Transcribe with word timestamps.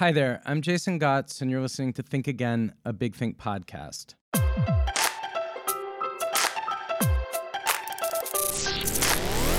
Hi 0.00 0.12
there, 0.12 0.40
I'm 0.46 0.62
Jason 0.62 0.98
Gots, 0.98 1.42
and 1.42 1.50
you're 1.50 1.60
listening 1.60 1.92
to 1.92 2.02
Think 2.02 2.26
Again, 2.26 2.72
a 2.86 2.92
Big 2.94 3.14
Think 3.14 3.36
podcast. 3.36 4.14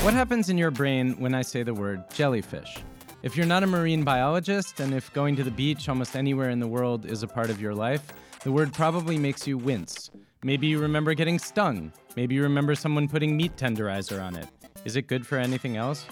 What 0.02 0.14
happens 0.14 0.48
in 0.48 0.58
your 0.58 0.72
brain 0.72 1.12
when 1.20 1.32
I 1.32 1.42
say 1.42 1.62
the 1.62 1.72
word 1.72 2.10
jellyfish? 2.12 2.78
If 3.22 3.36
you're 3.36 3.46
not 3.46 3.62
a 3.62 3.68
marine 3.68 4.02
biologist, 4.02 4.80
and 4.80 4.92
if 4.92 5.12
going 5.12 5.36
to 5.36 5.44
the 5.44 5.50
beach 5.52 5.88
almost 5.88 6.16
anywhere 6.16 6.50
in 6.50 6.58
the 6.58 6.66
world 6.66 7.06
is 7.06 7.22
a 7.22 7.28
part 7.28 7.48
of 7.48 7.60
your 7.60 7.72
life, 7.72 8.02
the 8.42 8.50
word 8.50 8.72
probably 8.72 9.18
makes 9.18 9.46
you 9.46 9.56
wince. 9.56 10.10
Maybe 10.42 10.66
you 10.66 10.80
remember 10.80 11.14
getting 11.14 11.38
stung. 11.38 11.92
Maybe 12.16 12.34
you 12.34 12.42
remember 12.42 12.74
someone 12.74 13.06
putting 13.06 13.36
meat 13.36 13.54
tenderizer 13.54 14.20
on 14.20 14.34
it. 14.34 14.48
Is 14.84 14.96
it 14.96 15.06
good 15.06 15.24
for 15.24 15.38
anything 15.38 15.76
else? 15.76 16.04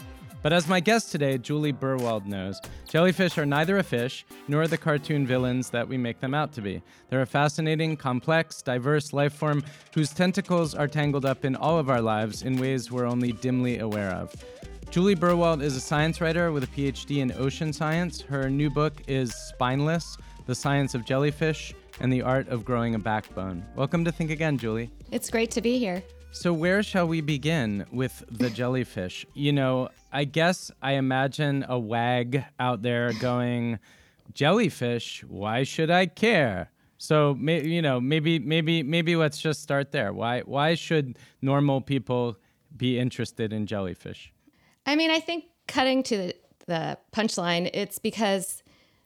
But 0.43 0.55
as 0.55 0.67
my 0.67 0.81
guest 0.81 1.13
today, 1.13 1.37
Juli 1.37 1.71
Berwald, 1.71 2.25
knows, 2.25 2.59
jellyfish 2.89 3.37
are 3.37 3.45
neither 3.45 3.77
a 3.77 3.83
fish 3.83 4.25
nor 4.49 4.67
the 4.67 4.79
cartoon 4.79 5.27
villains 5.27 5.69
that 5.69 5.87
we 5.87 5.99
make 5.99 6.19
them 6.21 6.33
out 6.33 6.51
to 6.55 6.63
be. 6.63 6.81
They're 7.11 7.21
a 7.21 7.27
fascinating, 7.27 7.99
complex, 7.99 8.63
diverse 8.63 9.13
life 9.13 9.35
form 9.35 9.63
whose 9.93 10.15
tentacles 10.15 10.75
are 10.75 10.89
tangled 10.89 11.27
up 11.27 11.45
in 11.45 11.57
all 11.57 11.79
of 11.79 11.91
our 11.91 12.01
lives 12.01 12.43
in 12.43 12.57
ways 12.57 12.91
we're 12.91 13.07
only 13.07 13.33
dimly 13.33 13.81
aware 13.81 14.13
of. 14.13 14.35
Juli 14.91 15.15
Berwald 15.15 15.63
is 15.63 15.77
a 15.77 15.81
science 15.81 16.23
writer 16.23 16.53
with 16.53 16.65
a 16.65 16.69
PhD 16.69 17.19
in 17.19 17.33
ocean 17.33 17.71
science. 17.71 18.23
Her 18.23 18.49
new 18.49 18.71
book 18.71 18.95
is 19.07 19.35
Spineless 19.35 20.17
The 20.47 20.55
Science 20.55 20.95
of 20.95 21.05
Jellyfish 21.05 21.75
and 22.01 22.11
the 22.11 22.23
Art 22.23 22.49
of 22.49 22.65
Growing 22.65 22.95
a 22.95 22.99
Backbone. 22.99 23.63
Welcome 23.77 24.07
to 24.07 24.13
Think 24.13 24.31
Again, 24.31 24.57
Juli. 24.57 24.91
It's 25.13 25.29
great 25.29 25.51
to 25.51 25.61
be 25.61 25.79
here. 25.79 26.03
So, 26.33 26.53
where 26.53 26.83
shall 26.83 27.09
we 27.09 27.21
begin 27.21 27.87
with 27.93 28.25
the 28.31 28.51
jellyfish? 28.51 29.27
You 29.35 29.53
know, 29.53 29.89
I 30.13 30.25
guess 30.25 30.71
I 30.81 30.93
imagine 30.93 31.65
a 31.69 31.79
wag 31.79 32.45
out 32.59 32.83
there 32.83 33.13
going, 33.15 33.79
"Jellyfish? 34.33 35.25
Why 35.25 35.65
should 35.65 35.91
I 35.91 36.07
care?" 36.07 36.71
So, 36.99 37.35
you 37.35 37.81
know, 37.81 37.99
maybe, 37.99 38.39
maybe, 38.39 38.83
maybe 38.83 39.17
let's 39.17 39.41
just 39.41 39.63
start 39.63 39.91
there. 39.91 40.13
Why, 40.13 40.41
why 40.41 40.75
should 40.75 41.19
normal 41.41 41.81
people 41.81 42.37
be 42.77 42.99
interested 42.99 43.55
in 43.55 43.67
jellyfish? 43.67 44.33
I 44.85 44.97
mean, 44.97 45.11
I 45.11 45.19
think 45.19 45.45
cutting 45.67 46.03
to 46.05 46.17
the, 46.19 46.35
the 46.67 46.99
punchline, 47.11 47.71
it's 47.73 47.99
because 47.99 48.63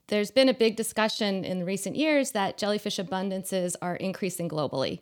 there's 0.08 0.32
been 0.32 0.48
a 0.48 0.54
big 0.54 0.74
discussion 0.74 1.44
in 1.44 1.64
recent 1.64 1.94
years 1.94 2.32
that 2.32 2.58
jellyfish 2.58 2.98
abundances 2.98 3.76
are 3.80 3.94
increasing 3.94 4.48
globally. 4.48 4.98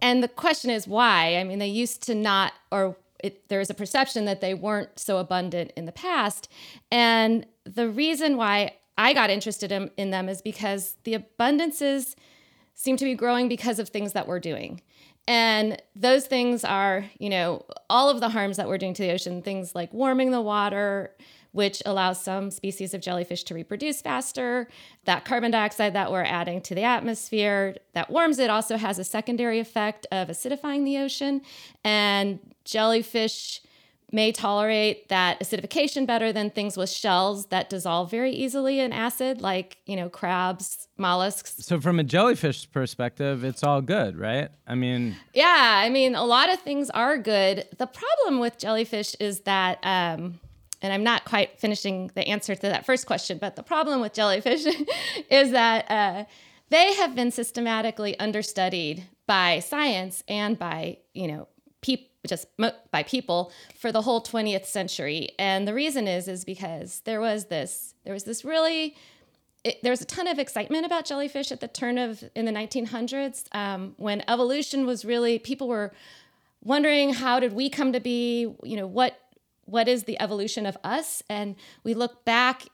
And 0.00 0.22
the 0.22 0.28
question 0.28 0.70
is 0.70 0.86
why? 0.86 1.36
I 1.36 1.44
mean, 1.44 1.58
they 1.58 1.68
used 1.68 2.02
to 2.04 2.14
not, 2.14 2.52
or 2.70 2.96
it, 3.22 3.48
there 3.48 3.60
is 3.60 3.70
a 3.70 3.74
perception 3.74 4.26
that 4.26 4.40
they 4.40 4.54
weren't 4.54 4.98
so 4.98 5.18
abundant 5.18 5.72
in 5.76 5.86
the 5.86 5.92
past. 5.92 6.48
And 6.90 7.46
the 7.64 7.88
reason 7.88 8.36
why 8.36 8.74
I 8.98 9.12
got 9.14 9.30
interested 9.30 9.72
in, 9.72 9.90
in 9.96 10.10
them 10.10 10.28
is 10.28 10.42
because 10.42 10.96
the 11.04 11.14
abundances 11.14 12.14
seem 12.74 12.96
to 12.96 13.04
be 13.04 13.14
growing 13.14 13.48
because 13.48 13.78
of 13.78 13.88
things 13.88 14.12
that 14.12 14.28
we're 14.28 14.40
doing. 14.40 14.82
And 15.26 15.80
those 15.96 16.26
things 16.26 16.64
are, 16.64 17.06
you 17.18 17.30
know, 17.30 17.64
all 17.88 18.10
of 18.10 18.20
the 18.20 18.28
harms 18.28 18.58
that 18.58 18.68
we're 18.68 18.78
doing 18.78 18.94
to 18.94 19.02
the 19.02 19.10
ocean, 19.10 19.40
things 19.40 19.74
like 19.74 19.92
warming 19.92 20.30
the 20.30 20.42
water, 20.42 21.12
which 21.54 21.80
allows 21.86 22.20
some 22.20 22.50
species 22.50 22.94
of 22.94 23.00
jellyfish 23.00 23.44
to 23.44 23.54
reproduce 23.54 24.02
faster. 24.02 24.68
That 25.04 25.24
carbon 25.24 25.52
dioxide 25.52 25.92
that 25.92 26.10
we're 26.10 26.24
adding 26.24 26.60
to 26.62 26.74
the 26.74 26.82
atmosphere 26.82 27.76
that 27.92 28.10
warms 28.10 28.40
it 28.40 28.50
also 28.50 28.76
has 28.76 28.98
a 28.98 29.04
secondary 29.04 29.60
effect 29.60 30.04
of 30.10 30.26
acidifying 30.26 30.84
the 30.84 30.98
ocean. 30.98 31.42
And 31.84 32.40
jellyfish 32.64 33.62
may 34.10 34.32
tolerate 34.32 35.08
that 35.10 35.38
acidification 35.38 36.06
better 36.08 36.32
than 36.32 36.50
things 36.50 36.76
with 36.76 36.90
shells 36.90 37.46
that 37.46 37.70
dissolve 37.70 38.10
very 38.10 38.32
easily 38.32 38.80
in 38.80 38.92
acid, 38.92 39.40
like, 39.40 39.78
you 39.86 39.94
know, 39.94 40.08
crabs, 40.08 40.88
mollusks. 40.96 41.54
So, 41.64 41.80
from 41.80 42.00
a 42.00 42.04
jellyfish 42.04 42.70
perspective, 42.72 43.44
it's 43.44 43.62
all 43.62 43.80
good, 43.80 44.18
right? 44.18 44.48
I 44.66 44.74
mean, 44.74 45.14
yeah, 45.34 45.82
I 45.84 45.88
mean, 45.88 46.16
a 46.16 46.24
lot 46.24 46.52
of 46.52 46.58
things 46.60 46.90
are 46.90 47.16
good. 47.16 47.68
The 47.78 47.86
problem 47.86 48.40
with 48.40 48.58
jellyfish 48.58 49.14
is 49.20 49.40
that, 49.40 49.78
um, 49.84 50.40
and 50.84 50.92
I'm 50.92 51.02
not 51.02 51.24
quite 51.24 51.58
finishing 51.58 52.10
the 52.14 52.28
answer 52.28 52.54
to 52.54 52.60
that 52.60 52.84
first 52.84 53.06
question, 53.06 53.38
but 53.38 53.56
the 53.56 53.62
problem 53.62 54.02
with 54.02 54.12
jellyfish 54.12 54.66
is 55.30 55.50
that 55.52 55.90
uh, 55.90 56.24
they 56.68 56.92
have 56.96 57.14
been 57.14 57.30
systematically 57.30 58.18
understudied 58.18 59.06
by 59.26 59.60
science 59.60 60.22
and 60.28 60.58
by, 60.58 60.98
you 61.14 61.26
know, 61.26 61.48
people 61.80 62.10
just 62.26 62.46
by 62.90 63.02
people 63.02 63.50
for 63.74 63.92
the 63.92 64.02
whole 64.02 64.22
20th 64.22 64.66
century. 64.66 65.30
And 65.38 65.66
the 65.66 65.72
reason 65.72 66.06
is 66.06 66.28
is 66.28 66.44
because 66.44 67.00
there 67.06 67.20
was 67.20 67.46
this 67.46 67.94
there 68.04 68.12
was 68.12 68.24
this 68.24 68.44
really 68.44 68.94
it, 69.64 69.82
there 69.82 69.90
was 69.90 70.02
a 70.02 70.06
ton 70.06 70.26
of 70.26 70.38
excitement 70.38 70.84
about 70.84 71.06
jellyfish 71.06 71.50
at 71.50 71.60
the 71.60 71.68
turn 71.68 71.96
of 71.96 72.22
in 72.34 72.44
the 72.44 72.52
1900s 72.52 73.44
um, 73.52 73.94
when 73.96 74.22
evolution 74.28 74.84
was 74.84 75.04
really 75.04 75.38
people 75.38 75.68
were 75.68 75.92
wondering 76.62 77.12
how 77.12 77.40
did 77.40 77.52
we 77.52 77.68
come 77.70 77.92
to 77.92 78.00
be 78.00 78.54
you 78.62 78.76
know 78.76 78.86
what 78.86 79.18
what 79.66 79.88
is 79.88 80.04
the 80.04 80.20
evolution 80.20 80.66
of 80.66 80.76
us? 80.84 81.22
And 81.28 81.56
we 81.82 81.94
look 81.94 82.24
back 82.24 82.66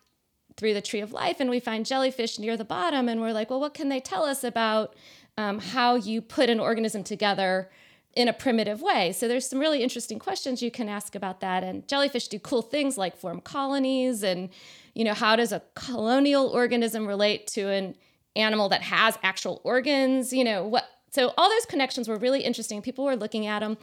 through 0.57 0.75
the 0.75 0.83
tree 0.83 1.01
of 1.01 1.13
life 1.13 1.41
and 1.41 1.49
we 1.49 1.61
find 1.61 1.87
jellyfish 1.87 2.39
near 2.39 2.57
the 2.57 2.65
bottom, 2.65 3.09
and 3.09 3.21
we're 3.21 3.33
like, 3.33 3.51
well, 3.51 3.61
what 3.61 3.75
can 3.75 3.89
they 3.89 4.01
tell 4.01 4.25
us 4.25 4.45
about 4.45 4.95
um, 5.39 5.59
how 5.59 5.95
you 5.95 6.21
put 6.21 6.51
an 6.51 6.61
organism 6.61 7.03
together? 7.03 7.71
in 8.15 8.27
a 8.27 8.33
primitive 8.33 8.83
way. 8.83 9.13
So 9.13 9.29
there's 9.29 9.49
some 9.49 9.61
really 9.61 9.83
interesting 9.83 10.19
questions 10.19 10.63
you 10.63 10.71
can 10.71 10.89
ask 10.89 11.15
about 11.15 11.41
that. 11.41 11.63
And 11.63 11.87
jellyfish 11.87 12.29
do 12.29 12.39
cool 12.39 12.63
things 12.63 12.99
like 12.99 13.17
form 13.17 13.41
colonies 13.41 14.23
and 14.23 14.49
you 14.95 15.05
know 15.05 15.15
how 15.15 15.37
does 15.37 15.53
a 15.53 15.63
colonial 15.75 16.49
organism 16.49 17.07
relate 17.07 17.47
to 17.49 17.69
an 17.69 17.95
animal 18.37 18.69
that 18.71 18.83
has 18.83 19.19
actual 19.23 19.61
organs, 19.65 20.33
you 20.33 20.45
know, 20.45 20.67
what 20.67 20.89
so 21.11 21.33
all 21.37 21.49
those 21.49 21.67
connections 21.67 22.09
were 22.09 22.19
really 22.19 22.41
interesting. 22.41 22.83
People 22.83 23.05
were 23.05 23.17
looking 23.17 23.47
at 23.47 23.61
them. 23.61 23.79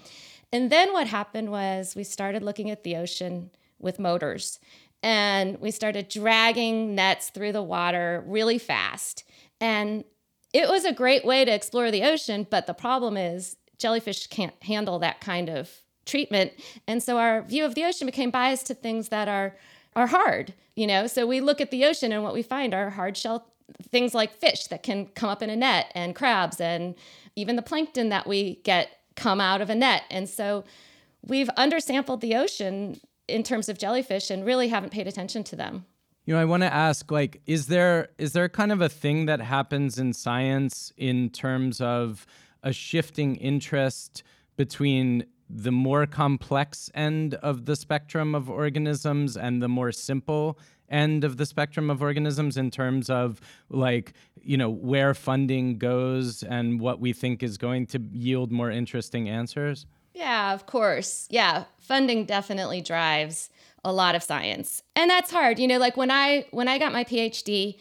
And 0.51 0.71
then 0.71 0.93
what 0.93 1.07
happened 1.07 1.51
was 1.51 1.95
we 1.95 2.03
started 2.03 2.43
looking 2.43 2.69
at 2.69 2.83
the 2.83 2.95
ocean 2.95 3.51
with 3.79 3.99
motors 3.99 4.59
and 5.03 5.59
we 5.59 5.71
started 5.71 6.09
dragging 6.09 6.95
nets 6.95 7.29
through 7.29 7.51
the 7.51 7.61
water 7.61 8.23
really 8.25 8.57
fast. 8.57 9.23
And 9.59 10.03
it 10.53 10.69
was 10.69 10.85
a 10.85 10.93
great 10.93 11.25
way 11.25 11.45
to 11.45 11.53
explore 11.53 11.91
the 11.91 12.03
ocean, 12.03 12.47
but 12.49 12.65
the 12.67 12.73
problem 12.73 13.17
is 13.17 13.57
jellyfish 13.77 14.27
can't 14.27 14.55
handle 14.63 14.99
that 14.99 15.21
kind 15.21 15.49
of 15.49 15.69
treatment. 16.05 16.53
And 16.87 17.03
so 17.03 17.17
our 17.17 17.41
view 17.41 17.65
of 17.65 17.75
the 17.75 17.83
ocean 17.83 18.07
became 18.07 18.31
biased 18.31 18.67
to 18.67 18.73
things 18.73 19.09
that 19.09 19.27
are 19.27 19.55
are 19.95 20.07
hard, 20.07 20.53
you 20.75 20.85
know. 20.85 21.07
So 21.07 21.25
we 21.25 21.41
look 21.41 21.59
at 21.59 21.71
the 21.71 21.83
ocean 21.85 22.11
and 22.11 22.23
what 22.23 22.33
we 22.33 22.43
find 22.43 22.73
are 22.73 22.91
hard 22.91 23.17
shell 23.17 23.51
things 23.89 24.13
like 24.13 24.31
fish 24.31 24.67
that 24.67 24.83
can 24.83 25.07
come 25.07 25.29
up 25.29 25.41
in 25.41 25.49
a 25.49 25.55
net 25.55 25.91
and 25.93 26.15
crabs 26.15 26.61
and 26.61 26.95
even 27.35 27.55
the 27.55 27.61
plankton 27.61 28.09
that 28.09 28.25
we 28.25 28.55
get 28.63 28.96
come 29.17 29.41
out 29.41 29.59
of 29.59 29.69
a 29.69 29.75
net. 29.75 30.03
And 30.09 30.29
so 30.29 30.63
we've 31.21 31.49
undersampled 31.57 32.21
the 32.21 32.35
ocean 32.35 33.01
in 33.27 33.43
terms 33.43 33.67
of 33.67 33.77
jellyfish 33.77 34.29
and 34.29 34.45
really 34.45 34.69
haven't 34.69 34.91
paid 34.91 35.07
attention 35.07 35.43
to 35.45 35.57
them. 35.57 35.85
You 36.25 36.33
know, 36.33 36.39
I 36.39 36.45
want 36.45 36.63
to 36.63 36.73
ask 36.73 37.11
like 37.11 37.41
is 37.45 37.67
there 37.67 38.09
is 38.17 38.33
there 38.33 38.47
kind 38.47 38.71
of 38.71 38.81
a 38.81 38.89
thing 38.89 39.25
that 39.25 39.41
happens 39.41 39.97
in 39.97 40.13
science 40.13 40.93
in 40.97 41.29
terms 41.29 41.81
of 41.81 42.25
a 42.63 42.71
shifting 42.71 43.35
interest 43.37 44.23
between 44.55 45.25
the 45.49 45.71
more 45.71 46.05
complex 46.05 46.91
end 46.93 47.35
of 47.35 47.65
the 47.65 47.75
spectrum 47.75 48.35
of 48.35 48.49
organisms 48.49 49.37
and 49.37 49.61
the 49.61 49.69
more 49.69 49.93
simple 49.93 50.59
end 50.89 51.23
of 51.23 51.37
the 51.37 51.45
spectrum 51.45 51.89
of 51.89 52.01
organisms 52.01 52.57
in 52.57 52.71
terms 52.71 53.09
of 53.09 53.41
like 53.69 54.13
you 54.41 54.57
know 54.57 54.69
where 54.69 55.13
funding 55.13 55.77
goes 55.77 56.43
and 56.43 56.79
what 56.79 56.99
we 56.99 57.13
think 57.13 57.43
is 57.43 57.57
going 57.57 57.85
to 57.87 57.99
yield 58.11 58.51
more 58.51 58.71
interesting 58.71 59.29
answers? 59.29 59.85
Yeah 60.13 60.53
of 60.53 60.65
course. 60.65 61.27
Yeah 61.29 61.65
funding 61.79 62.25
definitely 62.25 62.81
drives 62.81 63.49
a 63.83 63.91
lot 63.91 64.15
of 64.15 64.23
science. 64.23 64.83
And 64.95 65.09
that's 65.09 65.31
hard 65.31 65.59
you 65.59 65.67
know 65.67 65.77
like 65.77 65.97
when 65.97 66.11
i 66.11 66.45
when 66.51 66.67
i 66.67 66.77
got 66.77 66.91
my 66.91 67.03
phd 67.03 67.77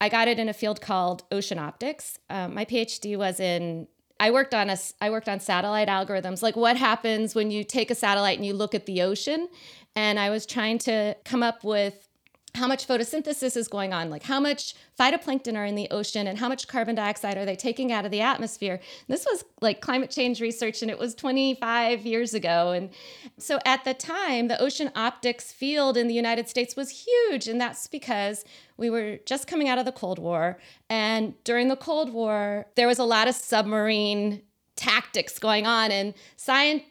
i 0.00 0.08
got 0.08 0.28
it 0.28 0.38
in 0.38 0.48
a 0.48 0.54
field 0.54 0.80
called 0.80 1.24
ocean 1.32 1.58
optics. 1.58 2.18
Um, 2.30 2.54
my 2.54 2.64
phd 2.64 3.16
was 3.16 3.40
in 3.40 3.88
I 4.20 4.30
worked 4.30 4.54
on 4.54 4.70
a 4.70 4.76
I 5.00 5.10
worked 5.10 5.28
on 5.28 5.40
satellite 5.40 5.88
algorithms. 5.88 6.42
Like 6.42 6.56
what 6.56 6.76
happens 6.76 7.34
when 7.34 7.50
you 7.50 7.64
take 7.64 7.90
a 7.90 7.94
satellite 7.94 8.38
and 8.38 8.46
you 8.46 8.54
look 8.54 8.74
at 8.74 8.86
the 8.86 9.02
ocean? 9.02 9.48
And 9.96 10.18
I 10.18 10.30
was 10.30 10.46
trying 10.46 10.78
to 10.78 11.16
come 11.24 11.42
up 11.42 11.64
with 11.64 12.08
how 12.54 12.68
much 12.68 12.86
photosynthesis 12.86 13.56
is 13.56 13.66
going 13.66 13.92
on, 13.92 14.10
like 14.10 14.22
how 14.22 14.38
much 14.38 14.74
phytoplankton 14.98 15.56
are 15.56 15.64
in 15.64 15.74
the 15.74 15.88
ocean 15.90 16.28
and 16.28 16.38
how 16.38 16.48
much 16.48 16.68
carbon 16.68 16.94
dioxide 16.94 17.36
are 17.36 17.44
they 17.44 17.56
taking 17.56 17.90
out 17.90 18.04
of 18.04 18.12
the 18.12 18.20
atmosphere. 18.20 18.80
This 19.08 19.26
was 19.28 19.44
like 19.60 19.80
climate 19.80 20.10
change 20.10 20.40
research 20.40 20.80
and 20.80 20.90
it 20.90 20.98
was 20.98 21.16
25 21.16 22.06
years 22.06 22.32
ago. 22.32 22.70
And 22.70 22.90
so 23.38 23.58
at 23.64 23.84
the 23.84 23.92
time, 23.92 24.46
the 24.46 24.60
ocean 24.60 24.92
optics 24.94 25.52
field 25.52 25.96
in 25.96 26.06
the 26.06 26.14
United 26.14 26.48
States 26.48 26.76
was 26.76 26.90
huge. 26.90 27.48
And 27.48 27.60
that's 27.60 27.88
because 27.88 28.44
we 28.76 28.88
were 28.88 29.18
just 29.26 29.48
coming 29.48 29.68
out 29.68 29.78
of 29.78 29.84
the 29.84 29.92
Cold 29.92 30.20
War. 30.20 30.58
And 30.88 31.34
during 31.42 31.66
the 31.66 31.76
Cold 31.76 32.12
War, 32.12 32.66
there 32.76 32.86
was 32.86 33.00
a 33.00 33.04
lot 33.04 33.26
of 33.26 33.34
submarine 33.34 34.42
tactics 34.76 35.40
going 35.40 35.66
on. 35.66 35.90
And 35.90 36.14
science 36.36 36.84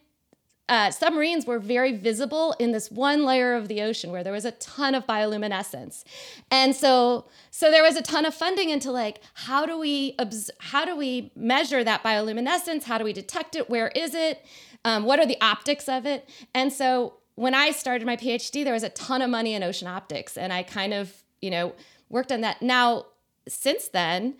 uh, 0.69 0.91
submarines 0.91 1.45
were 1.45 1.59
very 1.59 1.95
visible 1.95 2.55
in 2.59 2.71
this 2.71 2.89
one 2.89 3.25
layer 3.25 3.55
of 3.55 3.67
the 3.67 3.81
ocean 3.81 4.11
where 4.11 4.23
there 4.23 4.33
was 4.33 4.45
a 4.45 4.51
ton 4.51 4.95
of 4.95 5.05
bioluminescence. 5.05 6.03
And 6.49 6.75
so 6.75 7.25
so 7.51 7.69
there 7.69 7.83
was 7.83 7.95
a 7.95 8.01
ton 8.01 8.25
of 8.25 8.33
funding 8.33 8.69
into 8.69 8.91
like 8.91 9.21
how 9.33 9.65
do 9.65 9.77
we 9.77 10.15
obs- 10.19 10.51
how 10.59 10.85
do 10.85 10.95
we 10.95 11.31
measure 11.35 11.83
that 11.83 12.03
bioluminescence? 12.03 12.83
How 12.83 12.97
do 12.97 13.03
we 13.03 13.13
detect 13.13 13.55
it? 13.55 13.69
Where 13.69 13.89
is 13.89 14.15
it? 14.15 14.45
Um, 14.85 15.03
what 15.03 15.19
are 15.19 15.25
the 15.25 15.39
optics 15.41 15.89
of 15.89 16.05
it? 16.05 16.29
And 16.53 16.71
so 16.71 17.15
when 17.35 17.55
i 17.55 17.71
started 17.71 18.05
my 18.05 18.15
phd 18.15 18.63
there 18.63 18.73
was 18.73 18.83
a 18.83 18.89
ton 18.89 19.19
of 19.19 19.27
money 19.27 19.55
in 19.55 19.63
ocean 19.63 19.87
optics 19.87 20.37
and 20.37 20.53
i 20.53 20.61
kind 20.61 20.93
of 20.93 21.23
you 21.41 21.49
know 21.49 21.73
worked 22.13 22.31
on 22.31 22.41
that. 22.41 22.61
Now 22.61 23.07
since 23.47 23.89
then 23.89 24.35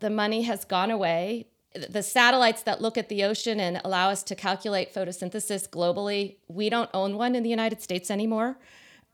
the 0.00 0.08
money 0.08 0.42
has 0.42 0.64
gone 0.64 0.90
away 0.90 1.48
the 1.74 2.02
satellites 2.02 2.62
that 2.62 2.80
look 2.80 2.96
at 2.96 3.08
the 3.08 3.24
ocean 3.24 3.60
and 3.60 3.80
allow 3.84 4.10
us 4.10 4.22
to 4.24 4.34
calculate 4.34 4.94
photosynthesis 4.94 5.68
globally, 5.68 6.36
we 6.48 6.70
don't 6.70 6.90
own 6.94 7.16
one 7.16 7.34
in 7.34 7.42
the 7.42 7.50
United 7.50 7.82
States 7.82 8.10
anymore. 8.10 8.58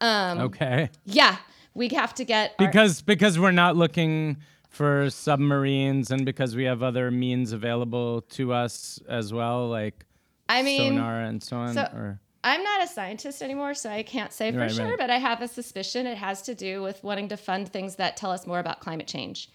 Um, 0.01 0.39
okay. 0.39 0.91
Yeah, 1.05 1.37
we 1.75 1.89
have 1.89 2.15
to 2.15 2.25
get 2.25 2.55
our- 2.59 2.67
because 2.67 3.03
because 3.03 3.39
we're 3.39 3.51
not 3.51 3.77
looking 3.77 4.39
for 4.69 5.09
submarines 5.11 6.11
and 6.11 6.25
because 6.25 6.57
we 6.57 6.65
have 6.65 6.83
other 6.83 7.11
means 7.11 7.53
available 7.53 8.23
to 8.23 8.53
us 8.53 9.01
as 9.09 9.33
well, 9.33 9.69
like 9.69 10.05
I 10.49 10.63
mean 10.63 10.95
sonar 10.95 11.21
and 11.21 11.43
so 11.43 11.57
on. 11.57 11.75
So 11.75 11.83
or 11.83 12.21
I'm 12.43 12.63
not 12.63 12.83
a 12.83 12.87
scientist 12.87 13.43
anymore, 13.43 13.75
so 13.75 13.89
I 13.89 14.03
can't 14.03 14.33
say 14.33 14.53
for 14.53 14.59
right, 14.59 14.71
sure, 14.71 14.89
right. 14.91 14.99
but 14.99 15.11
I 15.11 15.19
have 15.19 15.41
a 15.43 15.49
suspicion 15.49 16.07
it 16.07 16.19
has 16.19 16.43
to 16.43 16.55
do 16.55 16.83
with 16.83 17.03
wanting 17.03 17.29
to 17.29 17.37
fund 17.37 17.69
things 17.69 17.97
that 17.97 18.17
tell 18.17 18.31
us 18.31 18.47
more 18.47 18.59
about 18.59 18.81
climate 18.81 19.07
change. 19.07 19.49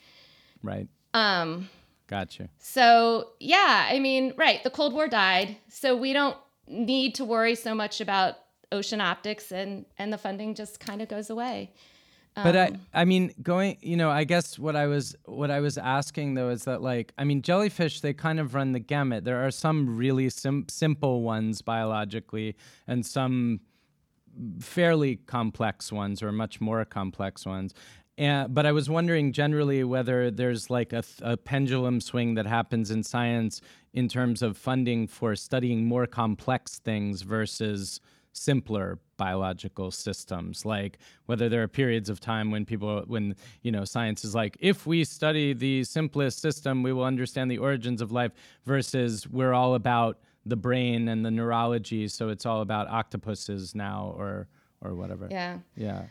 Right. 0.63 0.87
Um 1.13 1.69
Gotcha. 2.09 2.49
So, 2.57 3.29
yeah, 3.39 3.87
I 3.89 3.99
mean, 3.99 4.33
right, 4.35 4.63
the 4.63 4.71
Cold 4.71 4.93
War 4.93 5.07
died, 5.07 5.57
so 5.67 5.95
we 5.95 6.11
don't 6.11 6.35
need 6.67 7.13
to 7.15 7.25
worry 7.25 7.53
so 7.53 7.75
much 7.75 8.01
about 8.01 8.35
ocean 8.71 9.01
optics 9.01 9.51
and 9.51 9.85
and 9.97 10.13
the 10.13 10.17
funding 10.17 10.53
just 10.53 10.79
kind 10.79 11.01
of 11.01 11.07
goes 11.07 11.29
away. 11.29 11.71
But 12.35 12.55
I, 12.55 12.65
um, 12.67 12.79
I 12.93 13.05
mean, 13.05 13.33
going, 13.41 13.77
you 13.81 13.97
know, 13.97 14.09
I 14.09 14.23
guess 14.23 14.57
what 14.57 14.75
I 14.75 14.87
was, 14.87 15.15
what 15.25 15.51
I 15.51 15.59
was 15.59 15.77
asking 15.77 16.35
though 16.35 16.49
is 16.49 16.63
that, 16.63 16.81
like, 16.81 17.11
I 17.17 17.23
mean, 17.25 17.41
jellyfish, 17.41 18.01
they 18.01 18.13
kind 18.13 18.39
of 18.39 18.53
run 18.53 18.71
the 18.71 18.79
gamut. 18.79 19.25
There 19.25 19.45
are 19.45 19.51
some 19.51 19.97
really 19.97 20.29
sim- 20.29 20.67
simple 20.69 21.21
ones 21.21 21.61
biologically, 21.61 22.55
and 22.87 23.05
some 23.05 23.59
fairly 24.59 25.17
complex 25.17 25.91
ones, 25.91 26.23
or 26.23 26.31
much 26.31 26.61
more 26.61 26.85
complex 26.85 27.45
ones. 27.45 27.73
And, 28.19 28.53
but 28.53 28.65
I 28.65 28.73
was 28.73 28.89
wondering 28.89 29.31
generally 29.31 29.85
whether 29.85 30.29
there's 30.29 30.69
like 30.69 30.91
a, 30.91 31.03
a, 31.21 31.37
pendulum 31.37 32.01
swing 32.01 32.35
that 32.35 32.45
happens 32.45 32.91
in 32.91 33.01
science 33.01 33.61
in 33.93 34.09
terms 34.09 34.41
of 34.41 34.57
funding 34.57 35.07
for 35.07 35.37
studying 35.37 35.85
more 35.85 36.05
complex 36.05 36.79
things 36.79 37.21
versus 37.21 38.01
simpler 38.33 38.99
biological 39.15 39.89
systems. 39.89 40.65
Like 40.65 40.97
whether 41.27 41.47
there 41.47 41.63
are 41.63 41.69
periods 41.69 42.09
of 42.09 42.19
time 42.19 42.51
when 42.51 42.65
people 42.65 43.05
when 43.07 43.37
you 43.61 43.71
know 43.71 43.85
science 43.85 44.25
is 44.25 44.35
like 44.35 44.57
if 44.59 44.85
we 44.85 45.05
study 45.05 45.53
the 45.53 45.85
simplest 45.85 46.41
system 46.41 46.83
we 46.83 46.91
will 46.91 47.05
understand 47.05 47.49
the 47.49 47.57
origins 47.57 48.01
of 48.01 48.11
life 48.11 48.33
versus 48.65 49.29
we're 49.29 49.53
all 49.53 49.75
about 49.75 50.19
the 50.45 50.57
brain 50.57 51.07
and 51.07 51.25
the 51.25 51.31
neurology 51.31 52.09
so 52.09 52.27
it's 52.27 52.45
all 52.45 52.59
about 52.59 52.89
octopuses 52.89 53.73
now 53.73 54.13
or 54.17 54.49
or 54.81 54.93
whatever. 54.93 55.29
Yeah. 55.31 55.59
Yeah 55.77 56.03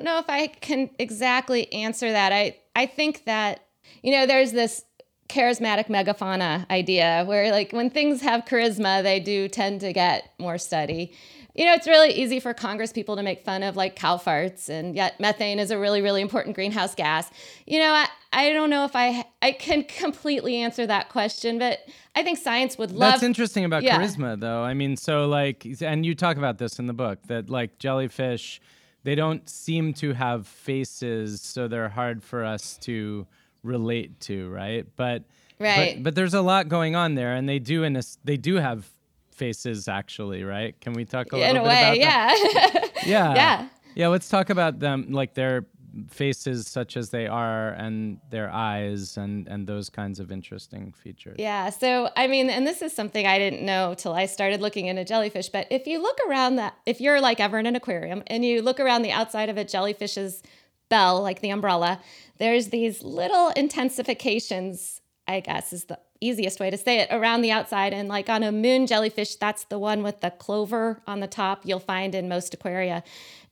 don't 0.00 0.04
know 0.04 0.18
if 0.18 0.28
I 0.28 0.46
can 0.48 0.90
exactly 0.98 1.72
answer 1.72 2.10
that. 2.10 2.32
I 2.32 2.56
I 2.74 2.86
think 2.86 3.24
that 3.24 3.66
you 4.02 4.12
know 4.12 4.26
there's 4.26 4.52
this 4.52 4.84
charismatic 5.28 5.86
megafauna 5.86 6.68
idea 6.70 7.24
where 7.26 7.52
like 7.52 7.72
when 7.72 7.90
things 7.90 8.20
have 8.22 8.44
charisma, 8.44 9.02
they 9.02 9.20
do 9.20 9.48
tend 9.48 9.80
to 9.82 9.92
get 9.92 10.32
more 10.38 10.58
study. 10.58 11.12
You 11.54 11.66
know, 11.66 11.74
it's 11.74 11.86
really 11.86 12.12
easy 12.12 12.40
for 12.40 12.54
Congress 12.54 12.92
people 12.92 13.16
to 13.16 13.22
make 13.22 13.44
fun 13.44 13.62
of 13.62 13.76
like 13.76 13.96
cow 13.96 14.16
farts, 14.16 14.68
and 14.68 14.94
yet 14.94 15.20
methane 15.20 15.58
is 15.58 15.70
a 15.70 15.78
really, 15.78 16.00
really 16.00 16.22
important 16.22 16.54
greenhouse 16.54 16.94
gas. 16.94 17.28
You 17.66 17.80
know, 17.80 17.92
I, 17.92 18.08
I 18.32 18.52
don't 18.52 18.70
know 18.70 18.84
if 18.84 18.92
I 18.94 19.24
I 19.42 19.52
can 19.52 19.84
completely 19.84 20.56
answer 20.56 20.86
that 20.86 21.10
question, 21.10 21.58
but 21.58 21.80
I 22.14 22.22
think 22.22 22.38
science 22.38 22.78
would 22.78 22.92
love. 22.92 23.12
That's 23.12 23.22
interesting 23.22 23.64
about 23.64 23.82
yeah. 23.82 23.98
charisma, 23.98 24.38
though. 24.40 24.62
I 24.62 24.74
mean, 24.74 24.96
so 24.96 25.26
like, 25.26 25.66
and 25.80 26.06
you 26.06 26.14
talk 26.14 26.36
about 26.36 26.58
this 26.58 26.78
in 26.78 26.86
the 26.86 26.94
book 26.94 27.18
that 27.26 27.50
like 27.50 27.78
jellyfish 27.78 28.60
they 29.02 29.14
don't 29.14 29.48
seem 29.48 29.94
to 29.94 30.12
have 30.12 30.46
faces, 30.46 31.40
so 31.40 31.68
they're 31.68 31.88
hard 31.88 32.22
for 32.22 32.44
us 32.44 32.76
to 32.82 33.26
relate 33.62 34.20
to, 34.20 34.48
right? 34.50 34.86
But 34.96 35.24
right. 35.58 35.96
But, 35.96 36.02
but 36.02 36.14
there's 36.14 36.34
a 36.34 36.42
lot 36.42 36.68
going 36.68 36.96
on 36.96 37.14
there, 37.14 37.34
and 37.34 37.48
they 37.48 37.58
do 37.58 37.84
in 37.84 37.96
a, 37.96 38.02
they 38.24 38.36
do 38.36 38.56
have 38.56 38.88
faces 39.32 39.88
actually, 39.88 40.44
right? 40.44 40.78
Can 40.80 40.92
we 40.92 41.04
talk 41.04 41.32
a 41.32 41.36
in 41.36 41.54
little 41.54 41.66
a 41.66 41.68
bit 41.68 41.68
way, 41.68 41.82
about 41.82 41.98
yeah. 41.98 42.26
that? 42.28 42.90
yeah. 43.06 43.34
Yeah. 43.34 43.68
Yeah. 43.94 44.08
Let's 44.08 44.28
talk 44.28 44.50
about 44.50 44.78
them, 44.78 45.12
like 45.12 45.34
their 45.34 45.66
faces 46.08 46.66
such 46.66 46.96
as 46.96 47.10
they 47.10 47.26
are 47.26 47.70
and 47.70 48.18
their 48.30 48.50
eyes 48.50 49.16
and 49.16 49.48
and 49.48 49.66
those 49.66 49.90
kinds 49.90 50.20
of 50.20 50.30
interesting 50.30 50.92
features. 50.92 51.36
Yeah. 51.38 51.70
So 51.70 52.10
I 52.16 52.26
mean, 52.26 52.50
and 52.50 52.66
this 52.66 52.82
is 52.82 52.92
something 52.92 53.26
I 53.26 53.38
didn't 53.38 53.64
know 53.64 53.94
till 53.94 54.12
I 54.12 54.26
started 54.26 54.60
looking 54.60 54.86
into 54.86 55.04
jellyfish, 55.04 55.48
but 55.48 55.66
if 55.70 55.86
you 55.86 56.00
look 56.02 56.18
around 56.28 56.56
that 56.56 56.74
if 56.86 57.00
you're 57.00 57.20
like 57.20 57.40
ever 57.40 57.58
in 57.58 57.66
an 57.66 57.76
aquarium 57.76 58.22
and 58.26 58.44
you 58.44 58.62
look 58.62 58.80
around 58.80 59.02
the 59.02 59.12
outside 59.12 59.48
of 59.48 59.56
a 59.56 59.64
jellyfish's 59.64 60.42
bell, 60.88 61.22
like 61.22 61.40
the 61.40 61.50
umbrella, 61.50 62.00
there's 62.38 62.68
these 62.68 63.02
little 63.02 63.52
intensifications, 63.56 65.00
I 65.26 65.40
guess 65.40 65.72
is 65.72 65.84
the 65.84 65.98
easiest 66.20 66.60
way 66.60 66.70
to 66.70 66.76
say 66.76 67.00
it, 67.00 67.08
around 67.10 67.42
the 67.42 67.50
outside. 67.50 67.92
And 67.92 68.08
like 68.08 68.28
on 68.28 68.42
a 68.42 68.52
moon 68.52 68.86
jellyfish, 68.86 69.36
that's 69.36 69.64
the 69.64 69.78
one 69.78 70.02
with 70.02 70.20
the 70.20 70.30
clover 70.30 71.00
on 71.06 71.20
the 71.20 71.26
top 71.26 71.62
you'll 71.64 71.80
find 71.80 72.14
in 72.14 72.28
most 72.28 72.54
aquaria. 72.54 73.02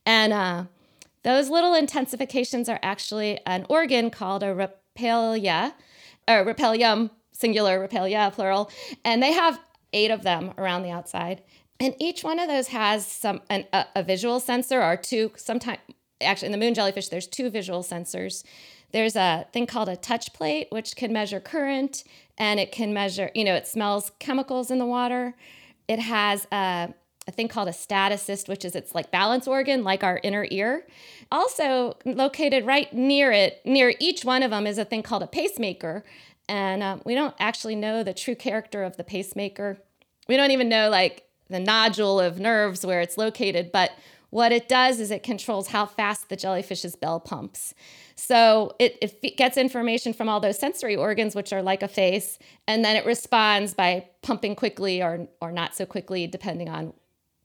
And 0.05 0.33
uh 0.33 0.63
those 1.23 1.49
little 1.49 1.71
intensifications 1.71 2.69
are 2.69 2.79
actually 2.81 3.39
an 3.45 3.65
organ 3.69 4.09
called 4.09 4.43
a 4.43 4.47
rhopalia, 4.47 5.73
or 6.27 6.45
rhopalium, 6.45 7.09
singular, 7.31 7.79
rhopalia, 7.79 8.31
plural, 8.33 8.69
and 9.03 9.21
they 9.21 9.31
have 9.31 9.59
eight 9.93 10.11
of 10.11 10.23
them 10.23 10.53
around 10.57 10.83
the 10.83 10.91
outside. 10.91 11.41
And 11.79 11.95
each 11.99 12.23
one 12.23 12.39
of 12.39 12.47
those 12.47 12.67
has 12.67 13.07
some 13.07 13.41
an, 13.49 13.65
a, 13.73 13.85
a 13.95 14.03
visual 14.03 14.39
sensor 14.39 14.81
or 14.83 14.97
two. 14.97 15.31
Sometimes, 15.35 15.79
actually, 16.21 16.47
in 16.47 16.51
the 16.51 16.57
moon 16.57 16.73
jellyfish, 16.73 17.07
there's 17.07 17.27
two 17.27 17.49
visual 17.49 17.83
sensors. 17.83 18.43
There's 18.91 19.15
a 19.15 19.47
thing 19.53 19.67
called 19.67 19.87
a 19.87 19.95
touch 19.95 20.33
plate, 20.33 20.67
which 20.71 20.95
can 20.95 21.13
measure 21.13 21.39
current, 21.39 22.03
and 22.37 22.59
it 22.59 22.71
can 22.71 22.93
measure, 22.93 23.29
you 23.35 23.43
know, 23.43 23.55
it 23.55 23.67
smells 23.67 24.11
chemicals 24.19 24.71
in 24.71 24.79
the 24.79 24.85
water. 24.85 25.35
It 25.87 25.99
has 25.99 26.47
a 26.51 26.93
a 27.29 27.31
thing 27.31 27.47
called 27.47 27.69
a 27.69 27.71
statocyst, 27.71 28.49
which 28.49 28.65
is 28.65 28.75
its 28.75 28.93
like 28.93 29.11
balance 29.11 29.47
organ, 29.47 29.83
like 29.83 30.03
our 30.03 30.19
inner 30.23 30.47
ear. 30.49 30.85
Also 31.31 31.95
located 32.03 32.65
right 32.65 32.91
near 32.91 33.31
it, 33.31 33.61
near 33.63 33.93
each 33.99 34.25
one 34.25 34.41
of 34.43 34.49
them, 34.49 34.65
is 34.65 34.79
a 34.79 34.83
thing 34.83 35.03
called 35.03 35.21
a 35.23 35.27
pacemaker. 35.27 36.03
And 36.49 36.81
um, 36.81 37.01
we 37.05 37.13
don't 37.13 37.35
actually 37.39 37.75
know 37.75 38.03
the 38.03 38.15
true 38.15 38.35
character 38.35 38.83
of 38.83 38.97
the 38.97 39.03
pacemaker. 39.03 39.77
We 40.27 40.35
don't 40.37 40.51
even 40.51 40.67
know 40.67 40.89
like 40.89 41.27
the 41.49 41.59
nodule 41.59 42.19
of 42.19 42.39
nerves 42.39 42.83
where 42.83 42.99
it's 42.99 43.17
located, 43.17 43.71
but 43.71 43.91
what 44.31 44.51
it 44.51 44.67
does 44.67 44.99
is 44.99 45.11
it 45.11 45.23
controls 45.23 45.69
how 45.69 45.85
fast 45.85 46.29
the 46.29 46.37
jellyfish's 46.37 46.95
bell 46.95 47.19
pumps. 47.19 47.73
So 48.15 48.75
it, 48.79 49.17
it 49.23 49.37
gets 49.37 49.57
information 49.57 50.13
from 50.13 50.29
all 50.29 50.39
those 50.39 50.59
sensory 50.59 50.95
organs, 50.95 51.35
which 51.35 51.53
are 51.53 51.63
like 51.63 51.81
a 51.81 51.87
face, 51.87 52.37
and 52.67 52.83
then 52.83 52.95
it 52.95 53.05
responds 53.05 53.73
by 53.73 54.07
pumping 54.21 54.55
quickly 54.55 55.01
or, 55.01 55.27
or 55.41 55.51
not 55.51 55.75
so 55.75 55.85
quickly, 55.85 56.27
depending 56.27 56.69
on 56.69 56.93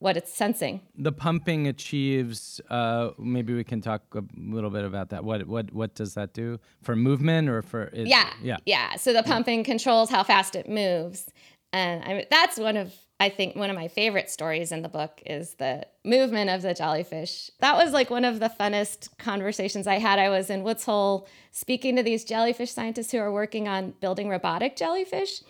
what 0.04 0.18
it's 0.18 0.32
sensing. 0.32 0.82
The 0.98 1.12
pumping 1.12 1.66
achieves. 1.66 2.60
Uh, 2.68 3.12
maybe 3.18 3.54
we 3.54 3.64
can 3.64 3.80
talk 3.80 4.02
a 4.14 4.22
little 4.36 4.68
bit 4.68 4.84
about 4.84 5.08
that. 5.08 5.24
What 5.24 5.46
what 5.46 5.72
what 5.72 5.94
does 5.94 6.12
that 6.12 6.34
do 6.34 6.60
for 6.82 6.94
movement 6.94 7.48
or 7.48 7.62
for? 7.62 7.84
It, 7.84 8.06
yeah, 8.06 8.30
yeah, 8.42 8.58
yeah. 8.66 8.96
So 8.96 9.14
the 9.14 9.22
pumping 9.22 9.60
yeah. 9.60 9.64
controls 9.64 10.10
how 10.10 10.22
fast 10.22 10.56
it 10.56 10.68
moves, 10.68 11.32
and 11.72 12.04
I 12.04 12.08
mean, 12.08 12.26
that's 12.30 12.58
one 12.58 12.76
of 12.76 12.92
I 13.18 13.30
think 13.30 13.56
one 13.56 13.70
of 13.70 13.76
my 13.76 13.88
favorite 13.88 14.28
stories 14.28 14.72
in 14.72 14.82
the 14.82 14.90
book 14.90 15.22
is 15.24 15.54
the 15.54 15.86
movement 16.04 16.50
of 16.50 16.60
the 16.60 16.74
jellyfish. 16.74 17.50
That 17.60 17.76
was 17.76 17.92
like 17.92 18.10
one 18.10 18.26
of 18.26 18.40
the 18.40 18.50
funnest 18.50 19.16
conversations 19.16 19.86
I 19.86 19.98
had. 19.98 20.18
I 20.18 20.28
was 20.28 20.50
in 20.50 20.64
Woods 20.64 20.84
Hole 20.84 21.26
speaking 21.50 21.96
to 21.96 22.02
these 22.02 22.24
jellyfish 22.24 22.72
scientists 22.72 23.10
who 23.10 23.18
are 23.18 23.32
working 23.32 23.68
on 23.68 23.94
building 24.00 24.28
robotic 24.28 24.76
jellyfish. 24.76 25.40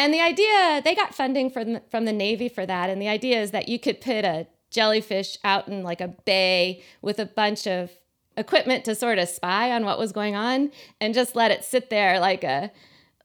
And 0.00 0.14
the 0.14 0.20
idea, 0.22 0.80
they 0.82 0.94
got 0.94 1.14
funding 1.14 1.50
from 1.50 1.74
the, 1.74 1.82
from 1.90 2.06
the 2.06 2.12
Navy 2.12 2.48
for 2.48 2.64
that. 2.64 2.88
And 2.88 3.02
the 3.02 3.08
idea 3.08 3.38
is 3.42 3.50
that 3.50 3.68
you 3.68 3.78
could 3.78 4.00
put 4.00 4.24
a 4.24 4.46
jellyfish 4.70 5.36
out 5.44 5.68
in 5.68 5.82
like 5.82 6.00
a 6.00 6.08
bay 6.08 6.82
with 7.02 7.18
a 7.18 7.26
bunch 7.26 7.66
of 7.66 7.90
equipment 8.34 8.86
to 8.86 8.94
sort 8.94 9.18
of 9.18 9.28
spy 9.28 9.70
on 9.70 9.84
what 9.84 9.98
was 9.98 10.12
going 10.12 10.34
on 10.34 10.70
and 11.02 11.12
just 11.12 11.36
let 11.36 11.50
it 11.50 11.64
sit 11.64 11.90
there 11.90 12.18
like 12.18 12.44
a 12.44 12.70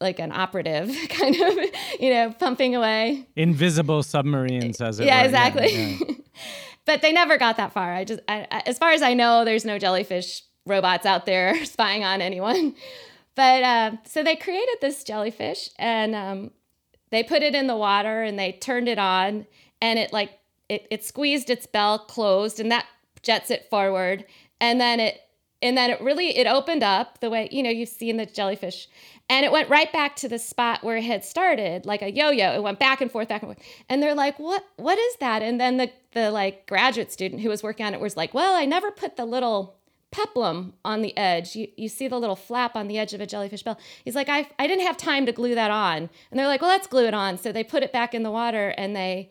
like 0.02 0.20
an 0.20 0.34
operative 0.34 0.94
kind 1.10 1.36
of 1.36 1.58
you 2.00 2.10
know 2.10 2.34
pumping 2.40 2.76
away 2.76 3.26
invisible 3.38 4.04
submarines 4.04 4.82
as 4.82 5.00
it 5.00 5.06
yeah 5.06 5.22
were. 5.22 5.26
exactly 5.26 5.72
yeah, 5.72 5.98
yeah. 6.08 6.16
but 6.86 7.02
they 7.02 7.14
never 7.14 7.38
got 7.38 7.56
that 7.56 7.72
far 7.72 7.94
i 7.94 8.04
just 8.04 8.20
I, 8.28 8.48
I, 8.52 8.64
as 8.66 8.80
far 8.80 8.92
as 8.92 9.04
i 9.04 9.14
know 9.14 9.46
there's 9.46 9.64
no 9.64 9.78
jellyfish 9.78 10.42
robots 10.66 11.06
out 11.06 11.28
there 11.28 11.64
spying 11.76 12.04
on 12.04 12.20
anyone 12.20 12.76
but 13.36 13.64
uh, 13.64 13.92
so 14.06 14.24
they 14.24 14.36
created 14.36 14.78
this 14.82 15.04
jellyfish 15.04 15.70
and 15.78 16.16
um, 16.16 16.52
they 17.16 17.24
put 17.24 17.44
it 17.44 17.56
in 17.56 17.68
the 17.68 17.76
water 17.76 18.24
and 18.24 18.38
they 18.38 18.52
turned 18.54 18.88
it 18.88 19.00
on 19.00 19.46
and 19.82 20.00
it 20.00 20.12
like 20.12 20.32
it, 20.70 20.88
it 20.90 21.04
squeezed 21.04 21.50
its 21.50 21.66
bell 21.66 22.00
closed 22.00 22.60
and 22.60 22.72
that 22.72 22.86
jets 23.22 23.52
it 23.52 23.70
forward. 23.70 24.26
And 24.60 24.80
then 24.80 25.00
it 25.00 25.22
and 25.62 25.78
then 25.78 25.90
it 25.90 26.02
really 26.02 26.38
it 26.38 26.48
opened 26.48 26.84
up 26.84 27.20
the 27.22 27.30
way 27.30 27.48
you 27.52 27.64
know 27.64 27.70
you've 27.70 27.90
seen 27.90 28.18
the 28.18 28.26
jellyfish. 28.26 28.88
And 29.28 29.46
it 29.46 29.52
went 29.52 29.70
right 29.70 29.92
back 29.92 30.16
to 30.18 30.30
the 30.30 30.38
spot 30.38 30.84
where 30.84 30.98
it 30.98 31.04
had 31.04 31.26
started 31.26 31.86
like 31.86 32.02
a 32.04 32.12
yo-yo. 32.12 32.54
It 32.54 32.62
went 32.62 32.78
back 32.78 33.02
and 33.02 33.12
forth 33.12 33.28
back 33.28 33.42
and 33.42 33.56
forth. 33.56 33.68
And 33.90 34.02
they're 34.02 34.16
like 34.16 34.38
what 34.40 34.64
what 34.78 35.00
is 35.00 35.16
that? 35.18 35.42
And 35.42 35.60
then 35.60 35.78
the 35.78 35.92
the 36.12 36.32
like 36.32 36.68
graduate 36.68 37.12
student 37.12 37.42
who 37.42 37.50
was 37.50 37.64
working 37.64 37.86
on 37.86 37.94
it 37.94 38.00
was 38.00 38.18
like 38.18 38.34
well 38.34 38.56
i 38.56 38.66
never 38.66 38.90
put 38.90 39.18
the 39.18 39.26
little 39.26 39.76
peplum 40.16 40.74
on 40.86 41.02
the 41.02 41.16
edge. 41.18 41.58
You, 41.58 41.68
you 41.76 41.90
see 41.90 42.08
the 42.08 42.18
little 42.18 42.38
flap 42.38 42.78
on 42.78 42.88
the 42.88 42.98
edge 42.98 43.14
of 43.14 43.20
a 43.20 43.26
jellyfish 43.26 43.64
bell. 43.64 43.78
He's 44.06 44.16
like 44.16 44.30
I, 44.30 44.48
I 44.58 44.66
didn't 44.66 44.86
have 44.86 44.96
time 44.96 45.26
to 45.26 45.34
glue 45.34 45.56
that 45.56 45.72
on. 45.72 46.10
And 46.32 46.40
they're 46.40 46.48
like 46.48 46.62
well 46.62 46.70
let's 46.70 46.88
glue 46.88 47.06
it 47.06 47.14
on. 47.14 47.38
So 47.38 47.52
they 47.52 47.64
put 47.64 47.84
it 47.84 47.92
back 47.92 48.14
in 48.14 48.24
the 48.24 48.32
water 48.32 48.74
and 48.78 48.96
they 48.96 49.30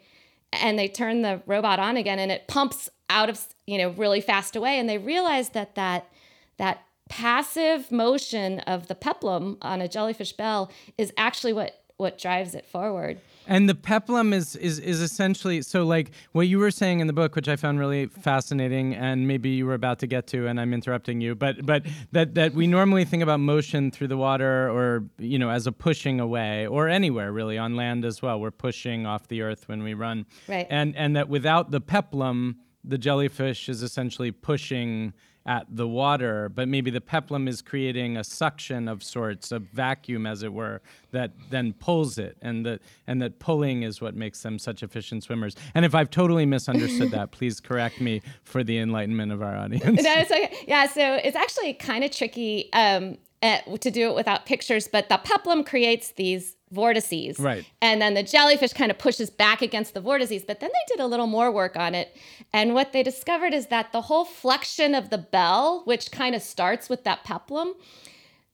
and 0.52 0.78
they 0.78 0.88
turn 0.88 1.22
the 1.22 1.40
robot 1.46 1.78
on 1.78 1.96
again 1.96 2.18
and 2.18 2.30
it 2.30 2.46
pumps 2.48 2.90
out 3.08 3.30
of 3.30 3.40
you 3.66 3.78
know 3.78 3.90
really 3.90 4.20
fast 4.20 4.56
away. 4.56 4.78
And 4.78 4.86
they 4.86 4.98
realized 4.98 5.54
that 5.54 5.74
that 5.74 6.10
that 6.58 6.82
passive 7.08 7.90
motion 7.90 8.60
of 8.60 8.88
the 8.88 8.94
peplum 8.94 9.56
on 9.62 9.80
a 9.80 9.88
jellyfish 9.88 10.32
bell 10.34 10.70
is 10.98 11.14
actually 11.16 11.54
what 11.54 11.82
what 11.96 12.18
drives 12.18 12.54
it 12.54 12.66
forward 12.66 13.20
and 13.46 13.68
the 13.68 13.74
peplum 13.74 14.32
is 14.32 14.56
is 14.56 14.78
is 14.78 15.00
essentially 15.00 15.62
so 15.62 15.84
like 15.84 16.10
what 16.32 16.48
you 16.48 16.58
were 16.58 16.70
saying 16.70 17.00
in 17.00 17.06
the 17.06 17.12
book, 17.12 17.36
which 17.36 17.48
I 17.48 17.56
found 17.56 17.78
really 17.78 18.06
fascinating, 18.06 18.94
and 18.94 19.26
maybe 19.28 19.50
you 19.50 19.66
were 19.66 19.74
about 19.74 19.98
to 20.00 20.06
get 20.06 20.26
to, 20.28 20.46
and 20.46 20.60
I'm 20.60 20.72
interrupting 20.72 21.20
you, 21.20 21.34
but 21.34 21.64
but 21.64 21.84
that 22.12 22.34
that 22.34 22.54
we 22.54 22.66
normally 22.66 23.04
think 23.04 23.22
about 23.22 23.40
motion 23.40 23.90
through 23.90 24.08
the 24.08 24.16
water, 24.16 24.70
or 24.70 25.04
you 25.18 25.38
know, 25.38 25.50
as 25.50 25.66
a 25.66 25.72
pushing 25.72 26.20
away, 26.20 26.66
or 26.66 26.88
anywhere 26.88 27.32
really 27.32 27.58
on 27.58 27.76
land 27.76 28.04
as 28.04 28.22
well. 28.22 28.40
We're 28.40 28.50
pushing 28.50 29.06
off 29.06 29.28
the 29.28 29.42
earth 29.42 29.68
when 29.68 29.82
we 29.82 29.94
run, 29.94 30.26
right? 30.48 30.66
And 30.70 30.96
and 30.96 31.16
that 31.16 31.28
without 31.28 31.70
the 31.70 31.80
peplum, 31.80 32.56
the 32.82 32.98
jellyfish 32.98 33.68
is 33.68 33.82
essentially 33.82 34.30
pushing 34.30 35.12
at 35.46 35.66
the 35.68 35.86
water, 35.86 36.48
but 36.48 36.68
maybe 36.68 36.90
the 36.90 37.00
peplum 37.00 37.46
is 37.46 37.60
creating 37.60 38.16
a 38.16 38.24
suction 38.24 38.88
of 38.88 39.02
sorts, 39.02 39.52
a 39.52 39.58
vacuum, 39.58 40.26
as 40.26 40.42
it 40.42 40.52
were, 40.52 40.80
that 41.10 41.32
then 41.50 41.72
pulls 41.74 42.16
it, 42.16 42.36
and 42.40 42.64
that 42.64 42.80
and 43.06 43.20
that 43.20 43.38
pulling 43.38 43.82
is 43.82 44.00
what 44.00 44.14
makes 44.14 44.42
them 44.42 44.58
such 44.58 44.82
efficient 44.82 45.22
swimmers. 45.22 45.54
And 45.74 45.84
if 45.84 45.94
I've 45.94 46.10
totally 46.10 46.46
misunderstood 46.46 47.10
that, 47.10 47.30
please 47.30 47.60
correct 47.60 48.00
me 48.00 48.22
for 48.42 48.64
the 48.64 48.78
enlightenment 48.78 49.32
of 49.32 49.42
our 49.42 49.56
audience. 49.56 50.02
no, 50.02 50.14
it's 50.14 50.30
okay. 50.30 50.54
Yeah, 50.66 50.86
so 50.86 51.16
it's 51.22 51.36
actually 51.36 51.74
kind 51.74 52.04
of 52.04 52.10
tricky 52.10 52.72
um, 52.72 53.18
at, 53.44 53.80
to 53.82 53.90
do 53.90 54.08
it 54.08 54.14
without 54.14 54.46
pictures, 54.46 54.88
but 54.88 55.10
the 55.10 55.18
peplum 55.18 55.64
creates 55.64 56.12
these 56.12 56.56
vortices. 56.72 57.38
Right. 57.38 57.64
And 57.82 58.00
then 58.00 58.14
the 58.14 58.22
jellyfish 58.22 58.72
kind 58.72 58.90
of 58.90 58.98
pushes 58.98 59.28
back 59.28 59.60
against 59.60 59.92
the 59.92 60.00
vortices, 60.00 60.44
but 60.44 60.60
then 60.60 60.70
they 60.72 60.94
did 60.94 61.00
a 61.00 61.06
little 61.06 61.26
more 61.26 61.52
work 61.52 61.76
on 61.76 61.94
it. 61.94 62.16
And 62.54 62.72
what 62.72 62.92
they 62.92 63.02
discovered 63.02 63.52
is 63.52 63.66
that 63.66 63.92
the 63.92 64.00
whole 64.00 64.24
flexion 64.24 64.94
of 64.94 65.10
the 65.10 65.18
bell, 65.18 65.82
which 65.84 66.10
kind 66.10 66.34
of 66.34 66.40
starts 66.40 66.88
with 66.88 67.04
that 67.04 67.22
peplum, 67.22 67.74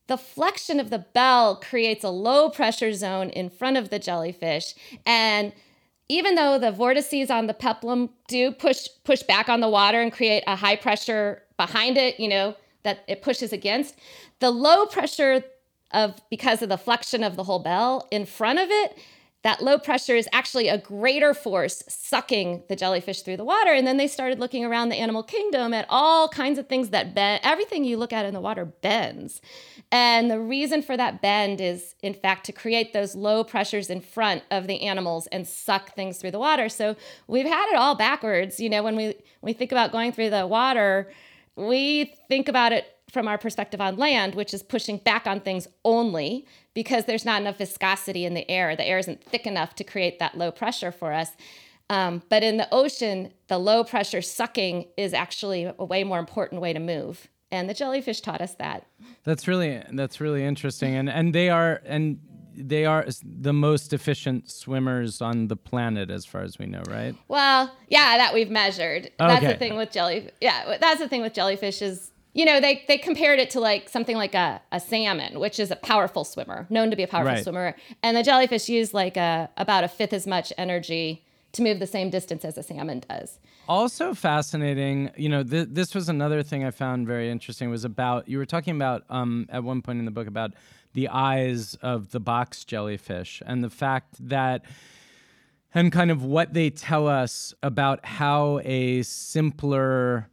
the 0.09 0.19
flexion 0.19 0.81
of 0.81 0.91
the 0.91 0.99
bell 0.99 1.55
creates 1.55 2.03
a 2.03 2.11
low 2.11 2.51
pressure 2.51 2.93
zone 2.93 3.31
in 3.31 3.49
front 3.49 3.77
of 3.77 3.91
the 3.91 4.01
jellyfish. 4.01 4.75
And 5.07 5.53
even 6.09 6.35
though 6.35 6.59
the 6.59 6.73
vortices 6.73 7.31
on 7.31 7.47
the 7.47 7.55
peplum 7.55 8.11
do 8.27 8.51
push 8.51 8.89
push 9.05 9.23
back 9.23 9.49
on 9.49 9.61
the 9.61 9.69
water 9.69 10.01
and 10.01 10.13
create 10.13 10.43
a 10.49 10.57
high 10.57 10.75
pressure 10.75 11.45
behind 11.57 11.97
it, 11.97 12.19
you 12.19 12.29
know, 12.29 12.57
that 12.83 13.05
it 13.09 13.23
pushes 13.23 13.53
against, 13.53 13.97
the 14.39 14.51
low 14.51 14.87
pressure 14.87 15.45
of 15.91 16.21
because 16.31 16.63
of 16.63 16.69
the 16.69 16.79
flexion 16.79 17.25
of 17.25 17.37
the 17.37 17.45
whole 17.45 17.59
bell 17.59 18.07
in 18.11 18.25
front 18.25 18.59
of 18.59 18.69
it 18.71 18.97
that 19.43 19.63
low 19.63 19.79
pressure 19.79 20.15
is 20.15 20.29
actually 20.33 20.69
a 20.69 20.77
greater 20.77 21.33
force 21.33 21.83
sucking 21.89 22.63
the 22.69 22.77
jellyfish 22.77 23.23
through 23.23 23.39
the 23.39 23.45
water. 23.45 23.73
And 23.73 23.87
then 23.87 23.97
they 23.97 24.07
started 24.07 24.39
looking 24.39 24.67
around 24.67 24.91
the 24.91 24.97
animal 24.97 25.23
kingdom 25.23 25.73
at 25.73 25.87
all 25.89 26.29
kinds 26.29 26.59
of 26.59 26.69
things 26.69 26.91
that 26.91 27.15
bend 27.15 27.41
everything 27.43 27.85
you 27.85 27.97
look 27.97 28.13
at 28.13 28.27
in 28.27 28.35
the 28.35 28.41
water 28.41 28.67
bends. 28.67 29.41
And 29.91 30.31
the 30.31 30.39
reason 30.39 30.83
for 30.83 30.97
that 30.97 31.23
bend 31.23 31.61
is 31.61 31.95
in 32.03 32.13
fact 32.13 32.45
to 32.47 32.53
create 32.53 32.93
those 32.93 33.15
low 33.15 33.43
pressures 33.43 33.89
in 33.89 34.03
front 34.03 34.43
of 34.51 34.67
the 34.67 34.83
animals 34.83 35.27
and 35.29 35.49
suck 35.49 35.95
things 35.95 36.19
through 36.19 36.33
the 36.33 36.39
water. 36.39 36.69
So 36.69 36.95
we've 37.27 37.47
had 37.47 37.73
it 37.73 37.77
all 37.77 37.95
backwards. 37.95 38.61
You 38.61 38.69
know 38.69 38.83
when 38.83 38.95
we 38.95 39.07
when 39.07 39.15
we 39.43 39.53
think 39.55 39.73
about 39.73 39.91
going 39.91 40.13
through 40.13 40.31
the 40.31 40.47
water 40.47 41.11
we 41.61 42.15
think 42.29 42.49
about 42.49 42.73
it 42.73 42.87
from 43.11 43.29
our 43.29 43.39
perspective 43.39 43.81
on 43.81 43.97
land, 43.97 44.35
which 44.35 44.55
is 44.55 44.63
pushing 44.63 44.97
back 44.99 45.27
on 45.27 45.41
things 45.41 45.67
only 45.85 46.47
because 46.75 47.05
there's 47.05 47.25
not 47.25 47.41
enough 47.41 47.59
viscosity 47.59 48.25
in 48.25 48.35
the 48.35 48.49
air. 48.51 48.77
The 48.77 48.87
air 48.87 48.99
isn't 48.99 49.25
thick 49.25 49.47
enough 49.47 49.75
to 49.77 49.85
create 49.85 50.19
that 50.21 50.39
low 50.39 50.51
pressure 50.51 50.93
for 50.93 51.13
us. 51.13 51.31
Um, 51.89 52.23
but 52.29 52.45
in 52.45 52.57
the 52.57 52.69
ocean, 52.71 53.33
the 53.49 53.59
low 53.59 53.83
pressure 53.83 54.23
sucking 54.23 54.87
is 54.97 55.13
actually 55.13 55.73
a 55.77 55.85
way 55.85 56.05
more 56.05 56.21
important 56.21 56.61
way 56.61 56.73
to 56.73 56.79
move. 56.79 57.29
And 57.51 57.69
the 57.69 57.75
jellyfish 57.75 58.21
taught 58.21 58.41
us 58.41 58.55
that. 58.55 58.87
That's 59.25 59.49
really 59.49 59.83
that's 59.93 60.21
really 60.21 60.45
interesting, 60.45 60.95
and 60.95 61.11
and 61.11 61.35
they 61.35 61.51
are 61.51 61.83
and 61.85 62.21
they 62.55 62.85
are 62.85 63.07
the 63.23 63.53
most 63.53 63.93
efficient 63.93 64.51
swimmers 64.51 65.21
on 65.21 65.49
the 65.49 65.57
planet, 65.57 66.11
as 66.11 66.27
far 66.27 66.43
as 66.43 66.59
we 66.59 66.67
know, 66.67 66.83
right? 66.89 67.15
Well, 67.29 67.71
yeah, 67.89 68.17
that 68.19 68.35
we've 68.35 68.51
measured. 68.51 69.07
Okay. 69.07 69.13
That's 69.19 69.47
the 69.47 69.57
thing 69.57 69.77
with 69.77 69.91
jelly. 69.91 70.31
Yeah, 70.41 70.77
that's 70.81 71.01
the 71.01 71.09
thing 71.09 71.23
with 71.23 71.35
jellyfish 71.35 71.83
is 71.83 72.11
you 72.33 72.45
know, 72.45 72.61
they, 72.61 72.85
they 72.87 72.99
compared 72.99 73.41
it 73.41 73.51
to 73.51 73.61
like 73.61 73.89
something 73.89 74.17
like 74.17 74.35
a, 74.35 74.61
a 74.71 74.81
salmon, 74.81 75.41
which 75.41 75.59
is 75.59 75.71
a 75.71 75.77
powerful 75.77 76.25
swimmer, 76.25 76.67
known 76.71 76.91
to 76.91 76.97
be 76.97 77.03
a 77.03 77.09
powerful 77.09 77.35
right. 77.35 77.43
swimmer. 77.43 77.75
And 78.03 78.17
the 78.17 78.23
jellyfish 78.23 78.69
use 78.69 78.95
like 78.95 79.17
a, 79.17 79.51
about 79.57 79.85
a 79.85 79.89
fifth 79.89 80.13
as 80.13 80.27
much 80.27 80.53
energy 80.57 81.25
to 81.53 81.63
move 81.63 81.81
the 81.81 81.87
same 81.87 82.11
distance 82.11 82.45
as 82.45 82.57
a 82.57 82.63
salmon 82.63 83.03
does. 83.09 83.41
Also 83.69 84.15
fascinating, 84.15 85.11
you 85.17 85.29
know, 85.29 85.43
th- 85.43 85.69
this 85.71 85.95
was 85.95 86.09
another 86.09 86.43
thing 86.43 86.65
I 86.65 86.71
found 86.71 87.07
very 87.07 87.31
interesting 87.31 87.71
was 87.71 87.85
about, 87.85 88.29
you 88.29 88.39
were 88.39 88.47
talking 88.47 88.77
about 88.77 89.05
um, 89.09 89.47
at 89.49 89.65
one 89.65 89.83
point 89.83 89.99
in 89.99 90.05
the 90.05 90.11
book 90.13 90.29
about 90.29 90.53
the 90.93 91.09
eyes 91.09 91.77
of 91.83 92.11
the 92.11 92.21
box 92.21 92.65
jellyfish 92.65 93.43
and 93.47 93.63
the 93.63 93.71
fact 93.71 94.15
that 94.29 94.65
and 95.73 95.93
kind 95.93 96.11
of 96.11 96.25
what 96.25 96.53
they 96.53 96.69
tell 96.71 97.07
us 97.07 97.55
about 97.63 98.05
how 98.05 98.61
a 98.65 99.03
simpler 99.03 100.29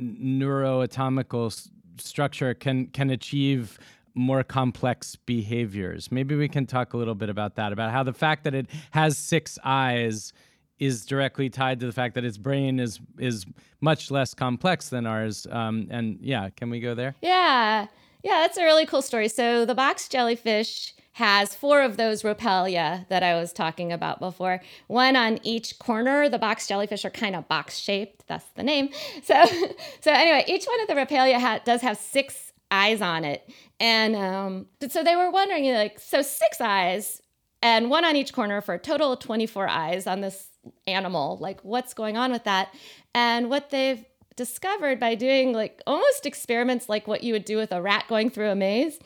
neuroanatomical 0.00 1.46
s- 1.46 1.68
structure 1.98 2.54
can 2.54 2.86
can 2.86 3.10
achieve 3.10 3.78
more 4.14 4.42
complex 4.42 5.16
behaviors. 5.16 6.12
Maybe 6.12 6.34
we 6.34 6.48
can 6.48 6.66
talk 6.66 6.92
a 6.92 6.96
little 6.96 7.14
bit 7.14 7.30
about 7.30 7.54
that, 7.56 7.72
about 7.72 7.92
how 7.92 8.02
the 8.02 8.12
fact 8.12 8.44
that 8.44 8.54
it 8.54 8.66
has 8.90 9.16
six 9.16 9.58
eyes 9.64 10.32
is 10.78 11.06
directly 11.06 11.48
tied 11.48 11.80
to 11.80 11.86
the 11.86 11.92
fact 11.92 12.14
that 12.14 12.24
its 12.24 12.38
brain 12.38 12.80
is 12.80 13.00
is 13.18 13.46
much 13.80 14.10
less 14.10 14.34
complex 14.34 14.88
than 14.88 15.06
ours. 15.06 15.46
Um, 15.50 15.86
and 15.90 16.18
yeah, 16.20 16.50
can 16.50 16.70
we 16.70 16.80
go 16.80 16.94
there? 16.94 17.14
Yeah, 17.22 17.86
yeah, 18.22 18.40
that's 18.40 18.58
a 18.58 18.64
really 18.64 18.86
cool 18.86 19.02
story. 19.02 19.28
So 19.28 19.64
the 19.64 19.74
box 19.74 20.08
jellyfish 20.08 20.94
has 21.12 21.54
four 21.54 21.82
of 21.82 21.96
those 21.96 22.22
rhopalia 22.22 23.06
that 23.08 23.22
I 23.22 23.34
was 23.34 23.52
talking 23.52 23.92
about 23.92 24.18
before. 24.18 24.60
One 24.86 25.14
on 25.14 25.40
each 25.42 25.78
corner. 25.78 26.28
The 26.28 26.38
box 26.38 26.66
jellyfish 26.66 27.04
are 27.04 27.10
kind 27.10 27.36
of 27.36 27.48
box 27.48 27.78
shaped. 27.78 28.26
That's 28.28 28.46
the 28.54 28.62
name. 28.62 28.88
So, 29.22 29.44
so 30.00 30.10
anyway, 30.10 30.44
each 30.46 30.64
one 30.64 30.80
of 30.80 30.88
the 30.88 30.94
rhopalia 30.94 31.38
ha- 31.38 31.60
does 31.64 31.82
have 31.82 31.98
six 31.98 32.52
eyes 32.70 33.02
on 33.02 33.24
it, 33.24 33.46
and 33.78 34.16
um, 34.16 34.66
so 34.88 35.04
they 35.04 35.14
were 35.14 35.30
wondering, 35.30 35.70
like, 35.74 36.00
so 36.00 36.22
six 36.22 36.60
eyes 36.60 37.20
and 37.62 37.90
one 37.90 38.04
on 38.04 38.16
each 38.16 38.32
corner 38.32 38.60
for 38.60 38.74
a 38.74 38.78
total 38.78 39.12
of 39.12 39.20
24 39.20 39.68
eyes 39.68 40.06
on 40.06 40.20
this 40.20 40.48
animal. 40.86 41.38
Like, 41.40 41.60
what's 41.62 41.94
going 41.94 42.16
on 42.16 42.32
with 42.32 42.44
that? 42.44 42.74
And 43.14 43.50
what 43.50 43.70
they've 43.70 44.04
discovered 44.36 44.98
by 44.98 45.14
doing 45.14 45.52
like 45.52 45.82
almost 45.86 46.26
experiments 46.26 46.88
like 46.88 47.06
what 47.06 47.22
you 47.22 47.32
would 47.32 47.44
do 47.44 47.56
with 47.56 47.72
a 47.72 47.82
rat 47.82 48.04
going 48.08 48.30
through 48.30 48.50
a 48.50 48.54
maze 48.54 48.98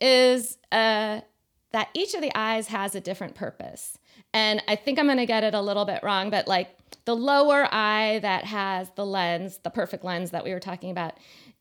is 0.00 0.58
uh, 0.72 1.20
that 1.72 1.88
each 1.94 2.14
of 2.14 2.20
the 2.20 2.32
eyes 2.34 2.68
has 2.68 2.94
a 2.94 3.00
different 3.00 3.34
purpose. 3.34 3.98
And 4.32 4.62
I 4.68 4.76
think 4.76 4.98
I'm 4.98 5.06
going 5.06 5.18
to 5.18 5.26
get 5.26 5.44
it 5.44 5.54
a 5.54 5.60
little 5.60 5.84
bit 5.84 6.02
wrong, 6.02 6.30
but 6.30 6.46
like 6.46 6.68
the 7.04 7.16
lower 7.16 7.66
eye 7.72 8.18
that 8.22 8.44
has 8.44 8.90
the 8.96 9.06
lens, 9.06 9.58
the 9.62 9.70
perfect 9.70 10.04
lens 10.04 10.30
that 10.30 10.44
we 10.44 10.52
were 10.52 10.60
talking 10.60 10.90
about, 10.90 11.14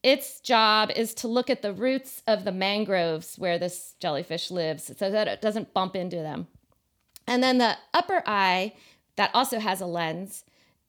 its 0.03 0.39
job 0.39 0.91
is 0.95 1.13
to 1.15 1.27
look 1.27 1.49
at 1.49 1.61
the 1.61 1.73
roots 1.73 2.21
of 2.27 2.43
the 2.43 2.51
mangroves 2.51 3.37
where 3.37 3.57
this 3.57 3.95
jellyfish 3.99 4.51
lives 4.51 4.91
so 4.97 5.09
that 5.09 5.27
it 5.27 5.41
doesn't 5.41 5.73
bump 5.73 5.95
into 5.95 6.17
them. 6.17 6.47
And 7.27 7.41
then 7.41 7.57
the 7.57 7.77
upper 7.93 8.21
eye 8.25 8.73
that 9.15 9.31
also 9.33 9.59
has 9.59 9.81
a 9.81 9.85
lens, 9.85 10.43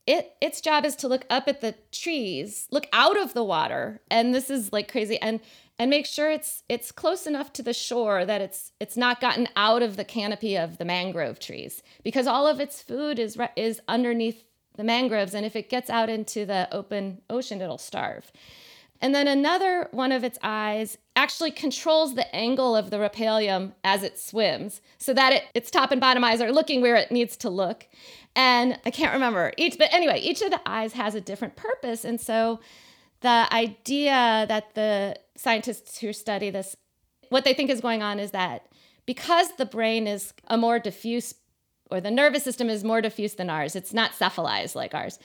it 0.06 0.36
its 0.40 0.60
job 0.60 0.84
is 0.84 0.96
to 0.96 1.08
look 1.08 1.26
up 1.28 1.48
at 1.48 1.60
the 1.60 1.74
trees, 1.90 2.68
look 2.70 2.86
out 2.92 3.18
of 3.18 3.34
the 3.34 3.44
water. 3.44 4.00
And 4.10 4.34
this 4.34 4.50
is 4.50 4.72
like 4.72 4.90
crazy 4.90 5.20
and 5.20 5.40
and 5.78 5.90
make 5.90 6.06
sure 6.06 6.30
it's 6.30 6.62
it's 6.68 6.92
close 6.92 7.26
enough 7.26 7.52
to 7.54 7.62
the 7.62 7.74
shore 7.74 8.24
that 8.24 8.40
it's 8.40 8.72
it's 8.80 8.96
not 8.96 9.20
gotten 9.20 9.48
out 9.56 9.82
of 9.82 9.96
the 9.96 10.04
canopy 10.04 10.56
of 10.56 10.78
the 10.78 10.84
mangrove 10.84 11.38
trees 11.38 11.82
because 12.04 12.26
all 12.26 12.46
of 12.46 12.60
its 12.60 12.80
food 12.82 13.18
is 13.18 13.36
is 13.56 13.80
underneath 13.88 14.44
the 14.76 14.84
mangroves 14.84 15.34
and 15.34 15.44
if 15.44 15.56
it 15.56 15.70
gets 15.70 15.90
out 15.90 16.08
into 16.08 16.46
the 16.46 16.68
open 16.72 17.20
ocean 17.28 17.60
it'll 17.60 17.78
starve. 17.78 18.30
And 19.02 19.14
then 19.14 19.28
another 19.28 19.88
one 19.90 20.12
of 20.12 20.24
its 20.24 20.38
eyes 20.42 20.96
actually 21.16 21.50
controls 21.50 22.14
the 22.14 22.34
angle 22.36 22.76
of 22.76 22.90
the 22.90 22.98
rhopalium 22.98 23.72
as 23.82 24.02
it 24.02 24.18
swims 24.18 24.82
so 24.98 25.14
that 25.14 25.32
it, 25.32 25.44
its 25.54 25.70
top 25.70 25.90
and 25.90 26.00
bottom 26.00 26.22
eyes 26.22 26.40
are 26.40 26.52
looking 26.52 26.82
where 26.82 26.94
it 26.94 27.10
needs 27.10 27.36
to 27.38 27.50
look. 27.50 27.88
And 28.36 28.78
I 28.84 28.90
can't 28.90 29.14
remember 29.14 29.52
each, 29.56 29.78
but 29.78 29.92
anyway, 29.92 30.20
each 30.20 30.42
of 30.42 30.50
the 30.50 30.60
eyes 30.66 30.92
has 30.92 31.14
a 31.14 31.20
different 31.20 31.56
purpose. 31.56 32.04
And 32.04 32.20
so 32.20 32.60
the 33.20 33.48
idea 33.50 34.44
that 34.48 34.74
the 34.74 35.16
scientists 35.36 35.98
who 35.98 36.12
study 36.12 36.50
this, 36.50 36.76
what 37.30 37.44
they 37.44 37.54
think 37.54 37.70
is 37.70 37.80
going 37.80 38.02
on 38.02 38.20
is 38.20 38.32
that 38.32 38.66
because 39.06 39.56
the 39.56 39.64
brain 39.64 40.06
is 40.06 40.34
a 40.48 40.58
more 40.58 40.78
diffuse, 40.78 41.34
or 41.90 42.00
the 42.00 42.10
nervous 42.10 42.44
system 42.44 42.68
is 42.68 42.84
more 42.84 43.00
diffuse 43.00 43.34
than 43.34 43.48
ours, 43.48 43.74
it's 43.74 43.94
not 43.94 44.12
cephalized 44.12 44.74
like 44.74 44.94
ours. 44.94 45.18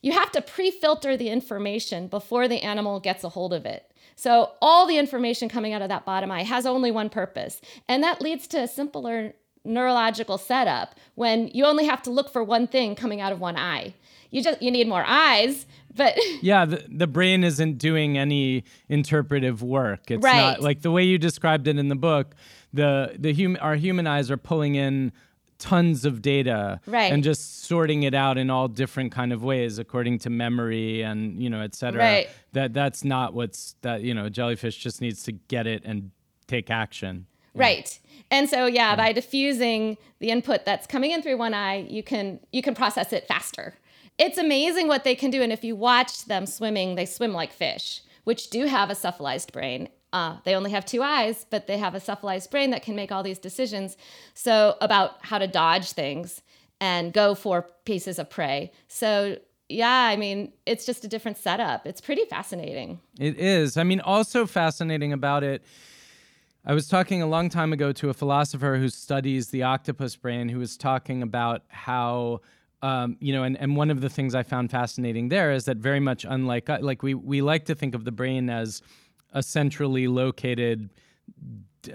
You 0.00 0.12
have 0.12 0.30
to 0.32 0.42
pre 0.42 0.70
filter 0.70 1.16
the 1.16 1.28
information 1.28 2.08
before 2.08 2.48
the 2.48 2.62
animal 2.62 3.00
gets 3.00 3.24
a 3.24 3.30
hold 3.30 3.52
of 3.52 3.66
it. 3.66 3.90
So, 4.16 4.52
all 4.62 4.86
the 4.86 4.96
information 4.98 5.48
coming 5.48 5.72
out 5.72 5.82
of 5.82 5.88
that 5.88 6.04
bottom 6.04 6.30
eye 6.30 6.44
has 6.44 6.66
only 6.66 6.90
one 6.90 7.10
purpose. 7.10 7.60
And 7.88 8.02
that 8.02 8.20
leads 8.20 8.46
to 8.48 8.58
a 8.62 8.68
simpler 8.68 9.34
neurological 9.64 10.36
setup 10.38 10.94
when 11.14 11.48
you 11.48 11.64
only 11.64 11.86
have 11.86 12.02
to 12.02 12.10
look 12.10 12.30
for 12.30 12.44
one 12.44 12.66
thing 12.66 12.94
coming 12.94 13.20
out 13.20 13.32
of 13.32 13.40
one 13.40 13.56
eye. 13.56 13.94
You 14.30 14.42
just 14.42 14.60
you 14.60 14.70
need 14.70 14.88
more 14.88 15.04
eyes, 15.06 15.64
but 15.94 16.16
yeah, 16.42 16.64
the, 16.64 16.84
the 16.88 17.06
brain 17.06 17.44
isn't 17.44 17.78
doing 17.78 18.18
any 18.18 18.64
interpretive 18.88 19.62
work. 19.62 20.10
It's 20.10 20.22
Right. 20.22 20.36
not 20.36 20.60
like 20.60 20.82
the 20.82 20.90
way 20.90 21.04
you 21.04 21.18
described 21.18 21.66
it 21.68 21.78
in 21.78 21.88
the 21.88 21.94
book. 21.96 22.34
The 22.72 23.14
the 23.18 23.32
hum, 23.32 23.56
our 23.60 23.76
human 23.76 24.06
eyes 24.06 24.30
are 24.30 24.36
pulling 24.36 24.74
in 24.74 25.12
tons 25.58 26.04
of 26.04 26.20
data 26.22 26.80
Right. 26.86 27.12
and 27.12 27.22
just 27.22 27.64
sorting 27.64 28.02
it 28.02 28.14
out 28.14 28.38
in 28.38 28.50
all 28.50 28.68
different 28.68 29.12
kind 29.12 29.32
of 29.32 29.42
ways 29.44 29.78
according 29.78 30.18
to 30.20 30.30
memory 30.30 31.02
and 31.02 31.40
you 31.42 31.48
know 31.48 31.60
et 31.60 31.74
cetera 31.74 32.00
Right. 32.02 32.28
that 32.52 32.72
that's 32.74 33.04
not 33.04 33.34
what's 33.34 33.76
that 33.82 34.02
you 34.02 34.12
know 34.14 34.28
jellyfish 34.28 34.76
just 34.78 35.00
needs 35.00 35.22
to 35.24 35.32
get 35.32 35.66
it 35.66 35.82
and 35.84 36.10
take 36.46 36.70
action 36.70 37.26
Right. 37.56 38.00
And 38.32 38.50
so 38.50 38.66
yeah, 38.66 38.96
by 38.96 39.12
diffusing 39.12 39.96
the 40.18 40.30
input 40.30 40.64
that's 40.64 40.88
coming 40.88 41.12
in 41.12 41.22
through 41.22 41.38
one 41.38 41.54
eye, 41.54 41.86
you 41.88 42.02
can 42.02 42.40
you 42.50 42.62
can 42.62 42.74
process 42.74 43.12
it 43.12 43.28
faster. 43.28 43.76
It's 44.18 44.38
amazing 44.38 44.88
what 44.88 45.04
they 45.04 45.14
can 45.14 45.30
do 45.30 45.40
and 45.40 45.52
if 45.52 45.62
you 45.62 45.76
watch 45.76 46.24
them 46.24 46.46
swimming, 46.46 46.96
they 46.96 47.06
swim 47.06 47.32
like 47.32 47.52
fish, 47.52 48.00
which 48.24 48.50
do 48.50 48.66
have 48.66 48.90
a 48.90 48.94
cephalized 48.96 49.52
brain. 49.52 49.88
Uh, 50.14 50.36
they 50.44 50.54
only 50.54 50.70
have 50.70 50.86
two 50.86 51.02
eyes, 51.02 51.44
but 51.50 51.66
they 51.66 51.76
have 51.76 51.96
a 51.96 51.98
cephalized 51.98 52.48
brain 52.48 52.70
that 52.70 52.82
can 52.84 52.94
make 52.94 53.10
all 53.10 53.24
these 53.24 53.40
decisions. 53.40 53.96
So 54.32 54.76
about 54.80 55.16
how 55.22 55.38
to 55.38 55.48
dodge 55.48 55.90
things 55.90 56.40
and 56.80 57.12
go 57.12 57.34
for 57.34 57.66
pieces 57.84 58.20
of 58.20 58.30
prey. 58.30 58.70
So 58.86 59.38
yeah, 59.68 60.04
I 60.12 60.16
mean, 60.16 60.52
it's 60.66 60.86
just 60.86 61.04
a 61.04 61.08
different 61.08 61.36
setup. 61.36 61.84
It's 61.84 62.00
pretty 62.00 62.26
fascinating. 62.26 63.00
It 63.18 63.38
is. 63.38 63.76
I 63.76 63.82
mean, 63.82 64.00
also 64.00 64.46
fascinating 64.46 65.12
about 65.12 65.42
it. 65.42 65.64
I 66.64 66.74
was 66.74 66.86
talking 66.86 67.20
a 67.20 67.26
long 67.26 67.48
time 67.48 67.72
ago 67.72 67.90
to 67.92 68.08
a 68.08 68.14
philosopher 68.14 68.76
who 68.76 68.90
studies 68.90 69.48
the 69.48 69.64
octopus 69.64 70.14
brain, 70.14 70.48
who 70.48 70.60
was 70.60 70.76
talking 70.76 71.22
about 71.22 71.62
how, 71.68 72.40
um, 72.82 73.16
you 73.18 73.32
know, 73.32 73.42
and, 73.42 73.56
and 73.58 73.74
one 73.74 73.90
of 73.90 74.00
the 74.00 74.08
things 74.08 74.34
I 74.34 74.44
found 74.44 74.70
fascinating 74.70 75.28
there 75.28 75.50
is 75.50 75.64
that 75.64 75.78
very 75.78 76.00
much 76.00 76.24
unlike, 76.24 76.68
like 76.68 77.02
we, 77.02 77.14
we 77.14 77.42
like 77.42 77.64
to 77.64 77.74
think 77.74 77.96
of 77.96 78.04
the 78.04 78.12
brain 78.12 78.48
as 78.48 78.80
a 79.34 79.42
centrally 79.42 80.08
located 80.08 80.90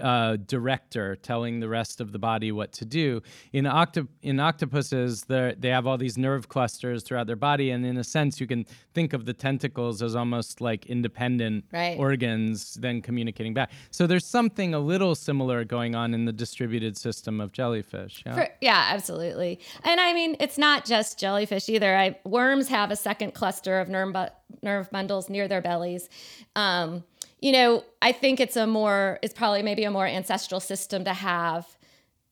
uh, 0.00 0.36
director 0.46 1.16
telling 1.16 1.58
the 1.58 1.68
rest 1.68 2.00
of 2.00 2.12
the 2.12 2.18
body 2.18 2.52
what 2.52 2.70
to 2.70 2.84
do. 2.84 3.20
In 3.52 3.66
octo- 3.66 4.06
in 4.22 4.38
octopuses, 4.38 5.24
they 5.24 5.56
have 5.64 5.84
all 5.84 5.98
these 5.98 6.16
nerve 6.16 6.48
clusters 6.48 7.02
throughout 7.02 7.26
their 7.26 7.34
body, 7.34 7.70
and 7.70 7.84
in 7.84 7.96
a 7.96 8.04
sense, 8.04 8.40
you 8.40 8.46
can 8.46 8.64
think 8.94 9.12
of 9.12 9.24
the 9.26 9.32
tentacles 9.32 10.00
as 10.00 10.14
almost 10.14 10.60
like 10.60 10.86
independent 10.86 11.64
Right. 11.72 11.98
organs, 11.98 12.74
then 12.74 13.02
communicating 13.02 13.52
back. 13.52 13.72
So 13.90 14.06
there's 14.06 14.24
something 14.26 14.74
a 14.74 14.78
little 14.78 15.16
similar 15.16 15.64
going 15.64 15.96
on 15.96 16.14
in 16.14 16.24
the 16.24 16.32
distributed 16.32 16.96
system 16.96 17.40
of 17.40 17.50
jellyfish. 17.50 18.22
Yeah. 18.24 18.34
For, 18.34 18.48
yeah, 18.60 18.90
absolutely. 18.92 19.58
And 19.82 20.00
I 20.00 20.12
mean, 20.12 20.36
it's 20.38 20.56
not 20.58 20.84
just 20.84 21.18
jellyfish 21.18 21.68
either. 21.68 21.96
I, 21.96 22.16
worms 22.24 22.68
have 22.68 22.92
a 22.92 22.96
second 22.96 23.34
cluster 23.34 23.80
of 23.80 23.88
nerve, 23.88 24.12
bu- 24.12 24.26
nerve 24.62 24.88
bundles 24.92 25.28
near 25.28 25.48
their 25.48 25.60
bellies. 25.62 26.08
Um, 26.54 27.02
you 27.40 27.52
know, 27.52 27.84
I 28.02 28.12
think 28.12 28.38
it's 28.40 28.56
a 28.56 28.66
more, 28.66 29.18
it's 29.22 29.34
probably 29.34 29.62
maybe 29.62 29.84
a 29.84 29.90
more 29.90 30.06
ancestral 30.06 30.60
system 30.60 31.04
to 31.04 31.14
have 31.14 31.66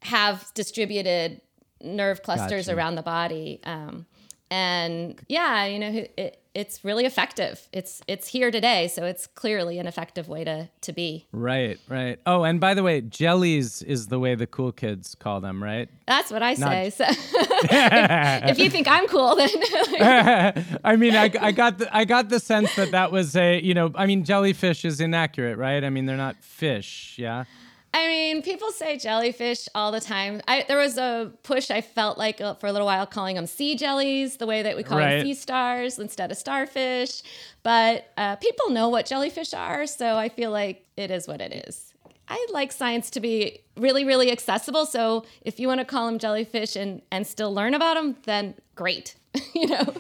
have 0.03 0.53
distributed 0.55 1.41
nerve 1.83 2.23
clusters 2.23 2.67
Gotcha. 2.67 2.77
around 2.77 2.95
the 2.95 3.03
body. 3.03 3.61
Um, 3.65 4.07
and 4.51 5.21
yeah, 5.29 5.65
you 5.67 5.79
know, 5.79 6.07
it, 6.17 6.43
it's 6.55 6.85
really 6.85 7.05
effective. 7.05 7.69
It's 7.73 8.01
it's 8.09 8.27
here 8.27 8.51
today, 8.51 8.89
so 8.89 9.05
it's 9.05 9.27
clearly 9.27 9.79
an 9.79 9.87
effective 9.87 10.29
way 10.29 10.45
to 10.45 10.69
to 10.81 10.93
be. 10.93 11.27
Right, 11.33 11.79
right. 11.89 12.19
Oh, 12.27 12.43
and 12.43 12.59
by 12.59 12.75
the 12.75 12.83
way, 12.83 13.01
jellies 13.01 13.83
is 13.83 14.09
the 14.09 14.19
way 14.19 14.35
the 14.35 14.47
cool 14.47 14.73
kids 14.73 15.15
call 15.15 15.41
them, 15.41 15.63
right? 15.63 15.89
That's 16.07 16.31
what 16.31 16.43
I 16.43 16.55
Not- 16.55 16.71
say. 16.71 16.91
So 16.91 17.05
if 17.09 18.59
you 18.59 18.71
think 18.71 18.89
I'm 18.89 19.07
cool, 19.07 19.37
then 19.37 19.51
I 20.85 20.97
mean, 20.97 21.15
I, 21.15 21.31
I 21.41 21.53
got 21.53 21.79
the 21.79 21.97
I 21.97 22.05
got 22.05 22.29
the 22.29 22.41
sense 22.41 22.75
that 22.77 22.91
that 22.91 23.13
was 23.13 23.37
a 23.37 23.61
you 23.61 23.75
know 23.75 23.93
I 23.95 24.07
mean 24.07 24.25
jellyfish 24.25 24.85
is 24.85 25.01
inaccurate, 25.01 25.57
right? 25.59 25.85
I 25.85 25.91
mean 25.91 26.07
they're 26.07 26.17
not 26.17 26.43
fish, 26.43 27.15
yeah. 27.19 27.45
I 27.99 28.07
mean, 28.07 28.43
people 28.43 28.71
say 28.71 28.97
jellyfish 28.97 29.69
all 29.75 29.91
the 29.91 30.01
time. 30.01 30.41
I, 30.47 30.65
there 30.69 30.79
was 30.79 30.97
a 30.99 31.33
push 31.43 31.69
I 31.69 31.81
felt 31.81 32.17
like 32.17 32.41
uh, 32.41 32.55
for 32.55 32.69
a 32.69 32.73
little 32.73 32.87
while 32.87 33.07
calling 33.07 33.35
them 33.35 33.49
sea 33.49 33.75
jellies, 33.75 34.37
the 34.37 34.47
way 34.47 34.63
that 34.63 34.77
we 34.77 34.85
call 34.85 34.99
Right. 34.99 35.17
them 35.17 35.27
sea 35.27 35.35
stars 35.35 35.99
instead 35.99 36.31
of 36.31 36.37
starfish. 36.37 37.23
But 37.65 38.13
uh, 38.17 38.37
people 38.37 38.71
know 38.71 38.89
what 38.89 39.05
jellyfish 39.07 39.53
are, 39.53 39.85
so 39.87 40.17
I 40.17 40.29
feel 40.29 40.53
like 40.53 40.87
it 40.97 41.11
is 41.11 41.27
what 41.27 41.41
it 41.41 41.67
is. 41.67 41.93
I 42.29 42.47
like 42.53 42.71
science 42.71 43.11
to 43.11 43.21
be 43.21 43.61
really, 43.77 44.05
really 44.05 44.31
accessible. 44.31 44.87
So 44.87 45.25
if 45.43 45.59
you 45.59 45.67
want 45.67 45.81
to 45.81 45.85
call 45.85 46.07
them 46.07 46.19
jellyfish 46.21 46.77
and, 46.77 47.03
and 47.11 47.27
still 47.27 47.53
learn 47.53 47.75
about 47.75 47.95
them, 47.95 48.17
then 48.25 48.55
great. 48.77 49.17
you 49.55 49.67
know? 49.67 49.95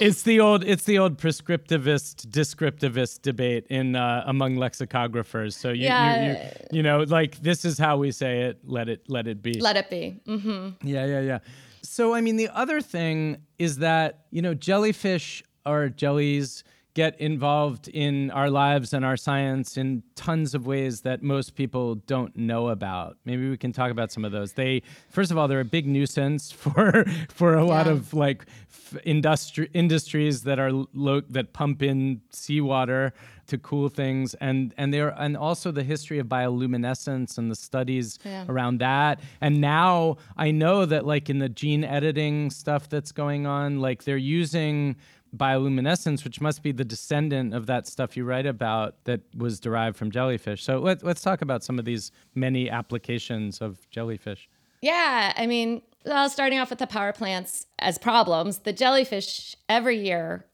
It's 0.00 0.22
the 0.22 0.40
old 0.40 0.64
it's 0.64 0.84
the 0.84 0.98
old 0.98 1.18
prescriptivist 1.18 2.26
descriptivist 2.26 3.22
debate 3.22 3.66
in 3.70 3.96
uh, 3.96 4.24
among 4.26 4.56
lexicographers. 4.56 5.54
So 5.54 5.70
you, 5.70 5.88
you, 5.88 6.30
you 6.30 6.36
you 6.72 6.82
know 6.82 7.00
like 7.00 7.38
this 7.38 7.64
is 7.64 7.78
how 7.78 7.96
we 7.96 8.10
say 8.12 8.42
it. 8.42 8.58
Let 8.64 8.88
it 8.88 9.02
let 9.08 9.26
it 9.26 9.42
be. 9.42 9.60
Let 9.60 9.76
it 9.76 9.88
be. 9.90 10.20
Mm-hmm. 10.26 10.86
Yeah, 10.86 11.06
yeah, 11.06 11.20
yeah. 11.20 11.38
So, 11.86 12.14
I 12.14 12.20
mean, 12.20 12.36
the 12.36 12.48
other 12.48 12.80
thing 12.80 13.38
is 13.58 13.78
that, 13.78 14.24
you 14.30 14.42
know, 14.42 14.54
jellyfish 14.54 15.44
are 15.64 15.88
jellies 15.88 16.64
get 16.96 17.20
involved 17.20 17.88
in 17.88 18.30
our 18.30 18.48
lives 18.48 18.94
and 18.94 19.04
our 19.04 19.18
science 19.18 19.76
in 19.76 20.02
tons 20.14 20.54
of 20.54 20.66
ways 20.66 21.02
that 21.02 21.22
most 21.22 21.54
people 21.54 21.96
don't 22.06 22.34
know 22.34 22.68
about. 22.68 23.18
Maybe 23.26 23.50
we 23.50 23.58
can 23.58 23.70
talk 23.70 23.90
about 23.90 24.10
some 24.10 24.24
of 24.24 24.32
those. 24.32 24.54
They, 24.54 24.80
first 25.10 25.30
of 25.30 25.36
all, 25.36 25.46
they're 25.46 25.60
a 25.60 25.64
big 25.78 25.86
nuisance 25.86 26.50
for 26.62 27.04
for 27.28 27.54
a 27.54 27.64
lot 27.66 27.86
of 27.86 28.14
like 28.14 28.46
f- 28.70 28.96
industri- 29.04 29.68
industries 29.74 30.42
that 30.44 30.58
are 30.58 30.72
lo- 30.94 31.20
that 31.28 31.52
pump 31.52 31.82
in 31.82 32.22
seawater 32.30 33.12
to 33.48 33.58
cool 33.58 33.88
things 33.88 34.34
and 34.40 34.74
and 34.76 34.92
they're 34.92 35.14
and 35.20 35.36
also 35.36 35.70
the 35.70 35.84
history 35.84 36.18
of 36.18 36.26
bioluminescence 36.26 37.38
and 37.38 37.50
the 37.50 37.54
studies 37.54 38.18
Yeah. 38.24 38.44
around 38.48 38.78
that. 38.80 39.20
And 39.40 39.60
now 39.60 40.16
I 40.36 40.50
know 40.50 40.86
that 40.86 41.06
like 41.06 41.28
in 41.30 41.38
the 41.38 41.48
gene 41.48 41.84
editing 41.84 42.50
stuff 42.50 42.88
that's 42.88 43.12
going 43.12 43.46
on, 43.46 43.80
like 43.80 44.02
they're 44.04 44.16
using 44.42 44.96
bioluminescence, 45.36 46.24
which 46.24 46.40
must 46.40 46.62
be 46.62 46.72
the 46.72 46.84
descendant 46.84 47.54
of 47.54 47.66
that 47.66 47.86
stuff 47.86 48.16
you 48.16 48.24
write 48.24 48.46
about 48.46 49.04
that 49.04 49.20
was 49.36 49.60
derived 49.60 49.96
from 49.96 50.10
jellyfish. 50.10 50.62
So 50.64 50.78
let, 50.78 51.02
let's 51.02 51.22
talk 51.22 51.42
about 51.42 51.62
some 51.62 51.78
of 51.78 51.84
these 51.84 52.12
many 52.34 52.70
applications 52.70 53.60
of 53.60 53.88
jellyfish. 53.90 54.48
Yeah, 54.82 55.32
I 55.36 55.46
mean, 55.46 55.82
well, 56.04 56.28
starting 56.28 56.58
off 56.58 56.70
with 56.70 56.78
the 56.78 56.86
power 56.86 57.12
plants 57.12 57.66
as 57.78 57.98
problems, 57.98 58.60
the 58.60 58.72
jellyfish 58.72 59.56
every 59.68 59.98
year 59.98 60.46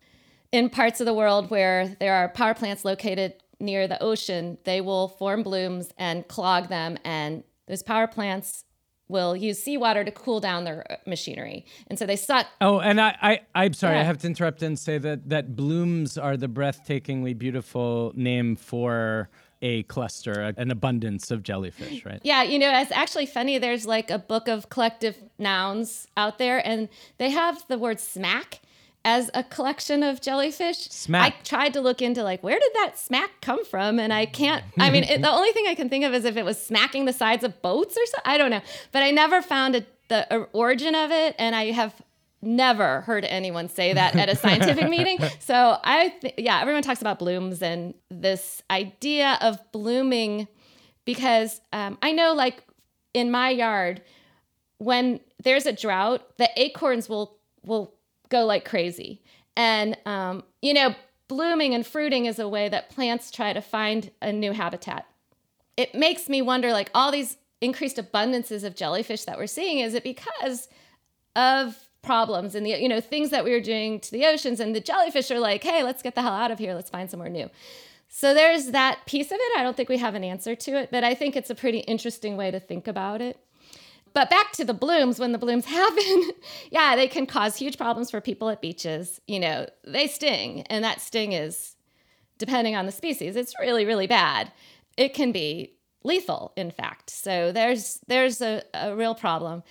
in 0.53 0.69
parts 0.69 1.01
of 1.01 1.07
the 1.07 1.15
world 1.15 1.51
where 1.51 1.89
there 1.99 2.15
are 2.15 2.29
power 2.29 2.55
plants 2.55 2.85
located 2.85 3.35
near 3.59 3.89
the 3.89 4.03
ocean, 4.03 4.59
they 4.65 4.81
will 4.81 5.09
form 5.09 5.43
blooms 5.43 5.91
and 5.97 6.27
clog 6.29 6.69
them, 6.69 6.99
and 7.05 7.45
those 7.67 7.83
power 7.83 8.07
plants 8.07 8.65
will 9.09 9.37
use 9.37 9.63
seawater 9.63 10.05
to 10.05 10.11
cool 10.11 10.41
down 10.41 10.65
their 10.65 10.91
uh, 10.91 10.97
machinery. 11.07 11.67
And 11.89 11.99
so 11.99 12.07
they 12.07 12.17
suck 12.17 12.47
Oh, 12.61 12.81
and 12.81 13.01
I, 13.01 13.17
I 13.21 13.41
I'm 13.55 13.75
sorry, 13.75 13.99
I 13.99 14.03
have 14.03 14.19
to 14.19 14.27
interrupt 14.27 14.63
and 14.63 14.79
say 14.79 14.99
that 14.99 15.29
that 15.29 15.55
blooms 15.57 16.17
are 16.17 16.37
the 16.37 16.49
breathtakingly 16.49 17.37
beautiful 17.37 18.13
name 18.15 18.57
for 18.57 19.29
a 19.63 19.85
cluster, 19.85 20.53
an 20.57 20.71
abundance 20.73 21.31
of 21.31 21.45
jellyfish, 21.45 22.05
right? 22.05 22.21
Yeah, 22.25 22.43
you 22.43 22.59
know, 22.59 22.81
it's 22.81 22.91
actually 22.91 23.27
funny. 23.27 23.59
There's 23.59 23.87
like 23.87 24.11
a 24.11 24.19
book 24.19 24.49
of 24.49 24.69
collective 24.69 25.17
nouns 25.39 26.09
out 26.17 26.39
there, 26.39 26.67
and 26.67 26.89
they 27.19 27.31
have 27.31 27.65
the 27.69 27.79
word 27.79 28.01
smack 28.01 28.61
as 29.05 29.31
a 29.35 29.43
collection 29.43 30.03
of 30.03 30.21
jellyfish. 30.21 30.89
Smack. 30.89 31.35
I 31.35 31.37
tried 31.43 31.73
to 31.75 31.81
look 31.81 32.01
into 32.01 32.23
like 32.23 32.43
where 32.43 32.59
did 32.59 32.73
that 32.75 32.99
smack 32.99 33.41
come 33.41 33.65
from, 33.65 33.99
and 33.99 34.13
I 34.13 34.27
can't. 34.27 34.65
I 34.79 34.91
mean, 34.91 35.05
it, 35.05 35.23
the 35.23 35.31
only 35.31 35.53
thing 35.53 35.67
I 35.69 35.75
can 35.75 35.89
think 35.89 36.05
of 36.05 36.15
is 36.15 36.25
if 36.25 36.37
it 36.37 36.45
was 36.45 36.65
smacking 36.65 37.05
the 37.05 37.13
sides 37.13 37.45
of 37.45 37.61
boats 37.63 37.97
or 37.97 38.07
something. 38.07 38.33
I 38.33 38.39
don't 38.39 38.51
know, 38.51 38.63
but 38.93 39.03
I 39.03 39.11
never 39.11 39.43
found 39.43 39.77
a, 39.77 39.87
the 40.09 40.33
uh, 40.33 40.47
origin 40.53 40.95
of 40.95 41.11
it, 41.11 41.35
and 41.39 41.57
I 41.57 41.73
have 41.73 42.01
never 42.43 43.03
heard 43.03 43.25
anyone 43.25 43.69
say 43.69 43.93
that 43.93 44.17
at 44.17 44.29
a 44.29 44.35
scientific 44.37 44.89
meeting. 44.89 45.19
So 45.39 45.79
I, 45.83 46.09
th- 46.21 46.35
yeah, 46.39 46.61
everyone 46.61 46.83
talks 46.83 47.01
about 47.01 47.21
blooms 47.21 47.63
and 47.63 47.95
this 48.11 48.63
idea 48.69 49.39
of 49.41 49.59
blooming 49.71 50.49
because 51.05 51.61
um, 51.73 51.99
I 52.03 52.13
know, 52.13 52.33
like 52.33 52.65
in 53.15 53.31
my 53.31 53.51
yard, 53.51 54.03
when 54.79 55.21
there's 55.43 55.67
a 55.67 55.73
drought, 55.73 56.37
the 56.39 56.51
acorns 56.57 57.09
will 57.09 57.39
will 57.65 57.95
go 58.33 58.45
like 58.45 58.65
crazy, 58.65 59.21
and 59.57 59.97
um, 60.07 60.43
you 60.61 60.75
know, 60.75 60.95
blooming 61.29 61.75
and 61.75 61.87
fruiting 61.87 62.27
is 62.27 62.39
a 62.39 62.49
way 62.49 62.69
that 62.69 62.91
plants 62.91 63.31
try 63.31 63.53
to 63.53 63.61
find 63.61 64.11
a 64.21 64.33
new 64.33 64.53
habitat. 64.53 65.07
It 65.77 65.95
makes 65.95 66.29
me 66.29 66.43
wonder, 66.43 66.73
like 66.73 66.91
all 66.95 67.13
these 67.13 67.37
increased 67.61 67.99
abundances 67.99 68.65
of 68.65 68.75
jellyfish 68.75 69.25
that 69.25 69.39
we're 69.39 69.47
seeing, 69.47 69.79
is 69.79 69.95
it 69.95 70.03
because 70.03 70.69
of 71.37 71.89
problems 72.03 72.57
and 72.57 72.67
the 72.67 72.71
you 72.71 72.89
know 72.89 73.01
things 73.01 73.31
that 73.31 73.45
we 73.45 73.53
were 73.53 73.61
doing 73.61 74.01
to 74.01 74.11
the 74.11 74.27
oceans 74.27 74.59
and 74.59 74.75
the 74.75 74.81
jellyfish 74.81 75.31
are 75.31 75.39
like 75.39 75.63
hey 75.63 75.85
let's 75.85 76.03
get 76.03 76.17
the 76.17 76.23
hell 76.23 76.33
out 76.33 76.51
of 76.51 76.59
here. 76.59 76.75
Let's 76.75 76.91
find 76.91 77.09
somewhere 77.09 77.29
new. 77.29 77.49
So 78.09 78.35
there's 78.35 78.73
that 78.73 79.07
piece 79.07 79.29
of 79.29 79.39
it. 79.41 79.59
I 79.59 79.63
don't 79.63 79.77
think 79.77 79.89
we 79.89 79.99
have 79.99 80.17
an 80.17 80.25
answer 80.25 80.57
to 80.57 80.73
it 80.73 80.91
but 80.91 81.05
i 81.05 81.15
think 81.15 81.37
it's 81.37 81.49
a 81.49 81.55
pretty 81.55 81.79
interesting 81.79 82.37
way 82.37 82.51
to 82.51 82.59
think 82.59 82.89
about 82.89 83.21
it 83.21 83.39
but 84.15 84.31
back 84.31 84.53
to 84.53 84.65
the 84.65 84.75
blooms 84.75 85.19
when 85.19 85.33
the 85.33 85.39
blooms 85.39 85.65
happen 85.81 86.31
yeah 86.71 86.97
they 86.97 87.09
can 87.09 87.27
cause 87.27 87.57
huge 87.57 87.77
problems 87.79 88.11
for 88.11 88.21
people 88.21 88.49
at 88.49 88.61
beaches. 88.61 89.21
You 89.27 89.41
know 89.41 89.67
they 89.85 90.07
sting 90.07 90.63
and 90.63 90.85
that 90.85 91.01
sting 91.01 91.33
is 91.33 91.77
depending 92.39 92.75
on 92.75 92.87
the 92.87 92.93
species 92.93 93.37
it's 93.37 93.55
really 93.59 93.85
really 93.85 94.07
bad. 94.07 94.53
It 94.97 95.15
can 95.15 95.33
be 95.33 95.75
lethal 96.05 96.53
in 96.57 96.71
fact. 96.71 97.11
So 97.11 97.53
there's 97.53 98.01
there's 98.09 98.41
a, 98.41 98.63
a 98.75 98.95
real 98.95 99.15
problem. 99.15 99.63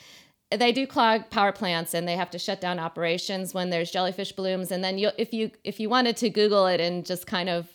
They 0.49 0.73
do 0.73 0.85
clog 0.85 1.29
power 1.29 1.53
plants 1.53 1.93
and 1.93 2.07
they 2.07 2.17
have 2.17 2.29
to 2.31 2.39
shut 2.39 2.59
down 2.59 2.77
operations 2.77 3.53
when 3.53 3.69
there's 3.69 3.89
jellyfish 3.89 4.33
blooms. 4.33 4.71
And 4.71 4.83
then 4.83 4.97
you 4.97 5.11
if 5.17 5.33
you 5.33 5.51
if 5.63 5.79
you 5.79 5.89
wanted 5.89 6.17
to 6.17 6.29
google 6.29 6.67
it 6.67 6.81
and 6.81 7.05
just 7.05 7.25
kind 7.27 7.49
of 7.49 7.69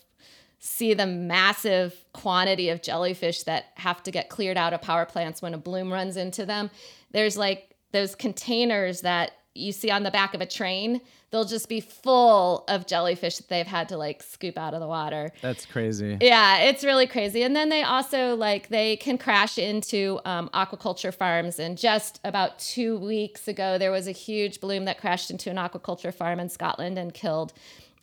see 0.59 0.93
the 0.93 1.05
massive 1.05 2.05
quantity 2.13 2.69
of 2.69 2.81
jellyfish 2.81 3.43
that 3.43 3.65
have 3.75 4.01
to 4.03 4.11
get 4.11 4.29
cleared 4.29 4.57
out 4.57 4.73
of 4.73 4.81
power 4.81 5.05
plants 5.05 5.41
when 5.41 5.53
a 5.53 5.57
bloom 5.57 5.91
runs 5.91 6.17
into 6.17 6.45
them. 6.45 6.69
There's 7.11 7.37
like 7.37 7.75
those 7.91 8.15
containers 8.15 9.01
that 9.01 9.31
you 9.53 9.71
see 9.71 9.89
on 9.89 10.03
the 10.03 10.11
back 10.11 10.33
of 10.33 10.41
a 10.41 10.45
train. 10.45 11.01
They'll 11.31 11.45
just 11.45 11.67
be 11.67 11.81
full 11.81 12.63
of 12.67 12.87
jellyfish 12.87 13.37
that 13.37 13.49
they've 13.49 13.67
had 13.67 13.89
to 13.89 13.97
like 13.97 14.23
scoop 14.23 14.57
out 14.57 14.73
of 14.73 14.79
the 14.79 14.87
water. 14.87 15.31
That's 15.41 15.65
crazy. 15.65 16.17
Yeah 16.21 16.59
it's 16.59 16.83
really 16.83 17.07
crazy. 17.07 17.43
And 17.43 17.55
then 17.55 17.69
they 17.69 17.83
also 17.83 18.35
like 18.35 18.69
they 18.69 18.95
can 18.97 19.17
crash 19.17 19.57
into 19.57 20.19
um, 20.25 20.49
aquaculture 20.53 21.13
farms. 21.13 21.59
And 21.59 21.77
just 21.77 22.19
about 22.23 22.59
two 22.59 22.97
weeks 22.97 23.47
ago 23.47 23.77
there 23.77 23.91
was 23.91 24.07
a 24.07 24.11
huge 24.11 24.61
bloom 24.61 24.85
that 24.85 24.99
crashed 24.99 25.31
into 25.31 25.49
an 25.49 25.57
aquaculture 25.57 26.13
farm 26.13 26.39
in 26.39 26.49
scotland 26.49 26.97
and 26.97 27.13
killed 27.13 27.53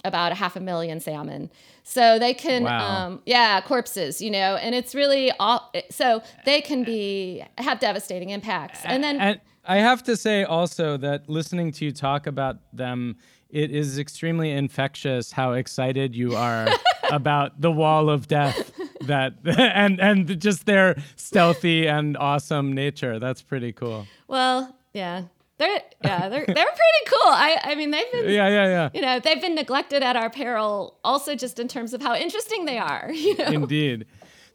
about 0.05 0.33
a 0.33 0.35
half 0.35 0.57
a 0.57 0.61
million 0.61 1.01
salmon 1.01 1.51
so 1.83 2.19
they 2.19 2.35
can 2.35 2.65
wow. 2.65 3.07
um, 3.07 3.23
yeah 3.27 3.61
corpses 3.61 4.21
you 4.21 4.31
know 4.31 4.57
and 4.57 4.75
it's 4.75 4.95
really 4.95 5.31
all 5.41 5.73
so 5.91 6.23
they 6.45 6.61
can 6.61 6.85
be 6.85 7.43
have 7.59 7.81
devastating 7.81 8.31
impacts 8.31 8.81
and 8.85 9.03
then 9.03 9.21
and- 9.21 9.41
I 9.67 9.79
have 9.79 10.03
to 10.05 10.17
say 10.17 10.45
also 10.45 10.97
that 10.99 11.29
listening 11.29 11.73
to 11.73 11.87
you 11.87 11.93
talk 11.93 12.27
about 12.27 12.59
them, 12.73 13.17
it 13.49 13.71
is 13.71 13.99
extremely 13.99 14.51
infectious 14.51 15.33
how 15.33 15.53
excited 15.53 16.15
you 16.15 16.37
are 16.37 16.69
about 17.11 17.61
the 17.61 17.71
wall 17.71 18.11
of 18.11 18.29
death 18.29 18.73
that 19.03 19.35
and 19.45 20.01
and 20.01 20.41
just 20.41 20.67
their 20.67 20.97
stealthy 21.17 21.87
and 21.87 22.17
awesome 22.17 22.73
nature. 22.73 23.19
That's 23.19 23.41
pretty 23.41 23.73
cool. 23.73 24.07
Well, 24.29 24.77
yeah. 24.93 25.25
They're 25.59 25.83
yeah, 26.05 26.29
they're 26.29 26.45
they're 26.47 26.55
pretty 26.55 27.05
cool. 27.09 27.29
I 27.29 27.59
I 27.63 27.75
mean 27.75 27.91
they've 27.91 28.11
been 28.13 28.25
Yeah, 28.25 28.49
yeah, 28.49 28.67
yeah. 28.67 28.91
You 28.93 29.01
know, 29.01 29.21
they've 29.21 29.41
been 29.41 29.55
neglected 29.55 30.03
at 30.03 30.17
our 30.17 30.31
peril 30.31 30.99
also 31.05 31.35
just 31.35 31.59
in 31.59 31.69
terms 31.69 31.95
of 31.95 32.03
how 32.03 32.15
interesting 32.15 32.65
they 32.65 32.79
are. 32.79 33.11
You 33.13 33.37
know? 33.37 33.45
Indeed 33.45 34.07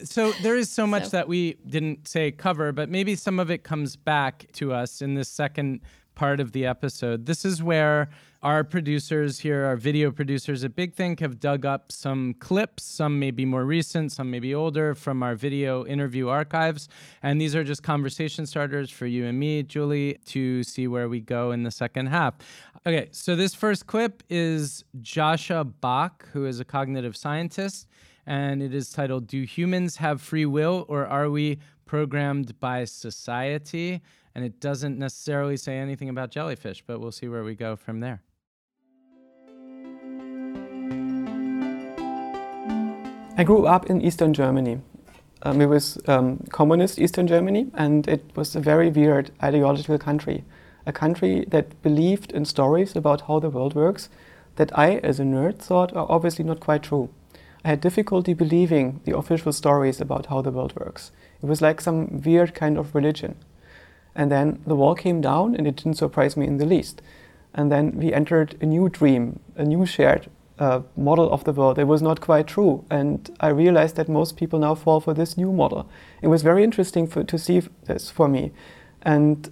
so 0.04 0.32
there 0.44 0.56
is 0.56 0.70
so 0.70 0.88
much 0.88 1.06
so. 1.06 1.10
that 1.18 1.28
we 1.28 1.56
didn't 1.68 2.08
say 2.08 2.32
cover, 2.32 2.72
but 2.72 2.90
maybe 2.90 3.16
some 3.16 3.40
of 3.40 3.52
it 3.52 3.64
comes 3.64 3.96
back 3.96 4.48
to 4.54 4.74
us 4.74 5.02
in 5.02 5.16
this 5.16 5.30
second 5.30 5.82
part 6.16 6.40
of 6.40 6.52
the 6.52 6.66
episode. 6.66 7.26
This 7.26 7.46
is 7.46 7.62
where 7.62 8.10
our 8.42 8.64
producers 8.64 9.40
here, 9.40 9.66
our 9.66 9.76
video 9.76 10.12
producers 10.12 10.64
at 10.64 10.76
Big 10.76 10.94
Think, 10.94 11.20
have 11.20 11.40
dug 11.40 11.66
up 11.66 11.92
some 11.92 12.34
clips. 12.36 12.84
Some 12.84 13.20
may 13.20 13.32
be 13.32 13.44
more 13.44 13.66
recent, 13.66 14.12
some 14.12 14.32
may 14.32 14.40
be 14.40 14.56
older 14.56 14.96
from 14.96 15.22
our 15.22 15.36
video 15.36 15.86
interview 15.86 16.30
archives. 16.30 16.88
And 17.22 17.42
these 17.42 17.56
are 17.56 17.64
just 17.64 17.84
conversation 17.84 18.46
starters 18.46 18.90
for 18.90 19.08
you 19.08 19.26
and 19.26 19.38
me, 19.38 19.64
Juli, 19.64 20.20
to 20.28 20.64
see 20.64 20.88
where 20.88 21.10
we 21.10 21.20
go 21.20 21.52
in 21.52 21.64
the 21.64 21.72
second 21.72 22.08
half. 22.08 22.36
Okay, 22.88 23.10
so 23.12 23.36
this 23.36 23.54
first 23.54 23.88
clip 23.88 24.24
is 24.30 24.86
Joshua 25.02 25.66
Bach, 25.66 26.28
who 26.32 26.46
is 26.46 26.62
a 26.62 26.66
cognitive 26.66 27.18
scientist 27.18 27.88
and 28.26 28.62
it 28.62 28.76
is 28.76 28.92
titled 28.92 29.28
Do 29.28 29.42
Humans 29.42 29.98
Have 29.98 30.22
Free 30.22 30.46
Will 30.46 30.86
or 30.88 31.08
Are 31.08 31.32
We 31.32 31.58
Programmed 31.86 32.60
by 32.60 32.86
Society? 32.86 34.02
And 34.36 34.46
it 34.46 34.60
doesn't 34.60 35.00
necessarily 35.00 35.58
say 35.58 35.78
anything 35.78 36.10
about 36.10 36.30
jellyfish, 36.30 36.84
but 36.86 37.00
we'll 37.00 37.12
see 37.12 37.28
where 37.28 37.44
we 37.44 37.56
go 37.56 37.76
from 37.76 38.00
there. 38.00 38.22
I 43.40 43.46
grew 43.46 43.66
up 43.66 43.90
in 43.90 44.02
Eastern 44.02 44.34
Germany. 44.34 44.82
Um, 45.44 45.62
it 45.62 45.68
was 45.68 45.98
um, 46.10 46.40
communist 46.50 47.00
Eastern 47.00 47.26
Germany, 47.26 47.68
and 47.74 48.06
it 48.06 48.26
was 48.36 48.54
a 48.54 48.60
very 48.60 48.90
weird 48.90 49.32
ideological 49.42 49.98
country. 49.98 50.44
A 50.86 50.92
country 50.92 51.46
that 51.48 51.82
believed 51.82 52.34
in 52.34 52.44
stories 52.44 52.98
about 52.98 53.22
how 53.30 53.40
the 53.40 53.50
world 53.50 53.76
works 53.76 54.10
that 54.58 54.78
I, 54.78 54.98
as 54.98 55.22
a 55.22 55.24
nerd, 55.24 55.60
thought 55.60 55.96
are 55.96 56.06
obviously 56.10 56.44
not 56.44 56.60
quite 56.60 56.84
true. 56.84 57.08
I 57.64 57.70
had 57.70 57.80
difficulty 57.80 58.34
believing 58.34 59.00
the 59.06 59.18
official 59.18 59.54
stories 59.54 60.02
about 60.02 60.26
how 60.26 60.42
the 60.42 60.52
world 60.52 60.76
works. 60.76 61.14
It 61.42 61.46
was 61.46 61.62
like 61.62 61.80
some 61.80 62.22
weird 62.22 62.54
kind 62.54 62.78
of 62.78 62.94
religion. 62.94 63.38
And 64.14 64.30
then 64.30 64.62
the 64.68 64.76
wall 64.76 64.96
came 64.96 65.22
down, 65.22 65.56
and 65.56 65.66
it 65.66 65.78
didn't 65.78 65.94
surprise 65.94 66.36
me 66.36 66.46
in 66.46 66.58
the 66.58 66.66
least. 66.66 67.02
And 67.54 67.72
then 67.72 67.96
we 67.96 68.12
entered 68.12 68.58
a 68.60 68.66
new 68.66 68.90
dream, 68.90 69.40
a 69.56 69.64
new 69.64 69.86
shared 69.86 70.30
uh, 70.60 70.82
model 70.98 71.32
of 71.32 71.46
the 71.46 71.54
world. 71.54 71.80
It 71.80 71.86
was 71.86 72.02
not 72.02 72.22
quite 72.22 72.46
true. 72.48 72.86
And 72.92 73.30
I 73.40 73.48
realized 73.48 73.96
that 73.96 74.10
most 74.10 74.36
people 74.36 74.60
now 74.60 74.76
fall 74.76 75.00
for 75.00 75.14
this 75.14 75.38
new 75.38 75.52
model. 75.52 75.90
It 76.22 76.28
was 76.28 76.44
very 76.44 76.64
interesting 76.64 77.08
for, 77.08 77.24
to 77.24 77.38
see 77.38 77.62
this 77.86 78.12
for 78.12 78.28
me. 78.28 78.52
And 79.02 79.50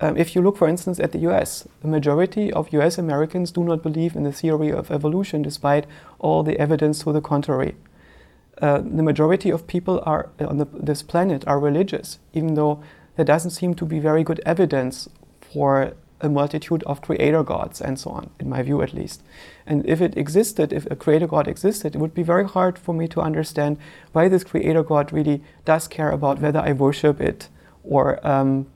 um, 0.00 0.16
if 0.16 0.34
you 0.34 0.42
look, 0.42 0.56
for 0.56 0.68
instance, 0.68 1.00
at 1.00 1.12
the 1.12 1.18
US, 1.30 1.66
the 1.82 1.88
majority 1.88 2.52
of 2.52 2.72
US 2.72 2.96
Americans 2.96 3.50
do 3.50 3.64
not 3.64 3.82
believe 3.82 4.14
in 4.14 4.22
the 4.22 4.32
theory 4.32 4.70
of 4.70 4.90
evolution 4.90 5.42
despite 5.42 5.86
all 6.18 6.42
the 6.42 6.58
evidence 6.58 7.00
to 7.00 7.12
the 7.12 7.20
contrary. 7.20 7.74
Uh, 8.62 8.78
the 8.78 9.02
majority 9.02 9.50
of 9.50 9.66
people 9.66 10.00
are, 10.06 10.30
uh, 10.40 10.46
on 10.46 10.58
the, 10.58 10.66
this 10.72 11.02
planet 11.02 11.44
are 11.48 11.58
religious, 11.58 12.20
even 12.32 12.54
though 12.54 12.82
there 13.16 13.24
doesn't 13.24 13.50
seem 13.50 13.74
to 13.74 13.84
be 13.84 13.98
very 13.98 14.22
good 14.22 14.40
evidence 14.46 15.08
for 15.40 15.94
a 16.20 16.28
multitude 16.28 16.82
of 16.84 17.02
creator 17.02 17.42
gods 17.42 17.80
and 17.80 17.98
so 17.98 18.10
on, 18.10 18.30
in 18.38 18.48
my 18.48 18.62
view 18.62 18.80
at 18.82 18.94
least. 18.94 19.22
And 19.66 19.84
if 19.86 20.00
it 20.00 20.16
existed, 20.16 20.72
if 20.72 20.86
a 20.90 20.96
creator 20.96 21.26
god 21.26 21.48
existed, 21.48 21.94
it 21.94 21.98
would 21.98 22.14
be 22.14 22.22
very 22.22 22.44
hard 22.44 22.78
for 22.78 22.94
me 22.94 23.08
to 23.08 23.20
understand 23.20 23.78
why 24.12 24.28
this 24.28 24.44
creator 24.44 24.82
god 24.82 25.12
really 25.12 25.42
does 25.64 25.88
care 25.88 26.10
about 26.10 26.40
whether 26.40 26.60
I 26.60 26.72
worship 26.72 27.20
it 27.20 27.48
or 27.82 28.24
um, 28.26 28.66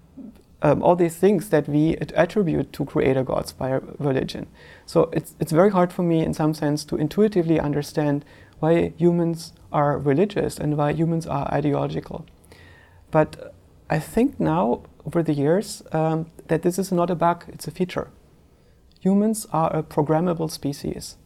um, 0.62 0.82
all 0.82 0.96
these 0.96 1.16
things 1.16 1.50
that 1.50 1.68
we 1.68 1.96
attribute 1.96 2.72
to 2.72 2.84
creator 2.84 3.22
gods 3.22 3.52
by 3.52 3.80
religion. 3.98 4.46
So 4.86 5.10
it's, 5.12 5.34
it's 5.38 5.52
very 5.52 5.70
hard 5.70 5.92
for 5.92 6.02
me, 6.02 6.24
in 6.24 6.34
some 6.34 6.54
sense, 6.54 6.84
to 6.86 6.96
intuitively 6.96 7.60
understand 7.60 8.24
why 8.58 8.92
humans 8.96 9.52
are 9.72 9.98
religious 9.98 10.58
and 10.58 10.76
why 10.76 10.92
humans 10.92 11.26
are 11.26 11.52
ideological. 11.52 12.26
But 13.10 13.54
I 13.88 13.98
think 13.98 14.40
now, 14.40 14.82
over 15.08 15.22
the 15.22 15.32
years, 15.32 15.82
um, 15.92 16.26
that 16.48 16.60
this 16.60 16.78
is 16.78 16.92
not 16.92 17.08
a 17.08 17.14
bug, 17.14 17.44
it's 17.48 17.66
a 17.66 17.70
feature. 17.70 18.08
Humans 19.00 19.46
are 19.54 19.74
a 19.74 19.82
programmable 19.82 20.50
species. 20.50 21.16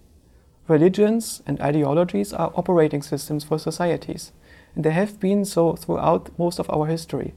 Religions 0.68 1.42
and 1.48 1.60
ideologies 1.60 2.32
are 2.32 2.52
operating 2.54 3.02
systems 3.02 3.42
for 3.42 3.58
societies, 3.58 4.30
and 4.76 4.84
they 4.84 4.92
have 4.92 5.18
been 5.18 5.44
so 5.44 5.72
throughout 5.74 6.30
most 6.38 6.60
of 6.60 6.70
our 6.70 6.86
history. 6.86 7.34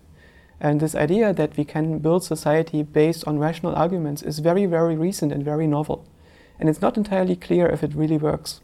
And 0.61 0.79
this 0.79 0.93
idea 0.93 1.33
that 1.33 1.57
we 1.57 1.65
can 1.65 1.97
build 1.97 2.23
society 2.23 2.83
based 2.83 3.27
on 3.27 3.39
rational 3.39 3.73
arguments 3.73 4.21
is 4.21 4.37
very, 4.37 4.67
very 4.67 4.95
recent 4.95 5.31
and 5.31 5.43
very 5.43 5.65
novel. 5.65 6.05
And 6.59 6.69
it's 6.69 6.81
not 6.81 6.95
entirely 6.95 7.35
clear 7.35 7.65
if 7.65 7.83
it 7.83 7.95
really 7.95 8.19
works. 8.19 8.61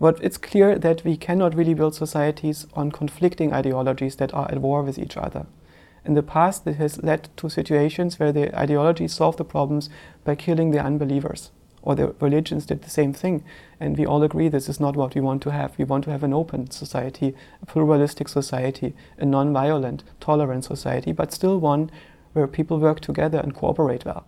But 0.00 0.18
it's 0.20 0.36
clear 0.36 0.76
that 0.80 1.04
we 1.04 1.16
cannot 1.16 1.54
really 1.54 1.74
build 1.74 1.94
societies 1.94 2.66
on 2.74 2.90
conflicting 2.90 3.52
ideologies 3.52 4.16
that 4.16 4.34
are 4.34 4.50
at 4.50 4.58
war 4.58 4.82
with 4.82 4.98
each 4.98 5.16
other. 5.16 5.46
In 6.04 6.14
the 6.14 6.22
past, 6.22 6.66
it 6.66 6.76
has 6.76 7.02
led 7.02 7.28
to 7.36 7.48
situations 7.48 8.18
where 8.18 8.32
the 8.32 8.58
ideology 8.58 9.06
solved 9.08 9.38
the 9.38 9.44
problems 9.44 9.90
by 10.24 10.34
killing 10.34 10.70
the 10.70 10.82
unbelievers 10.82 11.50
or 11.82 11.94
the 11.94 12.14
religions 12.20 12.66
did 12.66 12.82
the 12.82 12.90
same 12.90 13.12
thing. 13.12 13.44
And 13.78 13.96
we 13.96 14.06
all 14.06 14.22
agree 14.22 14.48
this 14.48 14.68
is 14.68 14.80
not 14.80 14.96
what 14.96 15.14
we 15.14 15.20
want 15.20 15.42
to 15.42 15.50
have. 15.50 15.76
We 15.78 15.84
want 15.84 16.04
to 16.04 16.10
have 16.10 16.22
an 16.22 16.34
open 16.34 16.70
society, 16.70 17.34
a 17.62 17.66
pluralistic 17.66 18.28
society, 18.28 18.94
a 19.18 19.24
non 19.24 19.52
violent, 19.52 20.04
tolerant 20.20 20.64
society, 20.64 21.12
but 21.12 21.32
still 21.32 21.58
one 21.58 21.90
where 22.32 22.46
people 22.46 22.78
work 22.78 23.00
together 23.00 23.38
and 23.38 23.54
cooperate 23.54 24.04
well. 24.04 24.26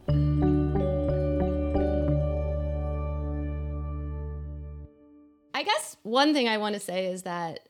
I 5.54 5.62
guess 5.62 5.96
one 6.02 6.32
thing 6.32 6.48
I 6.48 6.58
want 6.58 6.74
to 6.74 6.80
say 6.80 7.06
is 7.06 7.22
that 7.22 7.68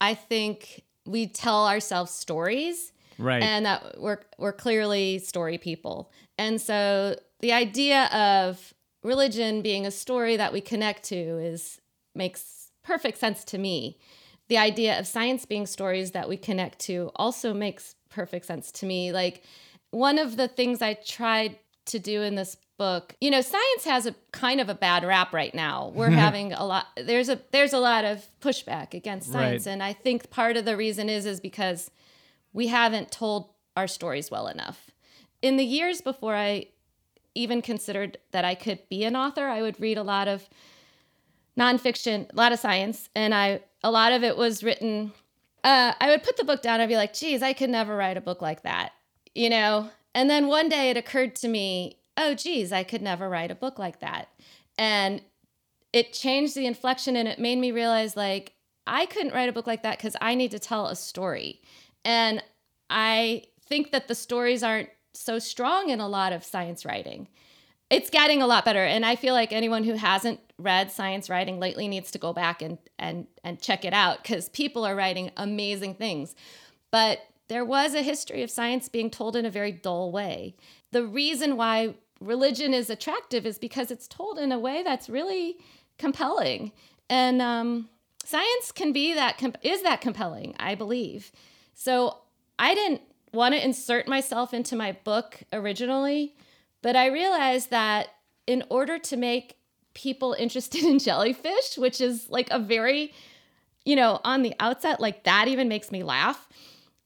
I 0.00 0.14
think 0.14 0.82
we 1.06 1.26
tell 1.26 1.66
ourselves 1.66 2.10
stories 2.10 2.92
Right. 3.18 3.42
and 3.42 3.66
that 3.66 4.00
we're 4.00 4.20
we're 4.38 4.52
clearly 4.52 5.18
story 5.18 5.58
people. 5.58 6.10
And 6.38 6.60
so 6.60 7.16
the 7.40 7.52
idea 7.52 8.04
of 8.06 8.74
religion 9.02 9.62
being 9.62 9.86
a 9.86 9.90
story 9.90 10.36
that 10.36 10.52
we 10.52 10.60
connect 10.60 11.04
to 11.04 11.14
is 11.14 11.80
makes 12.14 12.70
perfect 12.82 13.18
sense 13.18 13.44
to 13.44 13.58
me. 13.58 13.98
The 14.48 14.58
idea 14.58 14.98
of 14.98 15.06
science 15.06 15.44
being 15.46 15.66
stories 15.66 16.10
that 16.12 16.28
we 16.28 16.36
connect 16.36 16.78
to 16.80 17.10
also 17.16 17.54
makes 17.54 17.94
perfect 18.10 18.46
sense 18.46 18.70
to 18.72 18.86
me. 18.86 19.12
Like 19.12 19.42
one 19.90 20.18
of 20.18 20.36
the 20.36 20.48
things 20.48 20.82
I 20.82 20.94
tried 20.94 21.58
to 21.86 21.98
do 21.98 22.22
in 22.22 22.34
this 22.34 22.56
book, 22.78 23.14
you 23.20 23.30
know, 23.30 23.40
science 23.40 23.84
has 23.84 24.06
a 24.06 24.14
kind 24.32 24.60
of 24.60 24.68
a 24.68 24.74
bad 24.74 25.04
rap 25.04 25.32
right 25.32 25.54
now. 25.54 25.92
We're 25.94 26.10
having 26.26 26.52
a 26.52 26.64
lot 26.64 26.86
there's 26.96 27.28
a 27.28 27.40
there's 27.52 27.72
a 27.72 27.78
lot 27.78 28.04
of 28.04 28.26
pushback 28.40 28.94
against 28.94 29.32
science 29.32 29.66
Right. 29.66 29.72
and 29.72 29.82
I 29.82 29.92
think 29.92 30.30
part 30.30 30.56
of 30.56 30.64
the 30.64 30.76
reason 30.76 31.08
is 31.08 31.26
is 31.26 31.40
because 31.40 31.90
we 32.54 32.68
haven't 32.68 33.10
told 33.10 33.50
our 33.76 33.86
stories 33.86 34.30
well 34.30 34.46
enough. 34.46 34.90
In 35.42 35.58
the 35.58 35.64
years 35.64 36.00
before 36.00 36.34
I 36.34 36.68
even 37.34 37.60
considered 37.60 38.16
that 38.30 38.44
I 38.44 38.54
could 38.54 38.78
be 38.88 39.04
an 39.04 39.16
author, 39.16 39.48
I 39.48 39.60
would 39.60 39.78
read 39.78 39.98
a 39.98 40.02
lot 40.02 40.28
of 40.28 40.48
nonfiction, 41.58 42.32
a 42.32 42.36
lot 42.36 42.52
of 42.52 42.58
science, 42.58 43.10
and 43.14 43.34
I 43.34 43.60
a 43.82 43.90
lot 43.90 44.12
of 44.12 44.24
it 44.24 44.38
was 44.38 44.64
written. 44.64 45.12
Uh, 45.62 45.92
I 46.00 46.08
would 46.10 46.22
put 46.22 46.36
the 46.36 46.44
book 46.44 46.62
down. 46.62 46.80
I'd 46.80 46.88
be 46.88 46.96
like, 46.96 47.12
"Geez, 47.12 47.42
I 47.42 47.52
could 47.52 47.68
never 47.68 47.96
write 47.96 48.16
a 48.16 48.22
book 48.22 48.40
like 48.40 48.62
that," 48.62 48.92
you 49.34 49.50
know. 49.50 49.90
And 50.14 50.30
then 50.30 50.46
one 50.46 50.68
day 50.68 50.90
it 50.90 50.96
occurred 50.96 51.34
to 51.36 51.48
me, 51.48 51.98
"Oh, 52.16 52.34
geez, 52.34 52.72
I 52.72 52.84
could 52.84 53.02
never 53.02 53.28
write 53.28 53.50
a 53.50 53.56
book 53.56 53.78
like 53.78 54.00
that," 54.00 54.28
and 54.78 55.20
it 55.92 56.12
changed 56.12 56.54
the 56.56 56.66
inflection 56.66 57.16
and 57.16 57.28
it 57.28 57.38
made 57.38 57.56
me 57.56 57.70
realize 57.70 58.16
like 58.16 58.52
I 58.86 59.06
couldn't 59.06 59.32
write 59.32 59.48
a 59.48 59.52
book 59.52 59.66
like 59.66 59.82
that 59.82 59.96
because 59.96 60.16
I 60.20 60.34
need 60.34 60.50
to 60.50 60.58
tell 60.58 60.88
a 60.88 60.96
story. 60.96 61.62
And 62.04 62.42
I 62.90 63.44
think 63.66 63.92
that 63.92 64.08
the 64.08 64.14
stories 64.14 64.62
aren't 64.62 64.90
so 65.14 65.38
strong 65.38 65.90
in 65.90 66.00
a 66.00 66.08
lot 66.08 66.32
of 66.32 66.44
science 66.44 66.84
writing. 66.84 67.28
It's 67.90 68.10
getting 68.10 68.42
a 68.42 68.46
lot 68.46 68.64
better. 68.64 68.84
And 68.84 69.06
I 69.06 69.16
feel 69.16 69.34
like 69.34 69.52
anyone 69.52 69.84
who 69.84 69.94
hasn't 69.94 70.40
read 70.58 70.90
science 70.90 71.28
writing 71.30 71.60
lately 71.60 71.88
needs 71.88 72.10
to 72.12 72.18
go 72.18 72.32
back 72.32 72.62
and 72.62 72.78
and 72.98 73.26
and 73.42 73.60
check 73.60 73.84
it 73.84 73.92
out 73.92 74.22
because 74.22 74.48
people 74.48 74.84
are 74.84 74.96
writing 74.96 75.30
amazing 75.36 75.94
things. 75.94 76.34
But 76.90 77.20
there 77.48 77.64
was 77.64 77.94
a 77.94 78.02
history 78.02 78.42
of 78.42 78.50
science 78.50 78.88
being 78.88 79.10
told 79.10 79.36
in 79.36 79.44
a 79.44 79.50
very 79.50 79.72
dull 79.72 80.10
way. 80.10 80.56
The 80.92 81.04
reason 81.04 81.56
why 81.56 81.94
religion 82.20 82.72
is 82.72 82.88
attractive 82.88 83.46
is 83.46 83.58
because 83.58 83.90
it's 83.90 84.08
told 84.08 84.38
in 84.38 84.52
a 84.52 84.58
way 84.58 84.82
that's 84.82 85.08
really 85.08 85.56
compelling. 85.98 86.72
And 87.10 87.42
um, 87.42 87.88
science 88.24 88.72
can 88.72 88.92
be 88.92 89.14
that 89.14 89.38
com- 89.38 89.54
is 89.62 89.82
that 89.82 90.00
compelling, 90.00 90.54
I 90.58 90.74
believe. 90.74 91.32
So 91.74 92.18
I 92.58 92.74
didn't 92.74 93.02
want 93.32 93.54
to 93.54 93.64
insert 93.64 94.06
myself 94.08 94.54
into 94.54 94.76
my 94.76 94.92
book 94.92 95.42
originally, 95.52 96.34
but 96.82 96.96
I 96.96 97.06
realized 97.06 97.70
that 97.70 98.08
in 98.46 98.62
order 98.70 98.98
to 98.98 99.16
make 99.16 99.56
people 99.94 100.34
interested 100.38 100.84
in 100.84 100.98
jellyfish, 100.98 101.76
which 101.76 102.00
is 102.00 102.28
like 102.30 102.48
a 102.50 102.58
very, 102.58 103.12
you 103.84 103.96
know, 103.96 104.20
on 104.24 104.42
the 104.42 104.54
outset, 104.60 105.00
like 105.00 105.24
that 105.24 105.48
even 105.48 105.68
makes 105.68 105.90
me 105.90 106.02
laugh. 106.02 106.48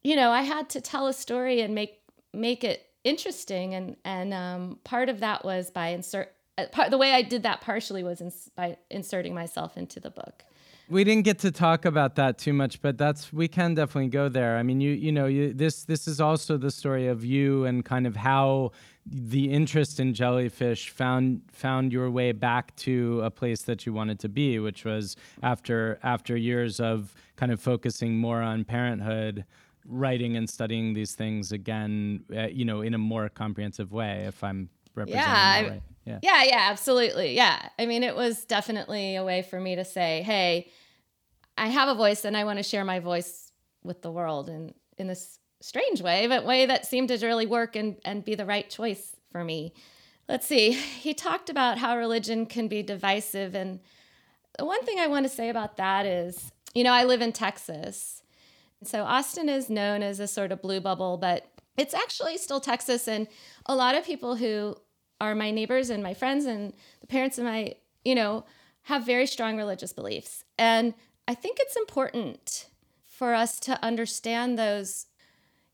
You 0.02 0.16
know, 0.16 0.30
I 0.30 0.42
had 0.42 0.70
to 0.70 0.80
tell 0.80 1.06
a 1.06 1.12
story 1.12 1.60
and 1.60 1.74
make 1.74 1.94
make 2.32 2.62
it 2.62 2.86
interesting, 3.04 3.74
and 3.74 3.96
and 4.04 4.32
um, 4.34 4.78
part 4.84 5.08
of 5.08 5.20
that 5.20 5.44
was 5.44 5.70
by 5.70 5.88
insert. 5.88 6.32
uh, 6.56 6.66
Part, 6.66 6.90
the 6.90 6.98
way 6.98 7.12
I 7.12 7.22
did 7.22 7.42
that 7.42 7.60
partially 7.60 8.02
was 8.04 8.20
ins- 8.20 8.50
by 8.54 8.76
inserting 8.90 9.34
myself 9.34 9.76
into 9.76 9.98
the 9.98 10.10
book. 10.10 10.44
We 10.90 11.04
didn't 11.04 11.24
get 11.24 11.38
to 11.40 11.50
talk 11.50 11.84
about 11.84 12.14
that 12.14 12.38
too 12.38 12.54
much, 12.54 12.80
but 12.80 12.96
that's 12.96 13.30
we 13.30 13.46
can 13.46 13.74
definitely 13.74 14.08
go 14.08 14.30
there. 14.30 14.56
I 14.56 14.62
mean, 14.62 14.80
you 14.80 14.92
you 14.92 15.12
know, 15.12 15.26
you, 15.26 15.52
this 15.52 15.84
this 15.84 16.08
is 16.08 16.18
also 16.18 16.56
the 16.56 16.70
story 16.70 17.08
of 17.08 17.24
you 17.24 17.66
and 17.66 17.84
kind 17.84 18.06
of 18.06 18.16
how 18.16 18.72
the 19.04 19.50
interest 19.50 20.00
in 20.00 20.14
jellyfish 20.14 20.88
found 20.88 21.42
found 21.52 21.92
your 21.92 22.10
way 22.10 22.32
back 22.32 22.74
to 22.76 23.20
a 23.22 23.30
place 23.30 23.62
that 23.62 23.84
you 23.84 23.92
wanted 23.92 24.18
to 24.20 24.30
be, 24.30 24.58
which 24.58 24.86
was 24.86 25.14
after 25.42 25.98
after 26.02 26.36
years 26.36 26.80
of 26.80 27.14
kind 27.36 27.52
of 27.52 27.60
focusing 27.60 28.16
more 28.16 28.40
on 28.40 28.64
parenthood, 28.64 29.44
writing 29.84 30.36
and 30.36 30.48
studying 30.48 30.94
these 30.94 31.14
things 31.14 31.52
again, 31.52 32.24
uh, 32.34 32.46
you 32.46 32.64
know, 32.64 32.80
in 32.80 32.94
a 32.94 32.98
more 32.98 33.28
comprehensive 33.28 33.92
way. 33.92 34.24
If 34.26 34.42
I'm 34.42 34.70
representing 34.98 35.24
Yeah, 35.24 35.62
that 35.62 35.70
right. 35.70 35.82
Yeah. 36.04 36.18
Yeah, 36.22 36.42
yeah, 36.44 36.66
absolutely. 36.70 37.34
Yeah. 37.36 37.68
I 37.78 37.86
mean, 37.86 38.02
it 38.02 38.16
was 38.16 38.44
definitely 38.44 39.16
a 39.16 39.24
way 39.24 39.42
for 39.42 39.60
me 39.60 39.76
to 39.76 39.84
say, 39.84 40.22
hey, 40.22 40.70
I 41.56 41.68
have 41.68 41.88
a 41.88 41.94
voice 41.94 42.24
and 42.24 42.36
I 42.36 42.44
want 42.44 42.58
to 42.58 42.62
share 42.62 42.84
my 42.84 42.98
voice 42.98 43.52
with 43.82 44.00
the 44.00 44.10
world 44.10 44.48
and 44.48 44.74
in 44.96 45.06
this 45.06 45.38
strange 45.60 46.00
way, 46.00 46.26
but 46.26 46.44
way 46.44 46.66
that 46.66 46.86
seemed 46.86 47.08
to 47.08 47.18
really 47.26 47.46
work 47.46 47.76
and, 47.76 47.96
and 48.04 48.24
be 48.24 48.34
the 48.34 48.46
right 48.46 48.68
choice 48.70 49.16
for 49.30 49.44
me. 49.44 49.74
Let's 50.28 50.46
see. 50.46 50.72
He 50.98 51.14
talked 51.14 51.48
about 51.50 51.78
how 51.78 51.96
religion 51.96 52.46
can 52.46 52.68
be 52.68 52.82
divisive. 52.82 53.54
And 53.54 53.80
the 54.58 54.64
one 54.64 54.84
thing 54.84 54.98
I 54.98 55.06
want 55.06 55.24
to 55.24 55.30
say 55.30 55.48
about 55.48 55.76
that 55.76 56.06
is, 56.06 56.52
you 56.74 56.84
know, 56.84 56.92
I 56.92 57.04
live 57.04 57.22
in 57.22 57.32
Texas. 57.32 58.22
So 58.84 59.04
Austin 59.04 59.48
is 59.48 59.70
known 59.70 60.02
as 60.02 60.20
a 60.20 60.26
sort 60.26 60.52
of 60.52 60.62
blue 60.62 60.80
bubble, 60.80 61.16
but 61.16 61.46
it's 61.76 61.94
actually 61.94 62.38
still 62.38 62.60
Texas. 62.60 63.08
And 63.08 63.28
a 63.66 63.74
lot 63.74 63.94
of 63.94 64.04
people 64.04 64.36
who 64.36 64.76
are 65.20 65.34
my 65.34 65.50
neighbors 65.50 65.90
and 65.90 66.02
my 66.02 66.14
friends 66.14 66.44
and 66.44 66.72
the 67.00 67.06
parents 67.06 67.38
of 67.38 67.44
my, 67.44 67.74
you 68.04 68.14
know, 68.14 68.44
have 68.82 69.04
very 69.04 69.26
strong 69.26 69.56
religious 69.56 69.92
beliefs. 69.92 70.44
And 70.58 70.94
I 71.26 71.34
think 71.34 71.58
it's 71.60 71.76
important 71.76 72.68
for 73.06 73.34
us 73.34 73.58
to 73.60 73.82
understand 73.84 74.58
those. 74.58 75.06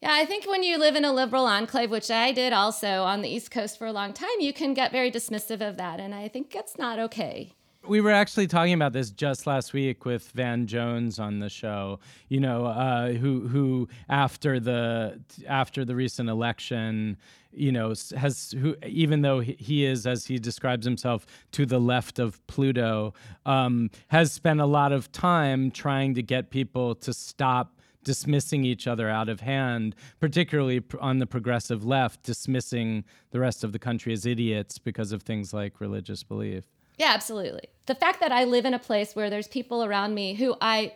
Yeah, 0.01 0.13
I 0.13 0.25
think 0.25 0.47
when 0.47 0.63
you 0.63 0.79
live 0.79 0.97
in 0.97 1.05
a 1.05 1.13
liberal 1.13 1.47
enclave, 1.47 1.91
which 1.91 2.11
I 2.11 2.33
did 2.33 2.53
also 2.53 3.03
on 3.03 3.23
the 3.23 3.29
East 3.29 3.51
Coast 3.51 3.79
for 3.79 3.87
a 3.87 3.93
long 3.93 4.13
time, 4.13 4.41
you 4.41 4.53
can 4.53 4.75
get 4.75 4.93
very 4.93 5.11
dismissive 5.11 5.67
of 5.67 5.77
that. 5.77 6.01
And 6.01 6.15
I 6.15 6.29
think 6.29 6.55
it's 6.55 6.77
not 6.77 6.99
okay. 6.99 7.55
We 7.87 8.01
were 8.01 8.13
actually 8.13 8.47
talking 8.47 8.73
about 8.73 8.93
this 8.95 9.11
just 9.11 9.47
last 9.47 9.75
week 9.75 10.07
with 10.07 10.31
Van 10.31 10.67
Jones 10.67 11.19
on 11.19 11.39
the 11.41 11.51
show. 11.51 12.01
You 12.29 12.41
know, 12.41 12.65
uh, 12.67 13.13
who 13.13 13.47
who 13.49 13.89
after 14.09 14.59
the 14.59 15.21
after 15.47 15.85
the 15.85 15.95
recent 15.95 16.31
election, 16.31 17.19
you 17.53 17.73
know, 17.73 17.93
has 18.17 18.55
who 18.59 18.75
even 18.87 19.21
though 19.21 19.41
he- 19.41 19.85
is 19.85 20.07
as 20.07 20.27
he 20.27 20.39
describes 20.39 20.87
himself 20.87 21.27
to 21.53 21.67
the 21.67 21.79
left 21.79 22.19
of 22.19 22.45
Pluto, 22.47 23.13
um, 23.45 23.91
has 24.09 24.33
spent 24.33 24.61
a 24.61 24.67
lot 24.67 24.93
of 24.93 25.13
time 25.13 25.71
trying 25.71 26.15
to 26.15 26.23
get 26.23 26.51
people 26.51 26.95
to 26.97 27.13
stop 27.13 27.81
dismissing 28.03 28.65
each 28.65 28.87
other 28.87 29.09
out 29.09 29.29
of 29.29 29.41
hand, 29.41 29.95
particularly 30.21 30.83
on 31.01 31.19
the 31.19 31.27
progressive 31.27 31.85
left, 31.85 32.23
dismissing 32.23 33.05
the 33.31 33.41
rest 33.41 33.65
of 33.65 33.73
the 33.73 33.79
country 33.79 34.13
as 34.13 34.25
idiots 34.27 34.79
because 34.79 35.13
of 35.13 35.23
things 35.23 35.53
like 35.53 35.81
religious 35.81 36.23
belief. 36.23 36.65
Yeah, 36.97 37.13
absolutely. 37.13 37.69
The 37.87 37.95
fact 37.95 38.21
that 38.21 38.33
I 38.33 38.45
live 38.45 38.65
in 38.65 38.75
a 38.75 38.79
place 38.79 39.15
where 39.15 39.31
there's 39.31 39.49
people 39.49 39.85
around 39.85 40.15
me 40.15 40.35
who 40.35 40.57
I 40.61 40.95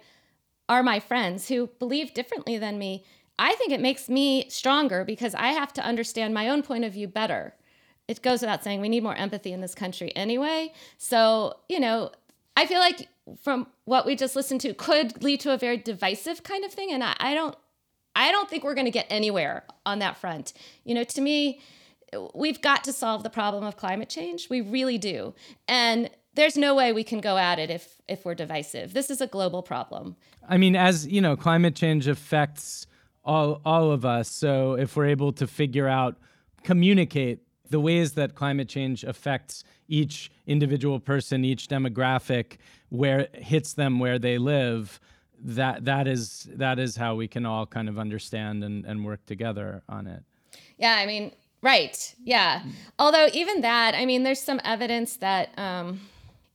are 0.68 0.82
my 0.82 1.00
friends 1.00 1.48
who 1.48 1.68
believe 1.78 2.14
differently 2.14 2.58
than 2.58 2.78
me, 2.78 3.04
I 3.38 3.54
think 3.54 3.72
it 3.72 3.80
makes 3.80 4.08
me 4.08 4.48
stronger 4.50 5.04
because 5.04 5.34
I 5.34 5.48
have 5.48 5.72
to 5.74 5.82
understand 5.82 6.34
my 6.34 6.48
own 6.48 6.62
point 6.62 6.84
of 6.84 6.92
view 6.92 7.08
better. 7.08 7.54
It 8.06 8.22
goes 8.22 8.40
without 8.40 8.64
saying 8.64 8.80
we 8.80 8.88
need 8.88 9.02
more 9.02 9.14
empathy 9.14 9.52
in 9.52 9.60
this 9.60 9.74
country 9.74 10.14
anyway. 10.16 10.72
So, 10.96 11.58
you 11.68 11.78
know, 11.78 12.10
I 12.56 12.66
feel 12.66 12.80
like 12.80 13.08
from 13.42 13.66
what 13.84 14.06
we 14.06 14.16
just 14.16 14.34
listened 14.34 14.60
to 14.62 14.74
could 14.74 15.22
lead 15.22 15.40
to 15.40 15.52
a 15.52 15.58
very 15.58 15.76
divisive 15.76 16.42
kind 16.42 16.64
of 16.64 16.72
thing. 16.72 16.90
And 16.90 17.04
I, 17.04 17.14
I 17.18 17.34
don't 17.34 17.56
I 18.16 18.32
don't 18.32 18.50
think 18.50 18.64
we're 18.64 18.74
going 18.74 18.86
to 18.86 18.90
get 18.90 19.06
anywhere 19.10 19.64
on 19.86 20.00
that 20.00 20.16
front. 20.16 20.52
You 20.84 20.94
know, 20.94 21.04
to 21.04 21.20
me, 21.20 21.60
we've 22.34 22.60
got 22.60 22.84
to 22.84 22.92
solve 22.92 23.22
the 23.22 23.30
problem 23.30 23.64
of 23.64 23.76
climate 23.76 24.08
change. 24.08 24.48
We 24.48 24.60
really 24.60 24.98
do. 24.98 25.34
And 25.66 26.10
there's 26.34 26.56
no 26.56 26.74
way 26.74 26.92
we 26.92 27.04
can 27.04 27.20
go 27.20 27.36
at 27.36 27.58
it 27.58 27.70
if 27.70 28.00
if 28.08 28.24
we're 28.24 28.34
divisive. 28.34 28.94
This 28.94 29.10
is 29.10 29.20
a 29.20 29.26
global 29.26 29.62
problem. 29.62 30.16
I 30.48 30.56
mean, 30.56 30.76
as 30.76 31.06
you 31.06 31.20
know, 31.20 31.36
climate 31.36 31.74
change 31.74 32.06
affects 32.06 32.86
all 33.24 33.60
all 33.64 33.90
of 33.90 34.04
us. 34.04 34.30
So 34.30 34.74
if 34.74 34.96
we're 34.96 35.06
able 35.06 35.32
to 35.32 35.46
figure 35.46 35.88
out, 35.88 36.16
communicate 36.62 37.40
the 37.70 37.80
ways 37.80 38.12
that 38.12 38.34
climate 38.34 38.68
change 38.68 39.04
affects 39.04 39.64
each 39.88 40.30
individual 40.46 41.00
person, 41.00 41.44
each 41.44 41.68
demographic, 41.68 42.56
where 42.88 43.20
it 43.20 43.34
hits 43.34 43.74
them 43.74 43.98
where 43.98 44.18
they 44.18 44.38
live, 44.38 45.00
that 45.40 45.84
that 45.84 46.06
is 46.06 46.48
that 46.54 46.78
is 46.78 46.96
how 46.96 47.14
we 47.14 47.28
can 47.28 47.44
all 47.44 47.66
kind 47.66 47.88
of 47.88 47.98
understand 47.98 48.64
and, 48.64 48.84
and 48.84 49.04
work 49.04 49.24
together 49.26 49.82
on 49.88 50.06
it. 50.06 50.22
Yeah, 50.78 50.94
I 50.94 51.06
mean, 51.06 51.32
right. 51.62 52.14
Yeah. 52.24 52.62
Although 52.98 53.28
even 53.32 53.60
that, 53.62 53.94
I 53.94 54.06
mean, 54.06 54.22
there's 54.22 54.40
some 54.40 54.60
evidence 54.64 55.16
that 55.16 55.56
um, 55.58 56.00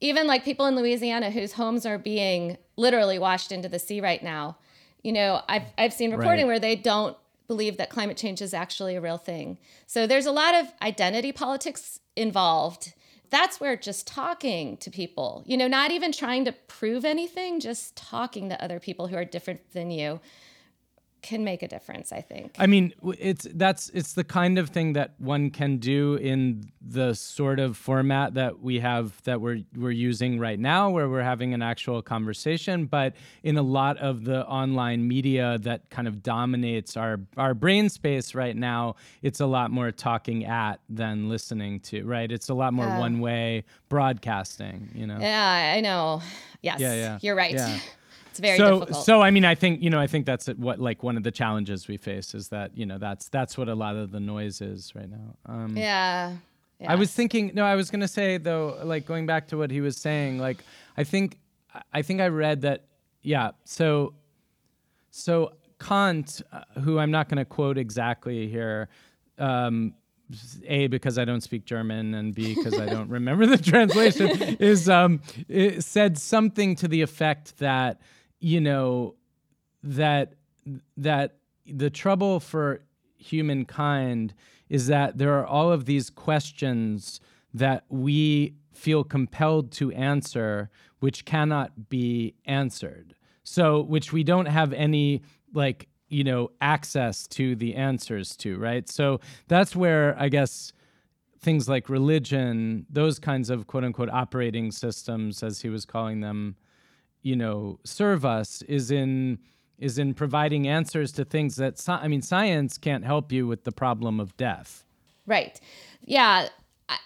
even 0.02 0.28
like 0.28 0.44
people 0.44 0.66
in 0.66 0.76
Louisiana 0.76 1.32
whose 1.32 1.54
homes 1.54 1.86
are 1.86 1.98
being 1.98 2.58
literally 2.76 3.20
washed 3.20 3.52
into 3.52 3.70
the 3.70 3.80
sea 3.80 4.02
right 4.02 4.22
now, 4.24 4.58
you 5.04 5.12
know, 5.12 5.42
I've 5.50 5.64
I've 5.78 5.94
seen 5.94 6.12
reporting 6.12 6.46
Right. 6.46 6.52
where 6.54 6.60
they 6.60 6.76
don't 6.76 7.18
believe 7.48 7.78
that 7.78 7.90
climate 7.90 8.16
change 8.18 8.42
is 8.42 8.54
actually 8.54 8.96
a 8.96 9.02
real 9.02 9.18
thing. 9.18 9.58
So 9.86 10.08
there's 10.08 10.26
a 10.26 10.32
lot 10.32 10.56
of 10.56 10.68
identity 10.82 11.32
politics 11.32 12.00
involved. 12.16 12.94
That's 13.30 13.60
where 13.60 13.76
just 13.76 14.08
talking 14.08 14.78
to 14.78 14.90
people, 14.92 15.44
you 15.46 15.58
know, 15.58 15.68
not 15.68 15.92
even 15.92 16.12
trying 16.12 16.46
to 16.46 16.52
prove 16.52 17.04
anything, 17.04 17.60
just 17.60 17.96
talking 17.98 18.48
to 18.50 18.64
other 18.64 18.80
people 18.80 19.08
who 19.08 19.16
are 19.18 19.26
different 19.26 19.72
than 19.74 19.92
you 19.92 20.20
can 21.24 21.44
make 21.44 21.64
a 21.64 21.68
difference 21.68 22.12
i 22.12 22.22
think. 22.22 22.56
I 22.60 22.68
mean 22.68 22.94
it's 23.18 23.48
that's 23.56 23.90
it's 23.90 24.14
the 24.14 24.24
kind 24.24 24.60
of 24.60 24.70
thing 24.70 24.94
that 24.94 25.14
one 25.18 25.50
can 25.50 25.78
do 25.78 26.16
in 26.16 26.70
the 26.86 27.14
sort 27.14 27.60
of 27.60 27.78
format 27.78 28.34
that 28.34 28.60
we 28.60 28.80
have 28.80 29.22
that 29.24 29.40
we're 29.40 29.62
we're 29.76 29.92
using 29.92 30.40
right 30.40 30.60
now 30.60 30.90
where 30.90 31.08
we're 31.08 31.24
having 31.24 31.54
an 31.54 31.62
actual 31.62 32.02
conversation. 32.02 32.86
But 32.86 33.16
in 33.44 33.58
a 33.58 33.62
lot 33.62 33.98
of 33.98 34.26
the 34.26 34.46
online 34.48 35.08
media 35.08 35.58
that 35.62 35.90
kind 35.90 36.08
of 36.08 36.22
dominates 36.22 36.98
our 36.98 37.20
our 37.38 37.54
brain 37.54 37.90
space 37.90 38.36
right 38.36 38.56
now 38.56 38.96
it's 39.22 39.40
a 39.40 39.46
lot 39.46 39.72
more 39.72 39.92
talking 39.92 40.46
at 40.46 40.80
than 40.90 41.30
listening 41.30 41.80
to 41.82 42.04
right? 42.04 42.32
It's 42.32 42.50
a 42.50 42.54
lot 42.54 42.74
more 42.74 42.88
uh, 42.88 43.00
one 43.00 43.20
way 43.20 43.64
broadcasting 43.90 44.90
you 44.94 45.08
know? 45.08 45.18
Yeah 45.20 45.74
i 45.78 45.80
know. 45.80 46.22
Yes 46.62 46.80
yeah, 46.80 46.94
yeah. 46.94 47.20
you're 47.22 47.36
right. 47.36 47.54
Yeah. 47.54 47.80
It's 48.34 48.40
very 48.40 48.58
so, 48.58 48.80
difficult. 48.80 49.06
So 49.06 49.22
I 49.22 49.30
mean, 49.30 49.46
I 49.46 49.54
think 49.54 49.84
you 49.84 49.92
know, 49.92 50.00
I 50.00 50.08
think 50.08 50.26
that's 50.26 50.48
what 50.48 50.80
like 50.80 51.04
one 51.04 51.18
of 51.18 51.24
the 51.24 51.30
challenges 51.30 51.88
we 51.88 51.98
face 51.98 52.34
is 52.34 52.48
that 52.48 52.76
you 52.76 52.84
know 52.84 52.98
that's 52.98 53.30
that's 53.30 53.60
what 53.60 53.70
a 53.70 53.76
lot 53.76 53.96
of 53.96 54.10
the 54.10 54.20
noise 54.20 54.60
is 54.60 54.92
right 54.96 55.08
now. 55.08 55.36
Um, 55.46 55.78
yeah. 55.78 56.34
Yes. 56.80 56.90
I 56.90 56.96
was 56.96 57.12
thinking. 57.12 57.52
No, 57.54 57.64
I 57.64 57.76
was 57.76 57.92
gonna 57.92 58.08
say 58.08 58.38
though, 58.38 58.80
like 58.84 59.06
going 59.06 59.28
back 59.28 59.50
to 59.50 59.58
what 59.58 59.70
he 59.70 59.82
was 59.82 59.98
saying. 59.98 60.40
Like, 60.40 60.64
I 60.98 61.04
think, 61.04 61.38
I 61.94 62.02
think 62.02 62.22
I 62.22 62.28
read 62.30 62.62
that. 62.62 62.86
Yeah. 63.22 63.52
So, 63.66 64.16
so 65.12 65.54
Kant, 65.80 66.42
uh, 66.52 66.62
who 66.80 66.98
I'm 66.98 67.12
not 67.12 67.30
gonna 67.30 67.46
quote 67.46 67.78
exactly 67.78 68.48
here. 68.48 68.90
Um, 69.38 69.94
a 70.66 70.88
because 70.88 71.20
I 71.20 71.26
don't 71.26 71.42
speak 71.42 71.66
German 71.66 72.16
and 72.16 72.34
B 72.34 72.56
because 72.56 72.80
I 72.80 72.88
don't 72.88 73.10
remember 73.20 73.46
the 73.46 73.58
translation 73.58 74.30
is 74.60 74.90
um, 74.90 75.22
said 75.80 76.18
something 76.18 76.76
to 76.78 76.88
the 76.88 77.02
effect 77.02 77.60
that 77.60 78.02
you 78.44 78.60
know 78.60 79.16
that 79.82 80.34
that 80.98 81.38
the 81.66 81.90
trouble 81.90 82.40
for 82.40 82.82
humankind 83.16 84.34
is 84.70 84.88
that 84.88 85.18
there 85.18 85.40
are 85.40 85.46
all 85.46 85.72
of 85.72 85.86
these 85.86 86.10
questions 86.10 87.22
that 87.54 87.86
we 87.90 88.56
feel 88.74 89.04
compelled 89.04 89.72
to 89.72 89.92
answer 89.94 90.70
which 91.00 91.26
cannot 91.26 91.90
be 91.90 92.34
answered. 92.46 93.16
So 93.44 93.82
which 93.82 94.12
we 94.12 94.24
don't 94.24 94.48
have 94.48 94.74
any 94.74 95.22
like 95.54 95.88
you 96.10 96.24
know 96.24 96.52
access 96.60 97.28
to 97.28 97.56
the 97.56 97.76
answers 97.76 98.36
to 98.38 98.58
right? 98.58 98.90
So 98.90 99.22
that's 99.48 99.76
where 99.76 100.20
i 100.20 100.28
guess 100.28 100.74
things 101.40 101.70
like 101.70 101.90
religion 101.90 102.86
those 102.90 103.20
kinds 103.20 103.50
of 103.50 103.68
quote 103.68 103.84
unquote 103.84 104.10
operating 104.10 104.72
systems 104.72 105.44
as 105.44 105.62
he 105.62 105.70
was 105.70 105.86
calling 105.86 106.22
them 106.22 106.56
you 107.24 107.36
know 107.36 107.80
serve 107.84 108.26
us 108.26 108.62
is 108.64 108.92
in 108.92 109.40
is 109.80 109.98
in 109.98 110.14
providing 110.14 110.68
answers 110.68 111.12
to 111.14 111.26
things 111.26 111.56
that 111.56 111.84
I 111.90 112.08
mean 112.08 112.22
science 112.22 112.78
can't 112.78 113.04
help 113.04 113.32
you 113.32 113.48
with 113.48 113.64
the 113.64 113.72
problem 113.72 114.20
of 114.20 114.36
death. 114.38 114.86
Right. 115.26 115.60
Yeah. 116.06 116.50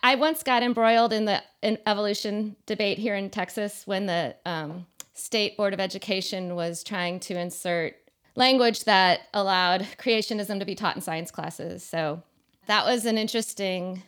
I 0.03 0.15
once 0.15 0.43
got 0.43 0.63
embroiled 0.63 1.13
in 1.13 1.25
the 1.25 1.41
in 1.61 1.77
evolution 1.85 2.55
debate 2.65 2.97
here 2.97 3.15
in 3.15 3.29
Texas 3.29 3.85
when 3.85 4.07
the 4.07 4.35
um, 4.45 4.85
state 5.13 5.55
board 5.55 5.73
of 5.73 5.79
education 5.79 6.55
was 6.55 6.83
trying 6.83 7.19
to 7.21 7.39
insert 7.39 7.95
language 8.35 8.83
that 8.83 9.21
allowed 9.33 9.81
creationism 9.97 10.59
to 10.59 10.65
be 10.65 10.75
taught 10.75 10.95
in 10.95 11.01
science 11.01 11.31
classes. 11.31 11.83
So 11.83 12.21
that 12.65 12.85
was 12.85 13.05
an 13.05 13.17
interesting 13.17 14.03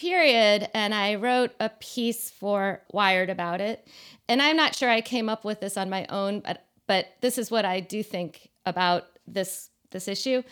period 0.00 0.66
and 0.72 0.94
I 0.94 1.16
wrote 1.16 1.52
a 1.60 1.68
piece 1.68 2.30
for 2.30 2.80
Wired 2.90 3.28
about 3.28 3.60
it. 3.60 3.86
And 4.28 4.40
I'm 4.40 4.56
not 4.56 4.74
sure 4.74 4.88
I 4.88 5.02
came 5.02 5.28
up 5.28 5.44
with 5.44 5.60
this 5.60 5.76
on 5.76 5.90
my 5.90 6.06
own, 6.08 6.40
but 6.40 6.64
but 6.86 7.06
this 7.20 7.38
is 7.38 7.50
what 7.50 7.64
I 7.64 7.80
do 7.80 8.02
think 8.02 8.48
about 8.64 9.04
this 9.26 9.68
this 9.90 10.08
issue 10.08 10.42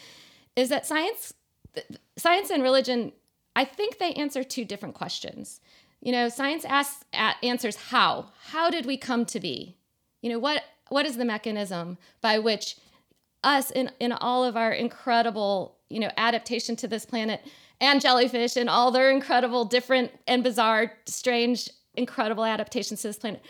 is 0.55 0.69
that 0.69 0.87
science 0.87 1.33
science 2.17 2.51
and 2.51 2.63
religion 2.63 3.13
I 3.57 3.65
think 3.65 3.99
they 3.99 4.13
answer 4.13 4.45
two 4.45 4.65
different 4.65 4.95
questions. 4.95 5.61
You 6.01 6.13
know, 6.13 6.29
science 6.29 6.65
asks 6.65 7.05
answers 7.43 7.77
how. 7.77 8.27
How 8.51 8.71
did 8.71 8.87
we 8.87 8.97
come 8.97 9.25
to 9.27 9.41
be? 9.41 9.77
You 10.21 10.31
know, 10.31 10.39
what 10.39 10.63
what 10.91 11.07
is 11.07 11.17
the 11.17 11.25
mechanism 11.25 11.97
by 12.21 12.39
which 12.39 12.77
us 13.43 13.71
in 13.71 13.91
in 13.99 14.13
all 14.13 14.45
of 14.45 14.57
our 14.57 14.73
incredible, 14.73 15.79
you 15.89 16.01
know, 16.01 16.11
adaptation 16.19 16.77
to 16.77 16.87
this 16.87 17.07
planet 17.07 17.41
and 17.81 18.01
jellyfish 18.01 18.57
and 18.57 18.69
all 18.69 18.91
their 18.91 19.11
incredible, 19.11 19.65
different, 19.65 20.11
and 20.27 20.43
bizarre, 20.43 20.93
strange, 21.07 21.69
incredible 21.95 22.45
adaptations 22.45 23.03
to 23.03 23.09
this 23.09 23.19
planet. 23.19 23.43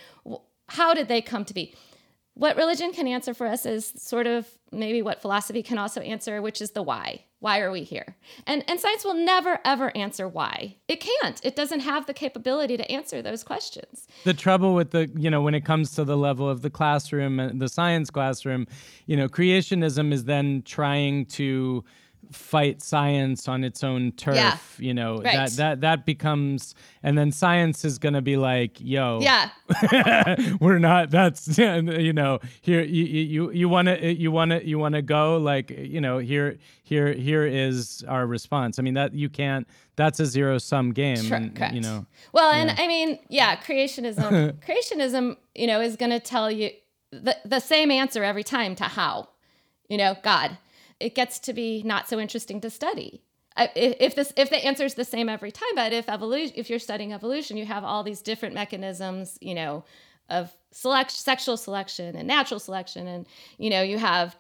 How 0.69 0.95
did 0.95 1.09
they 1.09 1.23
come 1.23 1.45
to 1.47 1.55
be? 1.55 1.75
What 2.35 2.57
religion 2.57 2.93
can 2.93 3.09
answer 3.09 3.35
for 3.35 3.49
us 3.49 3.67
is 3.67 3.93
sort 3.97 4.29
of 4.29 4.47
maybe 4.71 5.03
what 5.03 5.21
philosophy 5.21 5.63
can 5.63 5.77
also 5.77 6.01
answer, 6.03 6.41
which 6.41 6.61
is 6.61 6.71
the 6.71 6.83
why. 6.83 7.25
Why 7.41 7.61
are 7.61 7.71
we 7.71 7.83
here? 7.83 8.17
And, 8.47 8.65
and 8.69 8.79
science 8.79 9.05
will 9.05 9.15
never, 9.15 9.59
ever 9.65 9.97
answer 9.97 10.29
why. 10.29 10.77
It 10.89 11.01
can't. 11.01 11.41
It 11.45 11.57
doesn't 11.57 11.81
have 11.81 12.07
the 12.07 12.15
capability 12.15 12.77
to 12.77 12.89
answer 12.91 13.23
those 13.23 13.43
questions. 13.43 14.07
The 14.25 14.35
trouble 14.35 14.75
with 14.75 14.91
the, 14.91 15.11
you 15.17 15.31
know, 15.31 15.41
when 15.41 15.55
it 15.55 15.65
comes 15.65 15.93
to 15.93 16.05
the 16.05 16.17
level 16.17 16.49
of 16.49 16.63
the 16.63 16.71
classroom, 16.71 17.41
uh, 17.41 17.51
the 17.55 17.69
science 17.69 18.11
classroom, 18.11 18.67
you 19.07 19.17
know, 19.17 19.29
creationism 19.29 20.13
is 20.13 20.25
then 20.25 20.63
trying 20.63 21.27
to 21.27 21.85
fight 22.33 22.83
science 22.83 23.49
on 23.49 23.65
its 23.65 23.83
own 23.83 24.13
turf 24.13 24.37
yeah. 24.37 24.59
you 24.79 24.93
know 24.93 25.17
right. 25.23 25.35
that 25.35 25.51
that 25.53 25.81
that 25.81 26.07
becomes 26.07 26.75
and 27.03 27.17
then 27.17 27.33
science 27.33 27.85
is 27.85 27.99
going 27.99 28.13
to 28.13 28.23
be 28.23 28.37
like 28.37 28.81
yo 28.81 29.19
yeah 29.21 29.51
we're 30.61 30.79
not 30.79 31.11
that's 31.11 31.59
you 31.59 32.13
know 32.13 32.39
here 32.61 32.83
you 32.83 33.05
you 33.05 33.51
you 33.51 33.69
want 33.69 33.87
to 33.87 34.15
you 34.15 34.31
want 34.31 34.51
to 34.51 34.67
you 34.67 34.79
want 34.79 34.95
to 34.95 35.03
go 35.03 35.37
like 35.39 35.71
you 35.71 36.01
know 36.01 36.19
here 36.19 36.59
here 36.83 37.13
here 37.13 37.47
is 37.47 38.05
our 38.09 38.27
response 38.27 38.79
i 38.79 38.83
mean 38.83 38.95
that 38.95 39.15
you 39.15 39.29
can't 39.29 39.67
that's 39.97 40.21
a 40.21 40.27
zero 40.27 40.59
sum 40.59 40.93
game 40.93 41.17
sure, 41.17 41.37
and, 41.37 41.55
correct. 41.55 41.75
you 41.75 41.81
know 41.81 42.07
well 42.33 42.53
yeah. 42.53 42.63
and 42.63 42.81
i 42.81 42.87
mean 42.87 43.19
yeah 43.29 43.57
creationism 43.57 44.53
creationism 44.67 45.37
you 45.55 45.67
know 45.67 45.81
is 45.81 45.97
going 45.97 46.11
to 46.11 46.21
tell 46.21 46.51
you 46.51 46.71
the, 47.11 47.37
the 47.45 47.61
same 47.61 47.91
answer 47.91 48.23
every 48.23 48.45
time 48.45 48.75
to 48.75 48.85
how 48.85 49.29
you 49.89 49.97
know 49.97 50.15
god 50.23 50.59
it 51.01 51.15
gets 51.15 51.39
to 51.41 51.53
be 51.53 51.83
not 51.85 52.09
so 52.09 52.19
interesting 52.19 52.61
to 52.61 52.71
study. 52.71 53.23
If 53.57 54.15
this 54.15 54.33
if 54.37 54.51
the 54.51 54.65
answer 54.65 54.85
is 54.85 54.95
the 54.95 55.05
same 55.05 55.29
every 55.29 55.51
time, 55.51 55.75
but 55.75 55.93
if 55.93 56.09
evolution 56.09 56.55
if 56.57 56.71
you're 56.71 56.79
studying 56.79 57.13
evolution, 57.13 57.57
you 57.57 57.67
have 57.67 57.83
all 57.83 58.05
these 58.05 58.23
different 58.23 58.55
mechanisms, 58.55 59.37
you 59.41 59.55
know, 59.55 59.85
of 60.31 60.55
select 60.71 61.11
sexual 61.11 61.57
selection 61.57 62.15
and 62.15 62.29
natural 62.29 62.61
selection, 62.61 63.09
and 63.09 63.27
you 63.59 63.69
know 63.69 63.83
you 63.83 63.99
have 63.99 64.37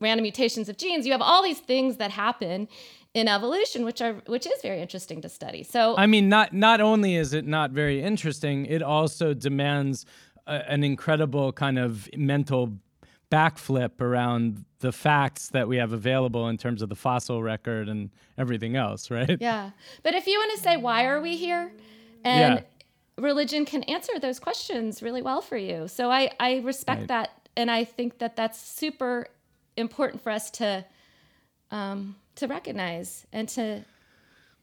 random 0.00 0.22
mutations 0.22 0.68
of 0.68 0.76
genes. 0.76 1.06
You 1.06 1.12
have 1.12 1.22
all 1.22 1.44
these 1.44 1.60
things 1.60 1.98
that 1.98 2.10
happen 2.10 2.66
in 3.14 3.28
evolution, 3.28 3.84
which 3.84 4.02
are 4.02 4.14
which 4.26 4.46
is 4.46 4.60
very 4.62 4.80
interesting 4.80 5.22
to 5.22 5.28
study. 5.28 5.62
So 5.62 5.94
I 5.96 6.06
mean, 6.06 6.28
not 6.28 6.52
not 6.52 6.80
only 6.80 7.14
is 7.14 7.32
it 7.32 7.46
not 7.46 7.70
very 7.70 8.02
interesting, 8.02 8.66
it 8.66 8.82
also 8.82 9.32
demands 9.32 10.06
a, 10.46 10.68
an 10.70 10.82
incredible 10.82 11.52
kind 11.52 11.78
of 11.78 12.08
mental 12.16 12.78
backflip 13.30 14.00
around 14.00 14.64
the 14.80 14.92
facts 14.92 15.48
that 15.48 15.66
we 15.66 15.76
have 15.76 15.92
available 15.92 16.48
in 16.48 16.56
terms 16.56 16.82
of 16.82 16.88
the 16.88 16.94
fossil 16.94 17.42
record 17.42 17.88
and 17.88 18.10
everything 18.38 18.76
else, 18.76 19.10
right? 19.10 19.36
Yeah. 19.40 19.70
But 20.02 20.14
if 20.14 20.26
you 20.26 20.38
want 20.38 20.56
to 20.56 20.62
say, 20.62 20.76
why 20.76 21.06
are 21.06 21.20
we 21.20 21.36
here? 21.36 21.72
And 22.24 22.56
yeah. 22.56 22.62
religion 23.18 23.64
can 23.64 23.82
answer 23.84 24.18
those 24.20 24.38
questions 24.38 25.02
really 25.02 25.22
well 25.22 25.40
for 25.40 25.56
you. 25.56 25.88
So 25.88 26.10
I, 26.10 26.30
I 26.38 26.58
respect 26.58 27.00
right. 27.00 27.08
that. 27.08 27.48
And 27.56 27.70
I 27.70 27.84
think 27.84 28.18
that 28.18 28.36
that's 28.36 28.60
super 28.60 29.26
important 29.76 30.22
for 30.22 30.30
us 30.30 30.50
to, 30.52 30.84
um, 31.70 32.16
to 32.36 32.46
recognize 32.46 33.26
and 33.32 33.48
to, 33.50 33.84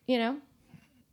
you 0.07 0.19
know, 0.19 0.37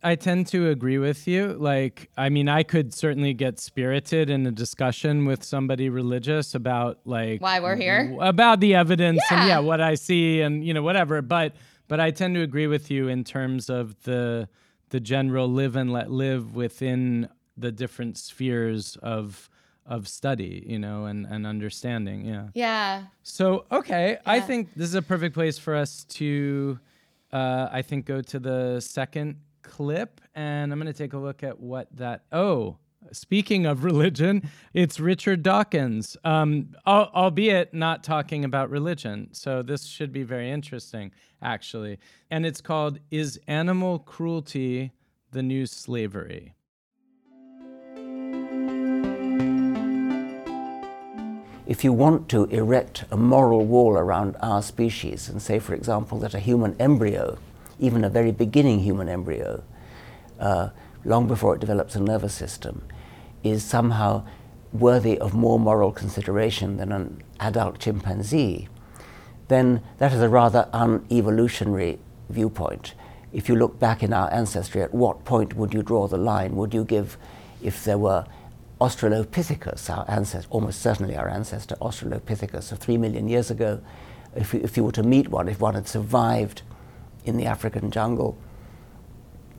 I 0.03 0.15
tend 0.15 0.47
to 0.47 0.69
agree 0.69 0.97
with 0.97 1.27
you. 1.27 1.53
Like, 1.53 2.09
I 2.17 2.29
mean, 2.29 2.49
I 2.49 2.63
could 2.63 2.93
certainly 2.93 3.33
get 3.33 3.59
spirited 3.59 4.29
in 4.29 4.45
a 4.47 4.51
discussion 4.51 5.25
with 5.25 5.43
somebody 5.43 5.89
religious 5.89 6.55
about 6.55 6.99
like 7.05 7.41
why 7.41 7.59
we're 7.59 7.75
here, 7.75 8.15
about 8.19 8.59
the 8.59 8.75
evidence 8.75 9.21
yeah. 9.29 9.39
and 9.39 9.47
yeah, 9.47 9.59
what 9.59 9.79
I 9.79 9.95
see 9.95 10.41
and 10.41 10.65
you 10.65 10.73
know 10.73 10.81
whatever. 10.81 11.21
But 11.21 11.55
but 11.87 11.99
I 11.99 12.11
tend 12.11 12.35
to 12.35 12.41
agree 12.41 12.67
with 12.67 12.89
you 12.89 13.07
in 13.07 13.23
terms 13.23 13.69
of 13.69 14.01
the 14.03 14.49
the 14.89 14.99
general 14.99 15.47
live 15.47 15.75
and 15.75 15.91
let 15.91 16.09
live 16.09 16.55
within 16.55 17.29
the 17.55 17.71
different 17.71 18.17
spheres 18.17 18.97
of 19.03 19.49
of 19.85 20.07
study, 20.07 20.63
you 20.65 20.79
know, 20.79 21.05
and 21.05 21.27
and 21.27 21.45
understanding. 21.45 22.25
Yeah. 22.25 22.47
Yeah. 22.55 23.03
So 23.21 23.65
okay, 23.71 24.13
yeah. 24.13 24.31
I 24.31 24.39
think 24.39 24.73
this 24.75 24.87
is 24.87 24.95
a 24.95 25.01
perfect 25.01 25.35
place 25.35 25.59
for 25.59 25.75
us 25.75 26.05
to, 26.05 26.79
uh, 27.31 27.69
I 27.71 27.83
think, 27.83 28.05
go 28.05 28.21
to 28.21 28.39
the 28.39 28.79
second 28.79 29.37
clip, 29.61 30.21
and 30.35 30.71
I'm 30.71 30.79
going 30.79 30.91
to 30.91 30.97
take 30.97 31.13
a 31.13 31.17
look 31.17 31.43
at 31.43 31.59
what 31.59 31.87
that. 31.97 32.23
Oh, 32.31 32.77
Speaking 33.11 33.65
of 33.65 33.83
religion, 33.91 34.49
it's 34.73 34.99
Richard 34.99 35.43
Dawkins, 35.43 36.15
um, 36.23 36.75
albeit 36.85 37.73
not 37.73 38.03
talking 38.03 38.45
about 38.45 38.69
religion. 38.69 39.29
So 39.31 39.63
this 39.63 39.85
should 39.85 40.11
be 40.11 40.23
very 40.23 40.51
interesting, 40.51 41.11
actually. 41.41 41.97
And 42.29 42.45
it's 42.45 42.61
called 42.61 42.99
Is 43.09 43.39
Animal 43.47 43.99
Cruelty 43.99 44.91
the 45.31 45.41
New 45.41 45.65
Slavery? 45.65 46.53
If 51.65 51.85
you 51.85 51.93
want 51.93 52.27
to 52.29 52.45
erect 52.45 53.05
a 53.11 53.17
moral 53.17 53.65
wall 53.65 53.93
around 53.93 54.35
our 54.41 54.61
species 54.61 55.29
and 55.29 55.41
say, 55.41 55.57
for 55.57 55.73
example, 55.73 56.19
that 56.19 56.33
a 56.33 56.39
human 56.39 56.75
embryo, 56.81 57.37
even 57.81 58.05
a 58.05 58.09
very 58.09 58.31
beginning 58.31 58.79
human 58.79 59.09
embryo, 59.09 59.63
uh, 60.39 60.69
long 61.03 61.27
before 61.27 61.55
it 61.55 61.59
develops 61.59 61.95
a 61.95 61.99
nervous 61.99 62.33
system, 62.33 62.83
is 63.43 63.63
somehow 63.63 64.23
worthy 64.71 65.17
of 65.17 65.33
more 65.33 65.59
moral 65.59 65.91
consideration 65.91 66.77
than 66.77 66.91
an 66.91 67.21
adult 67.39 67.79
chimpanzee, 67.79 68.69
then 69.49 69.81
that 69.97 70.13
is 70.13 70.21
a 70.21 70.29
rather 70.29 70.69
unevolutionary 70.71 71.99
viewpoint. 72.29 72.93
If 73.33 73.49
you 73.49 73.55
look 73.55 73.79
back 73.79 74.03
in 74.03 74.13
our 74.13 74.31
ancestry, 74.31 74.81
at 74.81 74.93
what 74.93 75.25
point 75.25 75.55
would 75.55 75.73
you 75.73 75.83
draw 75.83 76.07
the 76.07 76.17
line? 76.17 76.55
Would 76.55 76.73
you 76.73 76.85
give, 76.85 77.17
if 77.61 77.83
there 77.83 77.97
were 77.97 78.25
Australopithecus, 78.79 79.89
our 79.89 80.05
ancestor, 80.07 80.47
almost 80.49 80.81
certainly 80.81 81.15
our 81.15 81.29
ancestor 81.29 81.75
Australopithecus 81.75 82.71
of 82.71 82.79
three 82.79 82.97
million 82.97 83.27
years 83.27 83.51
ago, 83.51 83.81
if 84.35 84.53
you, 84.53 84.61
if 84.63 84.77
you 84.77 84.83
were 84.83 84.91
to 84.93 85.03
meet 85.03 85.27
one, 85.27 85.49
if 85.49 85.59
one 85.59 85.75
had 85.75 85.87
survived 85.87 86.61
in 87.25 87.37
the 87.37 87.45
African 87.45 87.91
jungle, 87.91 88.37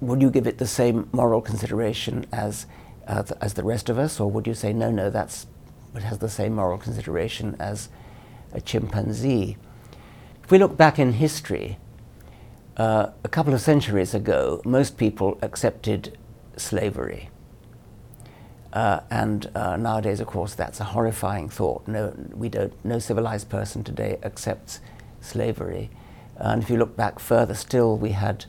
would 0.00 0.20
you 0.20 0.30
give 0.30 0.46
it 0.46 0.58
the 0.58 0.66
same 0.66 1.08
moral 1.12 1.40
consideration 1.40 2.26
as, 2.32 2.66
uh, 3.06 3.22
as 3.40 3.54
the 3.54 3.62
rest 3.62 3.88
of 3.88 3.98
us, 3.98 4.18
or 4.18 4.30
would 4.30 4.46
you 4.46 4.54
say, 4.54 4.72
no, 4.72 4.90
no, 4.90 5.10
that's, 5.10 5.46
it 5.94 6.02
has 6.02 6.18
the 6.18 6.28
same 6.28 6.54
moral 6.54 6.78
consideration 6.78 7.56
as 7.58 7.88
a 8.52 8.60
chimpanzee? 8.60 9.56
If 10.42 10.50
we 10.50 10.58
look 10.58 10.76
back 10.76 10.98
in 10.98 11.12
history, 11.12 11.78
uh, 12.76 13.10
a 13.22 13.28
couple 13.28 13.54
of 13.54 13.60
centuries 13.60 14.14
ago, 14.14 14.60
most 14.64 14.96
people 14.96 15.38
accepted 15.40 16.18
slavery. 16.56 17.30
Uh, 18.72 19.00
and 19.10 19.50
uh, 19.54 19.76
nowadays, 19.76 20.18
of 20.20 20.26
course, 20.26 20.54
that's 20.54 20.80
a 20.80 20.84
horrifying 20.84 21.48
thought. 21.48 21.86
No, 21.86 22.14
we 22.32 22.48
don't, 22.48 22.72
no 22.84 22.98
civilized 22.98 23.50
person 23.50 23.84
today 23.84 24.18
accepts 24.22 24.80
slavery. 25.20 25.90
And 26.36 26.62
if 26.62 26.70
you 26.70 26.76
look 26.76 26.96
back 26.96 27.18
further 27.18 27.54
still, 27.54 27.96
we 27.96 28.10
had 28.10 28.46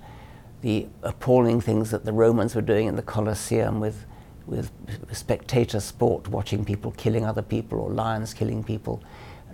the 0.61 0.87
appalling 1.01 1.61
things 1.61 1.91
that 1.91 2.05
the 2.05 2.13
Romans 2.13 2.55
were 2.55 2.61
doing 2.61 2.87
in 2.87 2.95
the 2.95 3.01
Colosseum 3.01 3.79
with, 3.79 4.05
with 4.47 4.71
spectator 5.11 5.79
sport, 5.79 6.27
watching 6.29 6.63
people 6.63 6.91
killing 6.91 7.25
other 7.25 7.41
people 7.41 7.79
or 7.79 7.89
lions 7.89 8.33
killing 8.33 8.63
people, 8.63 9.03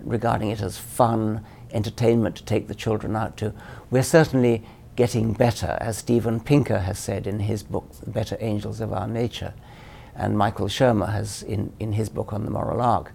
regarding 0.04 0.50
it 0.50 0.60
as 0.60 0.78
fun, 0.78 1.44
entertainment 1.72 2.36
to 2.36 2.44
take 2.44 2.68
the 2.68 2.74
children 2.74 3.16
out 3.16 3.36
to. 3.36 3.52
We're 3.90 4.02
certainly 4.02 4.62
getting 4.96 5.32
better, 5.32 5.76
as 5.80 5.98
Steven 5.98 6.40
Pinker 6.40 6.80
has 6.80 6.98
said 6.98 7.26
in 7.26 7.40
his 7.40 7.62
book, 7.62 7.90
The 8.00 8.10
Better 8.10 8.36
Angels 8.40 8.80
of 8.80 8.92
Our 8.92 9.08
Nature, 9.08 9.54
and 10.14 10.36
Michael 10.36 10.68
Shermer 10.68 11.10
has 11.10 11.42
in, 11.42 11.72
in 11.80 11.92
his 11.92 12.08
book 12.08 12.32
on 12.32 12.44
the 12.44 12.50
moral 12.50 12.80
arc. 12.80 13.12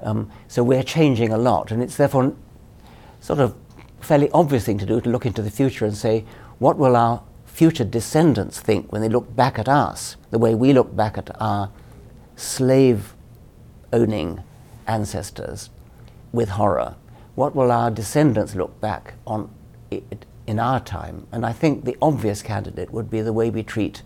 Um, 0.00 0.30
so 0.46 0.62
we're 0.62 0.82
changing 0.82 1.32
a 1.32 1.38
lot, 1.38 1.70
and 1.70 1.82
it's 1.82 1.96
therefore 1.96 2.34
sort 3.20 3.40
of 3.40 3.54
fairly 4.00 4.30
obvious 4.30 4.64
thing 4.64 4.78
to 4.78 4.86
do 4.86 5.00
to 5.00 5.10
look 5.10 5.26
into 5.26 5.42
the 5.42 5.50
future 5.50 5.84
and 5.84 5.96
say, 5.96 6.24
what 6.58 6.76
will 6.76 6.96
our 6.96 7.22
future 7.44 7.84
descendants 7.84 8.60
think 8.60 8.92
when 8.92 9.02
they 9.02 9.08
look 9.08 9.34
back 9.34 9.58
at 9.58 9.68
us, 9.68 10.16
the 10.30 10.38
way 10.38 10.54
we 10.54 10.72
look 10.72 10.94
back 10.94 11.18
at 11.18 11.30
our 11.40 11.70
slave 12.36 13.14
owning 13.92 14.42
ancestors 14.86 15.70
with 16.32 16.50
horror? 16.50 16.96
What 17.34 17.54
will 17.54 17.70
our 17.70 17.90
descendants 17.90 18.54
look 18.54 18.80
back 18.80 19.14
on 19.26 19.50
it 19.90 20.26
in 20.46 20.58
our 20.58 20.80
time? 20.80 21.26
And 21.30 21.46
I 21.46 21.52
think 21.52 21.84
the 21.84 21.96
obvious 22.02 22.42
candidate 22.42 22.90
would 22.92 23.10
be 23.10 23.20
the 23.20 23.32
way 23.32 23.50
we 23.50 23.62
treat 23.62 24.02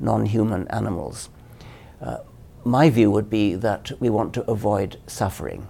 non 0.00 0.26
human 0.26 0.68
animals. 0.68 1.30
Uh, 2.00 2.18
my 2.64 2.90
view 2.90 3.10
would 3.10 3.30
be 3.30 3.54
that 3.54 3.92
we 4.00 4.10
want 4.10 4.34
to 4.34 4.50
avoid 4.50 5.00
suffering. 5.06 5.66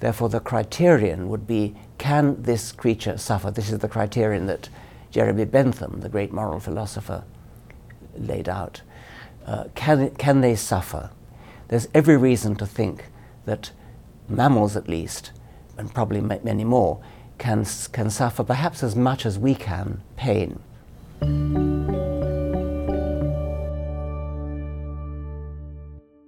Therefore, 0.00 0.28
the 0.28 0.40
criterion 0.40 1.28
would 1.28 1.46
be 1.46 1.74
can 1.98 2.42
this 2.42 2.72
creature 2.72 3.18
suffer? 3.18 3.50
This 3.50 3.70
is 3.70 3.78
the 3.78 3.88
criterion 3.88 4.46
that 4.46 4.68
Jeremy 5.10 5.44
Bentham, 5.44 6.00
the 6.00 6.08
great 6.08 6.32
moral 6.32 6.60
philosopher, 6.60 7.24
laid 8.16 8.48
out. 8.48 8.82
Uh, 9.46 9.64
can, 9.74 10.10
can 10.16 10.40
they 10.40 10.56
suffer? 10.56 11.10
There's 11.68 11.88
every 11.94 12.16
reason 12.16 12.56
to 12.56 12.66
think 12.66 13.06
that 13.44 13.70
mammals, 14.28 14.76
at 14.76 14.88
least, 14.88 15.32
and 15.78 15.92
probably 15.94 16.20
many 16.20 16.64
more, 16.64 17.00
can, 17.38 17.64
can 17.92 18.10
suffer 18.10 18.42
perhaps 18.42 18.82
as 18.82 18.96
much 18.96 19.24
as 19.26 19.38
we 19.38 19.54
can 19.54 20.02
pain. 20.16 20.60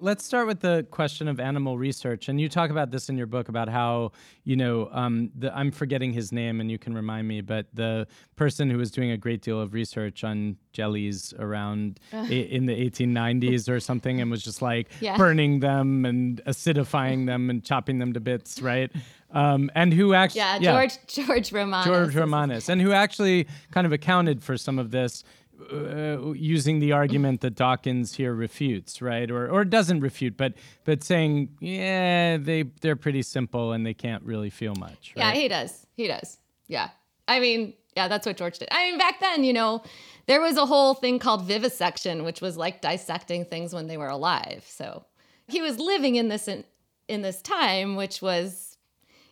Let's 0.01 0.25
start 0.25 0.47
with 0.47 0.61
the 0.61 0.87
question 0.91 1.29
of 1.29 1.41
animal 1.41 1.79
research. 1.79 2.29
And 2.29 2.41
you 2.41 2.49
talk 2.49 2.71
about 2.71 2.91
this 2.91 3.09
in 3.09 3.17
your 3.17 3.27
book 3.27 3.49
about 3.49 3.69
how, 3.69 4.13
you 4.45 4.57
know, 4.57 4.89
um, 4.93 5.31
the, 5.37 5.57
I'm 5.57 5.71
forgetting 5.71 6.13
his 6.13 6.33
name 6.33 6.61
and 6.61 6.71
you 6.71 6.79
can 6.79 6.95
remind 6.95 7.27
me, 7.27 7.41
but 7.41 7.67
the 7.73 8.07
person 8.37 8.71
who 8.71 8.79
was 8.79 8.91
doing 8.91 9.11
a 9.11 9.17
great 9.17 9.43
deal 9.43 9.61
of 9.61 9.75
research 9.75 10.25
on 10.25 10.57
jellies 10.73 11.35
around 11.39 12.01
in 12.13 12.67
the 12.67 12.91
1890s 12.91 13.69
or 13.69 13.81
something 13.81 14.21
and 14.21 14.31
was 14.31 14.43
just 14.43 14.63
like 14.63 14.89
yeah. 15.01 15.17
burning 15.17 15.61
them 15.61 16.05
and 16.05 16.43
acidifying 16.47 17.27
them 17.27 17.51
and 17.51 17.65
chopping 17.65 17.99
them 17.99 18.13
to 18.13 18.21
bits, 18.21 18.61
right? 18.61 18.91
Um, 19.31 19.71
and 19.75 19.93
who 19.93 20.15
actually. 20.15 20.41
Yeah, 20.41 20.59
George, 20.59 21.07
George 21.07 21.53
Romanes. 21.53 21.85
George 21.85 22.15
Romanes. 22.15 22.69
And 22.69 22.81
who 22.81 22.93
actually 22.93 23.47
kind 23.73 23.87
of 23.87 23.93
accounted 23.93 24.43
for 24.43 24.57
some 24.57 24.79
of 24.79 24.91
this 24.91 25.25
uh, 25.73 26.33
using 26.33 26.79
the 26.79 26.93
argument 26.93 27.41
that 27.41 27.55
Dawkins 27.55 28.15
here 28.15 28.33
refutes, 28.33 29.03
right, 29.03 29.31
or 29.31 29.49
or 29.49 29.65
doesn't 29.65 30.01
refute, 30.01 30.37
but 30.37 30.55
but 30.85 31.03
saying, 31.03 31.57
yeah, 31.61 32.37
they 32.37 32.65
they're 32.81 32.97
pretty 32.97 33.23
simple 33.23 33.73
and 33.73 33.85
they 33.85 33.95
can't 33.95 34.23
really 34.23 34.51
feel 34.51 34.75
much. 34.75 35.15
Right? 35.17 35.25
Yeah, 35.25 35.33
he 35.33 35.49
does. 35.49 35.87
He 35.97 36.07
does. 36.07 36.39
Yeah, 36.69 36.91
I 37.27 37.41
mean, 37.41 37.75
yeah, 37.97 38.09
that's 38.09 38.27
what 38.27 38.37
George 38.37 38.59
did. 38.59 38.69
I 38.71 38.91
mean, 38.91 38.99
back 38.99 39.21
then, 39.21 39.43
you 39.43 39.53
know, 39.53 39.83
there 40.27 40.41
was 40.41 40.57
a 40.57 40.67
whole 40.67 40.95
thing 40.95 41.19
called 41.19 41.45
vivisection, 41.45 42.23
which 42.23 42.41
was 42.41 42.57
like 42.57 42.81
dissecting 42.81 43.45
things 43.45 43.75
when 43.75 43.89
they 43.89 43.97
were 43.97 44.09
alive. 44.09 44.65
So 44.69 45.05
he 45.49 45.61
was 45.61 45.79
living 45.79 46.15
in 46.17 46.29
this 46.29 46.47
in, 46.47 46.65
in 47.09 47.23
this 47.23 47.43
time, 47.43 47.97
which 47.97 48.23
was, 48.23 48.77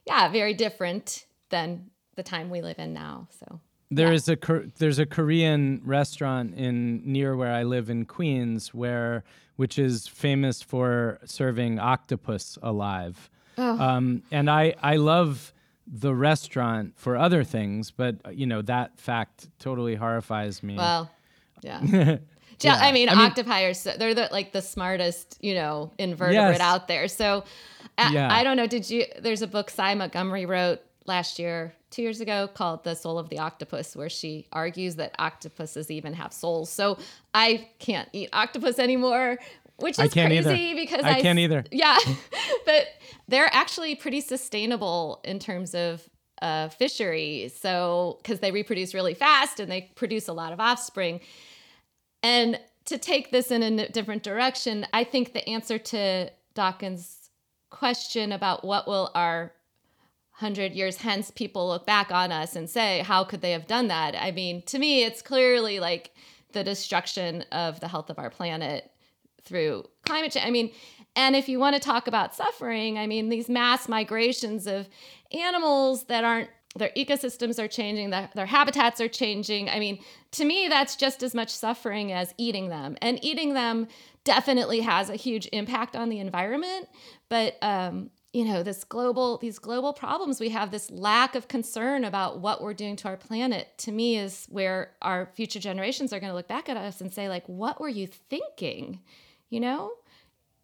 yeah, 0.06 0.28
very 0.28 0.54
different 0.54 1.26
than 1.50 1.90
the 2.16 2.22
time 2.22 2.50
we 2.50 2.60
live 2.60 2.78
in 2.78 2.92
now. 2.92 3.28
So 3.38 3.60
there 3.90 4.08
yeah. 4.08 4.14
is 4.14 4.28
a 4.28 4.36
there's 4.78 4.98
a 4.98 5.06
Korean 5.06 5.80
restaurant 5.84 6.54
in 6.54 7.02
near 7.04 7.36
where 7.36 7.52
I 7.52 7.62
live 7.62 7.88
in 7.90 8.04
Queens 8.04 8.74
where 8.74 9.24
which 9.56 9.78
is 9.78 10.06
famous 10.06 10.60
for 10.60 11.18
serving 11.24 11.78
octopus 11.78 12.58
alive. 12.62 13.30
Oh. 13.58 13.78
Um, 13.78 14.22
and 14.30 14.50
I 14.50 14.74
I 14.82 14.96
love 14.96 15.52
the 15.86 16.14
restaurant 16.14 16.94
for 16.96 17.16
other 17.16 17.44
things, 17.44 17.90
but 17.90 18.16
you 18.36 18.46
know 18.46 18.62
that 18.62 18.98
fact 18.98 19.48
totally 19.58 19.94
horrifies 19.94 20.62
me. 20.62 20.76
Well, 20.76 21.10
yeah. 21.62 21.80
yeah. 22.60 22.74
I 22.74 22.92
mean, 22.92 23.08
I 23.08 23.14
mean 23.14 23.26
octopi 23.26 23.62
are 23.62 23.74
so, 23.74 23.92
they're 23.96 24.14
the, 24.14 24.28
like 24.32 24.52
the 24.52 24.62
smartest, 24.62 25.38
you 25.40 25.54
know, 25.54 25.92
invertebrate 25.98 26.34
yes. 26.34 26.60
out 26.60 26.88
there. 26.88 27.08
So, 27.08 27.44
I, 27.98 28.12
yeah. 28.12 28.34
I 28.34 28.42
don't 28.42 28.56
know. 28.56 28.66
Did 28.66 28.90
you? 28.90 29.04
There's 29.20 29.42
a 29.42 29.46
book 29.46 29.70
Sy 29.70 29.94
Montgomery 29.94 30.44
wrote 30.44 30.80
last 31.06 31.38
year, 31.38 31.74
two 31.90 32.02
years 32.02 32.20
ago, 32.20 32.48
called 32.52 32.84
The 32.84 32.94
Soul 32.94 33.18
of 33.18 33.28
the 33.28 33.38
Octopus, 33.38 33.96
where 33.96 34.08
she 34.08 34.46
argues 34.52 34.96
that 34.96 35.14
octopuses 35.18 35.90
even 35.90 36.14
have 36.14 36.32
souls. 36.32 36.70
So 36.70 36.98
I 37.34 37.68
can't 37.78 38.08
eat 38.12 38.30
octopus 38.32 38.78
anymore, 38.78 39.38
which 39.76 39.98
is 39.98 40.12
crazy 40.12 40.36
either. 40.36 40.74
because 40.74 41.04
I, 41.04 41.12
I 41.12 41.20
can't 41.22 41.38
either. 41.38 41.64
Yeah. 41.70 41.98
but 42.64 42.86
they're 43.28 43.50
actually 43.52 43.94
pretty 43.94 44.20
sustainable 44.20 45.20
in 45.24 45.38
terms 45.38 45.74
of 45.74 46.08
uh, 46.42 46.68
fishery. 46.68 47.50
So, 47.54 48.18
because 48.22 48.40
they 48.40 48.50
reproduce 48.50 48.94
really 48.94 49.14
fast 49.14 49.60
and 49.60 49.70
they 49.70 49.90
produce 49.94 50.28
a 50.28 50.32
lot 50.32 50.52
of 50.52 50.60
offspring. 50.60 51.20
And 52.22 52.60
to 52.86 52.98
take 52.98 53.30
this 53.30 53.50
in 53.50 53.62
a 53.62 53.88
different 53.88 54.22
direction, 54.22 54.86
I 54.92 55.04
think 55.04 55.32
the 55.32 55.46
answer 55.48 55.78
to 55.78 56.30
Dawkins' 56.54 57.30
question 57.70 58.32
about 58.32 58.64
what 58.64 58.86
will 58.86 59.10
our 59.14 59.52
100 60.38 60.72
years 60.72 60.98
hence 60.98 61.30
people 61.30 61.66
look 61.68 61.86
back 61.86 62.10
on 62.10 62.30
us 62.30 62.56
and 62.56 62.68
say 62.68 63.00
how 63.00 63.24
could 63.24 63.40
they 63.40 63.52
have 63.52 63.66
done 63.66 63.88
that 63.88 64.14
i 64.16 64.30
mean 64.30 64.62
to 64.62 64.78
me 64.78 65.02
it's 65.02 65.22
clearly 65.22 65.80
like 65.80 66.10
the 66.52 66.62
destruction 66.62 67.42
of 67.52 67.80
the 67.80 67.88
health 67.88 68.10
of 68.10 68.18
our 68.18 68.30
planet 68.30 68.90
through 69.42 69.84
climate 70.04 70.32
change 70.32 70.46
i 70.46 70.50
mean 70.50 70.70
and 71.14 71.34
if 71.34 71.48
you 71.48 71.58
want 71.58 71.74
to 71.74 71.80
talk 71.80 72.06
about 72.06 72.34
suffering 72.34 72.98
i 72.98 73.06
mean 73.06 73.28
these 73.30 73.48
mass 73.48 73.88
migrations 73.88 74.66
of 74.66 74.88
animals 75.32 76.04
that 76.04 76.22
aren't 76.22 76.50
their 76.76 76.90
ecosystems 76.96 77.58
are 77.58 77.68
changing, 77.68 78.10
their, 78.10 78.28
their 78.34 78.46
habitats 78.46 79.00
are 79.00 79.08
changing. 79.08 79.68
I 79.68 79.78
mean, 79.78 79.98
to 80.32 80.44
me, 80.44 80.68
that's 80.68 80.94
just 80.94 81.22
as 81.22 81.34
much 81.34 81.50
suffering 81.50 82.12
as 82.12 82.34
eating 82.36 82.68
them. 82.68 82.96
And 83.00 83.22
eating 83.24 83.54
them 83.54 83.88
definitely 84.24 84.80
has 84.80 85.08
a 85.08 85.16
huge 85.16 85.48
impact 85.52 85.96
on 85.96 86.08
the 86.08 86.18
environment. 86.18 86.88
But 87.28 87.56
um, 87.62 88.10
you 88.36 88.44
know 88.44 88.62
this 88.62 88.84
global 88.84 89.38
these 89.38 89.58
global 89.58 89.94
problems 89.94 90.38
we 90.40 90.50
have 90.50 90.70
this 90.70 90.90
lack 90.90 91.34
of 91.34 91.48
concern 91.48 92.04
about 92.04 92.38
what 92.40 92.60
we're 92.60 92.74
doing 92.74 92.94
to 92.94 93.08
our 93.08 93.16
planet 93.16 93.66
to 93.78 93.90
me 93.90 94.18
is 94.18 94.46
where 94.50 94.92
our 95.00 95.30
future 95.34 95.58
generations 95.58 96.12
are 96.12 96.20
going 96.20 96.30
to 96.30 96.36
look 96.36 96.46
back 96.46 96.68
at 96.68 96.76
us 96.76 97.00
and 97.00 97.10
say 97.10 97.30
like 97.30 97.44
what 97.46 97.80
were 97.80 97.88
you 97.88 98.06
thinking? 98.06 99.00
You 99.48 99.60
know? 99.60 99.92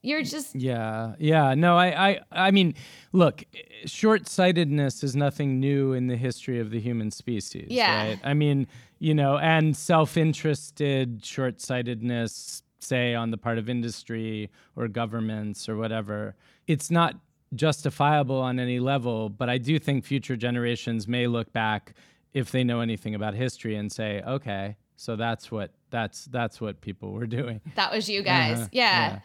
You're 0.03 0.23
just 0.23 0.55
yeah 0.57 1.15
yeah 1.19 1.55
no 1.55 1.79
i 1.79 2.11
i 2.11 2.21
i 2.33 2.51
mean 2.51 2.75
look 3.13 3.45
short-sightedness 3.87 5.05
is 5.05 5.15
nothing 5.17 5.61
new 5.61 5.93
in 5.93 6.09
the 6.09 6.17
history 6.17 6.59
of 6.59 6.71
the 6.71 6.81
human 6.81 7.11
species 7.11 7.69
Yeah. 7.71 8.09
right? 8.09 8.19
I 8.25 8.35
mean 8.35 8.67
you 8.99 9.15
know 9.15 9.39
and 9.39 9.75
self-interested 9.77 11.25
short-sightedness 11.25 12.63
say 12.81 13.15
on 13.15 13.31
the 13.31 13.39
part 13.39 13.59
of 13.59 13.69
industry 13.69 14.51
or 14.77 14.89
governments 14.89 15.69
or 15.69 15.77
whatever 15.77 16.35
it's 16.67 16.91
not 16.91 17.15
justifiable 17.55 18.39
on 18.39 18.59
any 18.59 18.81
level 18.81 19.29
but 19.29 19.49
i 19.51 19.59
do 19.59 19.79
think 19.79 20.05
future 20.05 20.37
generations 20.37 21.07
may 21.07 21.27
look 21.27 21.53
back 21.53 21.95
if 22.33 22.51
they 22.51 22.65
know 22.65 22.81
anything 22.81 23.15
about 23.15 23.35
history 23.35 23.77
and 23.77 23.93
say 23.93 24.23
okay 24.27 24.77
so 25.03 25.17
that's 25.17 25.51
what 25.51 25.73
that's 25.91 26.27
that's 26.27 26.61
what 26.61 26.81
people 26.81 27.13
were 27.13 27.27
doing. 27.27 27.61
That 27.75 27.93
was 27.93 28.09
you 28.09 28.23
guys. 28.23 28.59
Uh-huh, 28.59 28.69
yeah. 28.71 29.19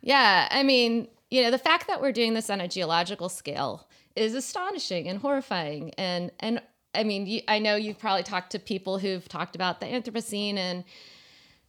yeah. 0.00 0.48
I 0.50 0.62
mean 0.62 1.08
you 1.28 1.42
know 1.42 1.50
the 1.50 1.58
fact 1.58 1.88
that 1.88 2.00
we're 2.00 2.12
doing 2.12 2.34
this 2.34 2.50
on 2.50 2.60
a 2.60 2.68
geological 2.68 3.28
scale 3.28 3.88
is 4.14 4.34
astonishing 4.34 5.08
and 5.08 5.18
horrifying. 5.18 5.90
And 5.98 6.30
and 6.38 6.62
i 6.94 7.02
mean 7.02 7.26
you, 7.26 7.40
i 7.48 7.58
know 7.58 7.74
you've 7.74 7.98
probably 7.98 8.22
talked 8.22 8.52
to 8.52 8.58
people 8.60 8.98
who've 8.98 9.28
talked 9.28 9.56
about 9.56 9.80
the 9.80 9.86
anthropocene 9.86 10.56
and 10.56 10.84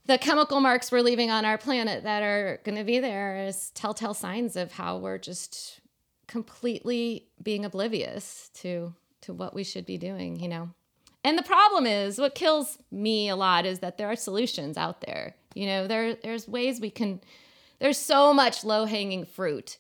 the 0.06 0.20
chemical 0.20 0.60
marks 0.60 0.92
we're 0.92 1.02
leaving 1.02 1.32
on 1.32 1.46
our 1.46 1.58
planet 1.58 2.04
that 2.04 2.22
are 2.22 2.60
going 2.64 2.78
to 2.78 2.84
be 2.84 3.00
there 3.00 3.38
as 3.38 3.72
telltale 3.72 4.14
signs 4.14 4.56
of 4.56 4.74
how 4.74 4.98
we're 5.00 5.18
just 5.18 5.80
completely 6.28 7.26
being 7.42 7.66
oblivious 7.66 8.50
to 8.54 8.94
to 9.22 9.34
what 9.34 9.54
we 9.54 9.64
should 9.64 9.86
be 9.86 9.98
doing 9.98 10.40
you 10.40 10.48
know 10.48 10.70
and 11.24 11.38
the 11.38 11.44
problem 11.44 11.86
is 11.88 12.20
what 12.20 12.36
kills 12.36 12.78
me 12.92 13.30
a 13.30 13.36
lot 13.36 13.66
is 13.66 13.80
that 13.80 13.98
there 13.98 14.08
are 14.08 14.16
solutions 14.16 14.78
out 14.78 15.02
there 15.02 15.36
you 15.54 15.66
know 15.66 15.88
there 15.88 16.16
there's 16.16 16.48
ways 16.48 16.80
we 16.80 16.90
can 16.90 17.20
there's 17.80 17.98
so 17.98 18.34
much 18.34 18.64
low 18.64 18.86
hanging 18.86 19.26
fruit 19.26 19.78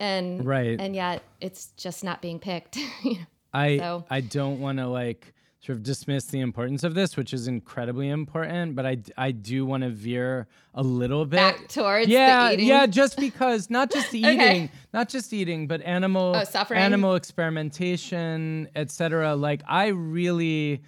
and 0.00 0.44
Right. 0.44 0.80
and 0.80 0.94
yet 0.94 1.22
it's 1.40 1.66
just 1.76 2.04
not 2.04 2.20
being 2.22 2.38
picked 2.38 2.76
you 3.02 3.14
know? 3.18 3.26
I 3.52 3.78
So- 3.78 4.04
I 4.10 4.20
don't 4.20 4.60
want 4.60 4.78
to 4.78 4.86
like 4.86 5.32
sort 5.64 5.76
of 5.78 5.82
dismiss 5.82 6.26
the 6.26 6.40
importance 6.40 6.84
of 6.84 6.94
this, 6.94 7.16
which 7.16 7.32
is 7.32 7.48
incredibly 7.48 8.08
important, 8.10 8.74
but 8.76 8.84
I 8.84 8.98
I 9.16 9.30
do 9.30 9.64
want 9.64 9.82
to 9.82 9.88
veer 9.90 10.46
a 10.74 10.82
little 10.82 11.24
bit 11.24 11.36
Back 11.38 11.68
towards 11.68 12.06
the 12.06 12.12
yeah 12.12 12.50
eating? 12.52 12.66
yeah 12.66 12.86
just 12.86 13.16
because 13.16 13.70
not 13.70 13.90
just 13.90 14.10
the 14.10 14.18
Okay. 14.26 14.34
eating 14.56 14.70
not 14.92 15.08
just 15.08 15.32
eating 15.32 15.66
but 15.66 15.80
animal 15.82 16.34
Oh, 16.36 16.44
suffering? 16.44 16.80
animal 16.80 17.14
experimentation 17.14 18.68
etc. 18.76 19.34
Like 19.36 19.62
I 19.66 19.86
really 19.88 20.82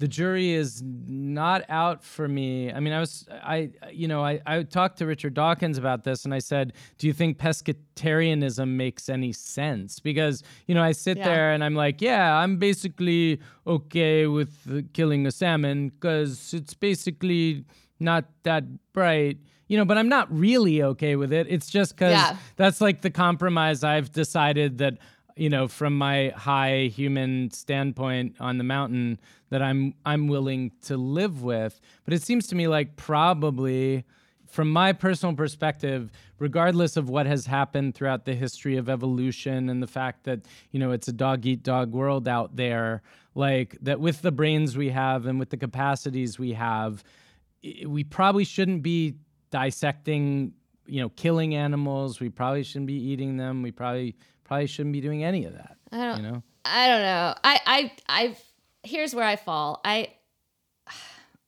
the 0.00 0.06
jury 0.08 0.52
is 0.52 0.80
not 0.84 1.64
out 1.68 2.04
for 2.04 2.28
me. 2.28 2.72
I 2.72 2.78
mean, 2.78 2.92
I 2.92 3.00
was, 3.00 3.26
I, 3.30 3.70
you 3.90 4.06
know, 4.06 4.24
I, 4.24 4.40
I 4.46 4.62
talked 4.62 4.98
to 4.98 5.06
Richard 5.06 5.34
Dawkins 5.34 5.76
about 5.76 6.04
this 6.04 6.24
and 6.24 6.32
I 6.32 6.38
said, 6.38 6.72
do 6.98 7.08
you 7.08 7.12
think 7.12 7.36
pescatarianism 7.38 8.68
makes 8.68 9.08
any 9.08 9.32
sense? 9.32 9.98
Because, 10.00 10.42
you 10.66 10.74
know, 10.74 10.82
I 10.82 10.92
sit 10.92 11.18
Yeah. 11.18 11.24
there 11.24 11.52
and 11.52 11.64
I'm 11.64 11.74
like, 11.74 12.00
yeah, 12.00 12.36
I'm 12.36 12.58
basically 12.58 13.40
okay 13.66 14.26
with 14.26 14.92
killing 14.92 15.26
a 15.26 15.32
salmon 15.32 15.88
because 15.90 16.54
it's 16.54 16.74
basically 16.74 17.64
not 18.00 18.24
that 18.44 18.64
bright. 18.92 19.38
You 19.66 19.76
know, 19.76 19.84
but 19.84 19.98
I'm 19.98 20.08
not 20.08 20.32
really 20.32 20.82
okay 20.82 21.16
with 21.16 21.32
it. 21.32 21.46
It's 21.50 21.68
just 21.68 21.94
because 21.94 22.12
Yeah. 22.12 22.36
that's 22.56 22.80
like 22.80 23.02
the 23.02 23.10
compromise 23.10 23.84
I've 23.84 24.12
decided 24.12 24.78
that 24.78 24.98
you 25.36 25.50
know 25.50 25.68
from 25.68 25.96
my 25.96 26.32
high 26.36 26.86
human 26.86 27.50
standpoint 27.52 28.34
on 28.40 28.58
the 28.58 28.64
mountain 28.64 29.20
that 29.50 29.62
I'm 29.62 29.94
I'm 30.04 30.28
willing 30.28 30.72
to 30.82 30.96
live 30.96 31.42
with. 31.42 31.80
But 32.04 32.14
it 32.14 32.22
seems 32.22 32.46
to 32.48 32.54
me 32.54 32.68
like 32.68 32.96
probably 32.96 34.04
from 34.46 34.70
my 34.70 34.92
personal 34.92 35.34
perspective 35.34 36.10
regardless 36.38 36.96
of 36.96 37.10
what 37.10 37.26
has 37.26 37.46
happened 37.46 37.94
throughout 37.94 38.24
the 38.24 38.34
history 38.34 38.76
of 38.76 38.88
evolution 38.88 39.68
and 39.68 39.82
the 39.82 39.86
fact 39.86 40.24
that 40.24 40.40
you 40.70 40.80
know 40.80 40.90
it's 40.90 41.06
a 41.06 41.12
dog 41.12 41.44
eat 41.44 41.62
dog 41.62 41.92
world 41.92 42.26
out 42.26 42.56
there 42.56 43.02
like 43.34 43.76
that 43.82 44.00
with 44.00 44.22
the 44.22 44.32
brains 44.32 44.74
we 44.74 44.88
have 44.88 45.26
and 45.26 45.38
with 45.38 45.50
the 45.50 45.56
capacities 45.56 46.38
we 46.38 46.54
have 46.54 47.04
we 47.86 48.02
probably 48.04 48.44
shouldn't 48.44 48.82
be 48.82 49.16
dissecting 49.50 50.52
you 50.86 51.00
know 51.00 51.10
killing 51.10 51.54
animals. 51.54 52.20
We 52.20 52.30
probably 52.30 52.62
shouldn't 52.62 52.86
be 52.86 52.94
eating 52.94 53.36
them. 53.36 53.62
We 53.62 53.70
probably 53.70 54.16
probably 54.44 54.66
shouldn't 54.66 54.94
be 54.94 55.02
doing 55.02 55.22
any 55.22 55.44
of 55.44 55.52
that 55.52 55.76
I 55.92 55.96
don't, 55.98 56.16
you 56.16 56.30
know? 56.30 56.42
I 56.64 56.88
don't 56.88 57.02
know. 57.02 57.34
I, 57.44 57.60
I, 57.66 57.92
I've, 58.08 58.42
here's 58.82 59.14
where 59.14 59.24
I 59.24 59.36
fall. 59.36 59.80
I, 59.84 60.08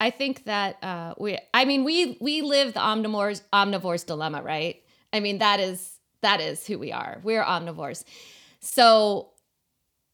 I 0.01 0.11
think 0.11 0.45
that 0.45 0.83
uh, 0.83 1.15
we, 1.19 1.39
I 1.53 1.65
mean, 1.65 1.85
we, 1.85 2.17
we 2.21 2.43
live 2.43 2.73
the 2.75 2.81
omnivores, 2.81 3.43
omnivores 3.53 4.07
dilemma, 4.07 4.43
right? 4.43 4.83
I 5.13 5.21
mean, 5.21 5.39
that 5.39 5.61
is, 5.61 5.99
that 6.23 6.41
is 6.41 6.67
who 6.67 6.79
we 6.79 6.93
are. 6.93 7.21
We're 7.23 7.43
omnivores. 7.43 8.05
So 8.61 9.29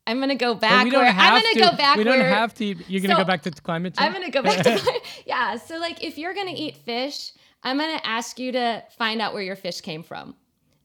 I'm 0.06 0.18
going 0.18 0.28
to 0.30 0.34
go 0.36 0.54
But 0.54 0.60
back. 0.62 0.84
we 0.84 0.90
don't 0.90 1.02
where, 1.02 1.12
have 1.12 1.34
I'm 1.34 1.42
going 1.42 1.54
to 1.54 1.60
go 1.60 1.76
back. 1.76 1.96
we 1.96 2.04
don't 2.04 2.18
where, 2.18 2.28
have 2.28 2.54
to 2.54 2.64
you're 2.64 3.00
gonna 3.00 3.14
So, 3.14 3.18
go 3.18 3.24
back 3.24 3.42
to 3.42 3.50
climate 3.50 3.94
change 3.94 4.06
I'm 4.06 4.12
gonna 4.12 4.30
go 4.30 4.42
back 4.42 4.62
to 4.62 5.00
yeah. 5.26 5.56
So 5.56 5.78
like, 5.78 6.02
if 6.02 6.16
you're 6.18 6.34
gonna 6.34 6.52
eat 6.54 6.76
fish, 6.76 7.32
I'm 7.64 7.76
gonna 7.78 8.00
ask 8.04 8.38
you 8.38 8.52
to 8.52 8.84
find 8.96 9.20
out 9.20 9.34
where 9.34 9.42
your 9.42 9.56
fish 9.56 9.80
came 9.80 10.02
from, 10.04 10.34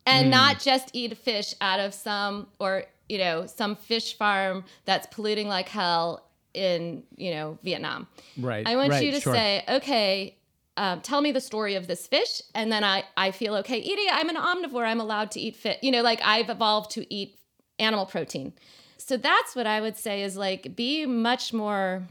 and 0.08 0.26
Hmm. 0.26 0.32
not 0.32 0.60
just 0.60 0.90
eat 0.94 1.16
fish 1.18 1.54
out 1.62 1.80
of 1.80 1.94
some 1.94 2.48
or 2.60 2.86
you 3.12 3.18
know 3.18 3.46
some 3.46 3.76
fish 3.76 4.18
farm 4.18 4.64
that's 4.86 5.06
polluting 5.08 5.50
like 5.50 5.68
hell 5.68 6.26
in 6.54 7.04
you 7.18 7.32
know 7.32 7.58
Vietnam. 7.62 8.08
right 8.38 8.66
I 8.66 8.78
want 8.78 8.92
right, 8.92 9.04
you 9.04 9.12
to 9.12 9.20
sure. 9.20 9.34
say, 9.34 9.64
okay. 9.68 10.38
Um, 10.78 11.02
tell 11.02 11.20
me 11.20 11.34
the 11.34 11.42
story 11.42 11.76
of 11.76 11.88
this 11.88 12.08
fish, 12.08 12.42
and 12.56 12.72
then 12.72 12.82
I, 12.86 13.04
I 13.18 13.32
feel 13.32 13.56
okay 13.56 13.78
eating 13.78 14.06
it. 14.08 14.14
I'm 14.14 14.30
an 14.30 14.38
omnivore. 14.38 14.88
I'm 14.88 15.02
allowed 15.02 15.30
to 15.32 15.40
eat 15.40 15.58
fish. 15.58 15.78
You 15.82 15.92
know, 15.92 16.02
like 16.02 16.22
I've 16.24 16.50
evolved 16.50 16.92
to 16.92 17.14
eat 17.14 17.38
animal 17.78 18.06
protein. 18.06 18.54
So 18.98 19.18
that's 19.18 19.54
what 19.54 19.68
I 19.68 19.82
would 19.82 19.98
say 19.98 20.24
is 20.24 20.38
like 20.38 20.74
be 20.76 21.06
much 21.06 21.52
more 21.52 22.04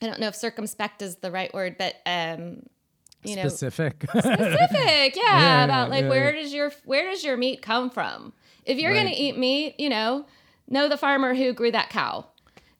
I 0.00 0.06
don't 0.06 0.20
know 0.20 0.28
if 0.28 0.34
circumspect 0.34 1.02
is 1.02 1.16
the 1.16 1.30
right 1.30 1.52
word, 1.52 1.76
but 1.78 1.96
um 2.06 2.62
you 3.22 3.36
know 3.36 3.48
specific 3.48 4.06
specific, 4.08 5.16
yeah, 5.16 5.38
Yeah, 5.38 5.64
about 5.64 5.90
like 5.90 6.04
yeah, 6.04 6.08
where 6.08 6.32
does 6.32 6.54
your 6.54 6.72
where 6.86 7.10
does 7.10 7.22
your 7.22 7.36
meat 7.36 7.60
come 7.60 7.90
from? 7.90 8.32
If 8.64 8.78
you're 8.78 8.92
Right. 8.92 8.98
gonna 9.04 9.14
eat 9.16 9.36
meat, 9.38 9.74
you 9.78 9.88
know, 9.88 10.26
know 10.68 10.88
the 10.88 10.96
farmer 10.96 11.34
who 11.34 11.52
grew 11.52 11.70
that 11.72 11.90
cow. 11.90 12.26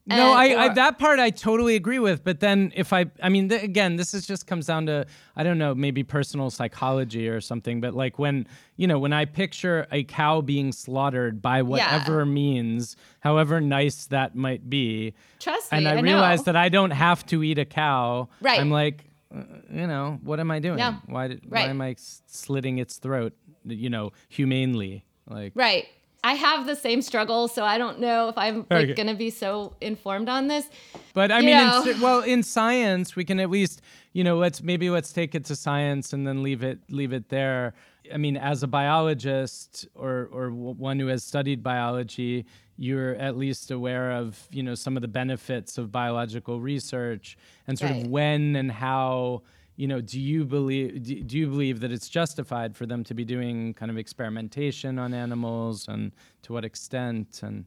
No, 0.07 0.15
And- 0.33 0.37
I, 0.39 0.65
I 0.65 0.67
or- 0.69 0.73
that 0.75 0.99
part 0.99 1.19
I 1.19 1.31
totally 1.31 1.75
agree 1.75 1.97
with. 1.97 2.23
But 2.23 2.39
then 2.39 2.71
if 2.75 2.93
I, 2.93 3.07
I 3.23 3.29
mean, 3.29 3.49
th- 3.49 3.63
again, 3.63 3.95
this 3.95 4.13
is 4.13 4.27
just 4.27 4.45
comes 4.45 4.67
down 4.67 4.85
to 4.85 5.07
I 5.35 5.43
don't 5.43 5.57
know, 5.57 5.73
maybe 5.73 6.03
personal 6.03 6.51
psychology 6.51 7.27
or 7.27 7.41
something. 7.41 7.81
But 7.81 7.95
like 7.95 8.19
when 8.19 8.45
you 8.77 8.85
know 8.85 8.99
when 8.99 9.13
I 9.13 9.25
picture 9.25 9.87
a 9.91 10.03
cow 10.03 10.41
being 10.41 10.71
slaughtered 10.73 11.41
by 11.41 11.63
whatever 11.63 12.23
means, 12.23 12.95
however 13.21 13.59
nice 13.59 14.05
that 14.07 14.35
might 14.35 14.69
be, 14.69 15.15
Trust 15.39 15.71
me, 15.71 15.79
and 15.79 15.87
I, 15.87 15.97
I 15.97 16.01
realize 16.01 16.43
that 16.43 16.55
I 16.55 16.69
don't 16.69 16.91
have 16.91 17.25
to 17.27 17.41
eat 17.43 17.57
a 17.57 17.65
cow. 17.65 18.29
Right. 18.41 18.59
I'm 18.59 18.69
like, 18.69 19.05
uh, 19.35 19.41
you 19.71 19.87
know, 19.87 20.19
what 20.23 20.39
am 20.39 20.51
I 20.51 20.59
doing? 20.59 20.77
Yeah. 20.77 20.97
Why 21.07 21.29
did, 21.29 21.49
why 21.49 21.61
am 21.61 21.81
I 21.81 21.95
slitting 22.27 22.77
its 22.77 22.97
throat? 22.97 23.33
You 23.65 23.89
know, 23.89 24.11
humanely. 24.29 25.03
Like 25.29 25.53
Right. 25.55 25.87
I 26.23 26.33
have 26.33 26.65
the 26.65 26.75
same 26.75 27.03
struggle, 27.03 27.47
so 27.47 27.63
I 27.63 27.77
don't 27.77 27.99
know 27.99 28.29
if 28.29 28.37
I'm 28.37 28.65
like 28.71 28.71
Okay. 28.71 28.93
gonna 28.95 29.13
be 29.13 29.29
so 29.29 29.73
informed 29.79 30.27
on 30.27 30.47
this. 30.47 30.67
But 31.13 31.31
I 31.31 31.39
You 31.39 31.45
mean, 31.45 31.59
in, 31.95 32.01
well, 32.01 32.21
in 32.21 32.41
science, 32.41 33.15
we 33.15 33.23
can 33.23 33.39
at 33.39 33.49
least, 33.51 33.81
you 34.13 34.23
know, 34.23 34.37
let's 34.37 34.63
maybe 34.63 34.89
let's 34.89 35.13
take 35.13 35.35
it 35.35 35.45
to 35.45 35.55
science 35.55 36.13
and 36.13 36.25
then 36.25 36.41
leave 36.41 36.63
it 36.63 36.79
leave 36.89 37.13
it 37.13 37.29
there. 37.29 37.75
I 38.11 38.17
mean, 38.17 38.37
as 38.37 38.63
a 38.63 38.67
biologist 38.67 39.87
or 39.93 40.27
or 40.31 40.49
one 40.51 40.99
who 40.99 41.07
has 41.07 41.23
studied 41.23 41.61
biology, 41.61 42.45
you're 42.77 43.13
at 43.15 43.37
least 43.37 43.69
aware 43.69 44.11
of 44.11 44.47
you 44.51 44.63
know 44.63 44.73
some 44.73 44.95
of 44.97 45.01
the 45.01 45.07
benefits 45.07 45.77
of 45.77 45.91
biological 45.91 46.59
research 46.59 47.37
and 47.67 47.77
sort 47.77 47.91
Right. 47.91 48.01
of 48.03 48.07
when 48.09 48.55
and 48.55 48.71
how. 48.71 49.43
You 49.77 49.87
know, 49.87 49.99
do 50.01 50.19
you 50.19 50.45
believe 50.45 51.03
do, 51.03 51.21
do 51.21 51.37
you 51.37 51.47
believe 51.47 51.81
that 51.81 51.91
it's 51.91 52.07
justified 52.09 52.75
for 52.75 52.85
them 52.85 53.03
to 53.05 53.13
be 53.13 53.25
doing 53.25 53.73
kind 53.73 53.91
of 53.91 53.97
experimentation 53.97 54.97
on 54.97 55.13
animals 55.13 55.87
and 55.87 56.11
to 56.43 56.53
what 56.53 56.63
extent 56.63 57.41
and 57.43 57.65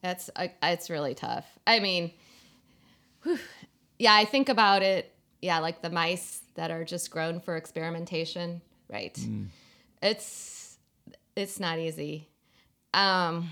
That's 0.00 0.30
I, 0.36 0.52
it's 0.62 0.90
really 0.90 1.14
tough. 1.14 1.46
I 1.66 1.80
mean, 1.80 2.12
whew. 3.22 3.38
yeah, 3.98 4.14
I 4.14 4.24
think 4.24 4.48
about 4.48 4.82
it. 4.82 5.12
Yeah, 5.42 5.58
like 5.58 5.82
the 5.82 5.90
mice 5.90 6.40
that 6.54 6.70
are 6.70 6.84
just 6.84 7.10
grown 7.10 7.40
for 7.40 7.56
experimentation, 7.56 8.60
right? 8.88 9.18
It's 10.00 10.78
it's 11.36 11.58
not 11.58 11.78
easy. 11.78 12.28
Um, 12.92 13.50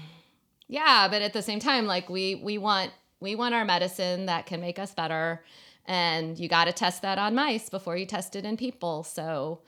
Yeah, 0.68 1.08
but 1.10 1.20
at 1.20 1.32
the 1.32 1.42
same 1.42 1.58
time, 1.58 1.86
like 1.86 2.08
we 2.08 2.36
we 2.36 2.58
want 2.58 2.92
we 3.20 3.34
want 3.34 3.54
our 3.54 3.64
medicine 3.64 4.26
that 4.26 4.46
can 4.46 4.60
make 4.60 4.78
us 4.78 4.94
better, 4.94 5.44
and 5.86 6.38
you 6.38 6.48
got 6.48 6.64
to 6.66 6.72
test 6.72 7.02
that 7.02 7.18
on 7.18 7.34
mice 7.34 7.68
before 7.68 7.96
you 7.96 8.06
test 8.06 8.36
it 8.36 8.44
in 8.44 8.56
people. 8.56 9.02
So 9.02 9.60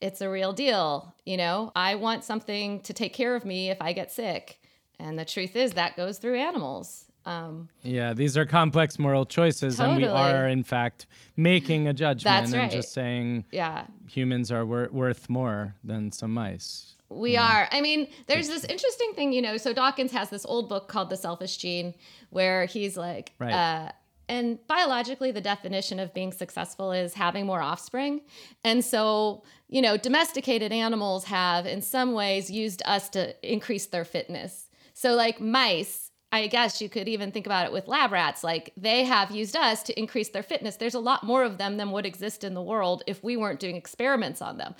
it's 0.00 0.20
a 0.20 0.28
real 0.30 0.52
deal. 0.52 1.14
You 1.24 1.36
know, 1.36 1.72
I 1.74 1.94
want 1.94 2.24
something 2.24 2.80
to 2.80 2.92
take 2.92 3.12
care 3.14 3.34
of 3.34 3.44
me 3.44 3.70
if 3.70 3.80
I 3.80 3.92
get 3.92 4.12
sick, 4.12 4.60
and 4.98 5.18
the 5.18 5.24
truth 5.24 5.56
is 5.56 5.72
that 5.72 5.96
goes 5.96 6.18
through 6.18 6.38
animals. 6.38 7.06
Um, 7.26 7.70
Yeah, 7.82 8.12
these 8.12 8.36
are 8.36 8.44
complex 8.44 8.98
moral 8.98 9.24
choices, 9.24 9.80
and 9.80 9.96
we 9.96 10.04
are, 10.06 10.46
in 10.46 10.62
fact, 10.62 11.06
making 11.38 11.88
a 11.88 11.94
judgment 11.94 12.24
That's 12.24 12.52
and 12.52 12.60
right. 12.62 12.70
just 12.70 12.92
saying 12.92 13.46
yeah, 13.50 13.86
humans 14.06 14.52
are 14.52 14.66
wor- 14.66 14.90
worth 14.92 15.30
more 15.30 15.74
than 15.82 16.12
some 16.12 16.34
mice. 16.34 16.96
We 17.08 17.36
are. 17.38 17.68
I 17.70 17.80
mean, 17.80 18.08
there's 18.26 18.48
this 18.48 18.64
interesting 18.64 19.12
thing, 19.14 19.32
you 19.32 19.40
know. 19.40 19.56
So 19.56 19.72
Dawkins 19.72 20.12
has 20.12 20.28
this 20.30 20.44
old 20.44 20.68
book 20.68 20.88
called 20.88 21.08
The 21.10 21.16
Selfish 21.16 21.56
Gene, 21.58 21.94
where 22.30 22.66
he's 22.66 22.96
like, 22.96 23.32
Right. 23.38 23.52
uh, 23.52 23.92
and 24.28 24.58
biologically, 24.66 25.30
the 25.32 25.40
definition 25.40 25.98
of 25.98 26.14
being 26.14 26.32
successful 26.32 26.92
is 26.92 27.14
having 27.14 27.46
more 27.46 27.60
offspring. 27.60 28.22
And 28.64 28.84
so, 28.84 29.42
you 29.68 29.82
know, 29.82 29.96
domesticated 29.96 30.72
animals 30.72 31.24
have, 31.24 31.66
in 31.66 31.82
some 31.82 32.12
ways, 32.12 32.50
used 32.50 32.82
us 32.86 33.08
to 33.10 33.34
increase 33.48 33.86
their 33.86 34.04
fitness. 34.04 34.68
So, 34.94 35.14
like 35.14 35.40
mice, 35.40 36.10
I 36.32 36.48
guess 36.48 36.80
you 36.80 36.88
could 36.88 37.08
even 37.08 37.30
think 37.30 37.46
about 37.46 37.66
it 37.66 37.72
with 37.72 37.86
lab 37.86 38.10
rats. 38.10 38.42
Like 38.42 38.72
they 38.76 39.04
have 39.04 39.30
used 39.30 39.54
us 39.54 39.84
to 39.84 39.98
increase 39.98 40.30
their 40.30 40.42
fitness. 40.42 40.76
There's 40.76 40.94
a 40.94 41.00
lot 41.00 41.22
more 41.22 41.44
of 41.44 41.58
them 41.58 41.76
than 41.76 41.92
would 41.92 42.06
exist 42.06 42.42
in 42.42 42.54
the 42.54 42.62
world 42.62 43.04
if 43.06 43.22
we 43.22 43.36
weren't 43.36 43.60
doing 43.60 43.76
experiments 43.76 44.42
on 44.42 44.58
them. 44.58 44.74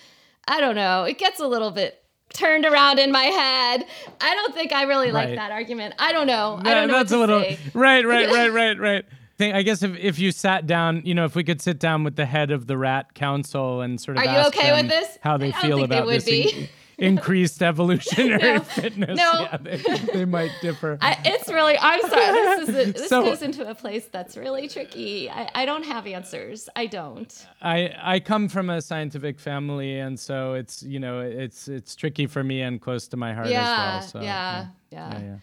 I 0.49 0.61
don't 0.61 0.75
know. 0.75 1.05
It 1.05 1.19
gets 1.19 1.39
a 1.39 1.47
little 1.47 1.71
bit 1.71 2.03
turned 2.33 2.65
around 2.65 2.99
in 2.99 3.13
my 3.13 3.25
head. 3.25 3.87
I 4.21 4.35
don't 4.35 4.53
think 4.53 4.73
I 4.73 4.83
really 4.83 5.13
like 5.13 5.37
that 5.37 5.53
argument. 5.53 5.95
I 5.99 6.11
don't 6.11 6.27
know. 6.27 6.59
I 6.61 6.75
don't 6.75 6.89
know 6.89 6.95
that's 6.95 7.13
a 7.13 7.19
little 7.19 7.41
say. 7.41 7.59
right, 7.73 8.05
right, 8.05 8.29
right, 8.33 8.53
right, 8.53 8.79
right. 8.79 9.05
Think, 9.37 9.55
I 9.55 9.63
guess 9.63 9.83
if, 9.83 9.97
if 9.99 10.19
you 10.19 10.31
sat 10.31 10.67
down, 10.67 11.03
you 11.05 11.15
know, 11.15 11.25
if 11.25 11.35
we 11.35 11.43
could 11.43 11.61
sit 11.61 11.81
down 11.81 12.05
with 12.05 12.15
the 12.17 12.27
head 12.27 12.51
of 12.53 12.67
the 12.69 12.79
Rat 12.79 13.15
Council 13.15 13.81
and 13.81 14.01
sort 14.01 14.17
of 14.17 14.25
Are 14.25 14.33
you 14.41 14.47
okay 14.49 14.73
with 14.81 14.89
this? 14.89 15.19
how 15.23 15.35
I 15.35 15.39
they 15.39 15.51
don't 15.51 15.61
feel 15.63 15.77
they 15.79 15.83
about 15.85 16.07
would 16.07 16.17
this 16.17 16.25
be. 16.25 16.51
in- 16.53 16.69
increased 16.97 17.61
evolutionary 17.73 18.39
No. 18.41 18.61
fitness, 18.61 19.17
No. 19.17 19.33
yeah, 19.41 19.57
they, 19.61 19.77
they 20.13 20.25
might 20.25 20.53
differ. 20.63 20.97
I, 21.01 21.19
it's 21.25 21.49
really. 21.49 21.77
I'm 21.81 22.01
sorry. 22.03 22.33
This 22.33 22.69
is 22.69 22.89
a, 22.89 22.93
this 22.99 23.09
So- 23.09 23.25
goes 23.25 23.43
into 23.43 23.69
a 23.69 23.75
place 23.75 24.07
that's 24.13 24.37
really 24.37 24.69
tricky. 24.69 25.29
I, 25.29 25.51
I 25.57 25.65
don't 25.67 25.85
have 25.85 26.07
answers. 26.07 26.69
I 26.77 26.87
don't. 26.87 27.47
I 27.61 27.93
I 28.01 28.21
come 28.21 28.49
from 28.49 28.71
a 28.71 28.81
scientific 28.81 29.41
family, 29.41 29.99
and 29.99 30.21
so 30.21 30.55
it's 30.55 30.85
you 30.85 31.01
know 31.01 31.19
it's 31.19 31.67
it's 31.67 31.97
tricky 31.97 32.29
for 32.29 32.45
me 32.45 32.63
and 32.63 32.81
close 32.81 33.09
to 33.09 33.17
my 33.17 33.35
heart 33.35 33.49
Yeah, 33.49 33.99
as 33.99 34.15
well. 34.15 34.23
So, 34.23 34.25
yeah, 34.25 34.67
yeah. 34.93 35.11
yeah, 35.13 35.21
yeah. 35.21 35.37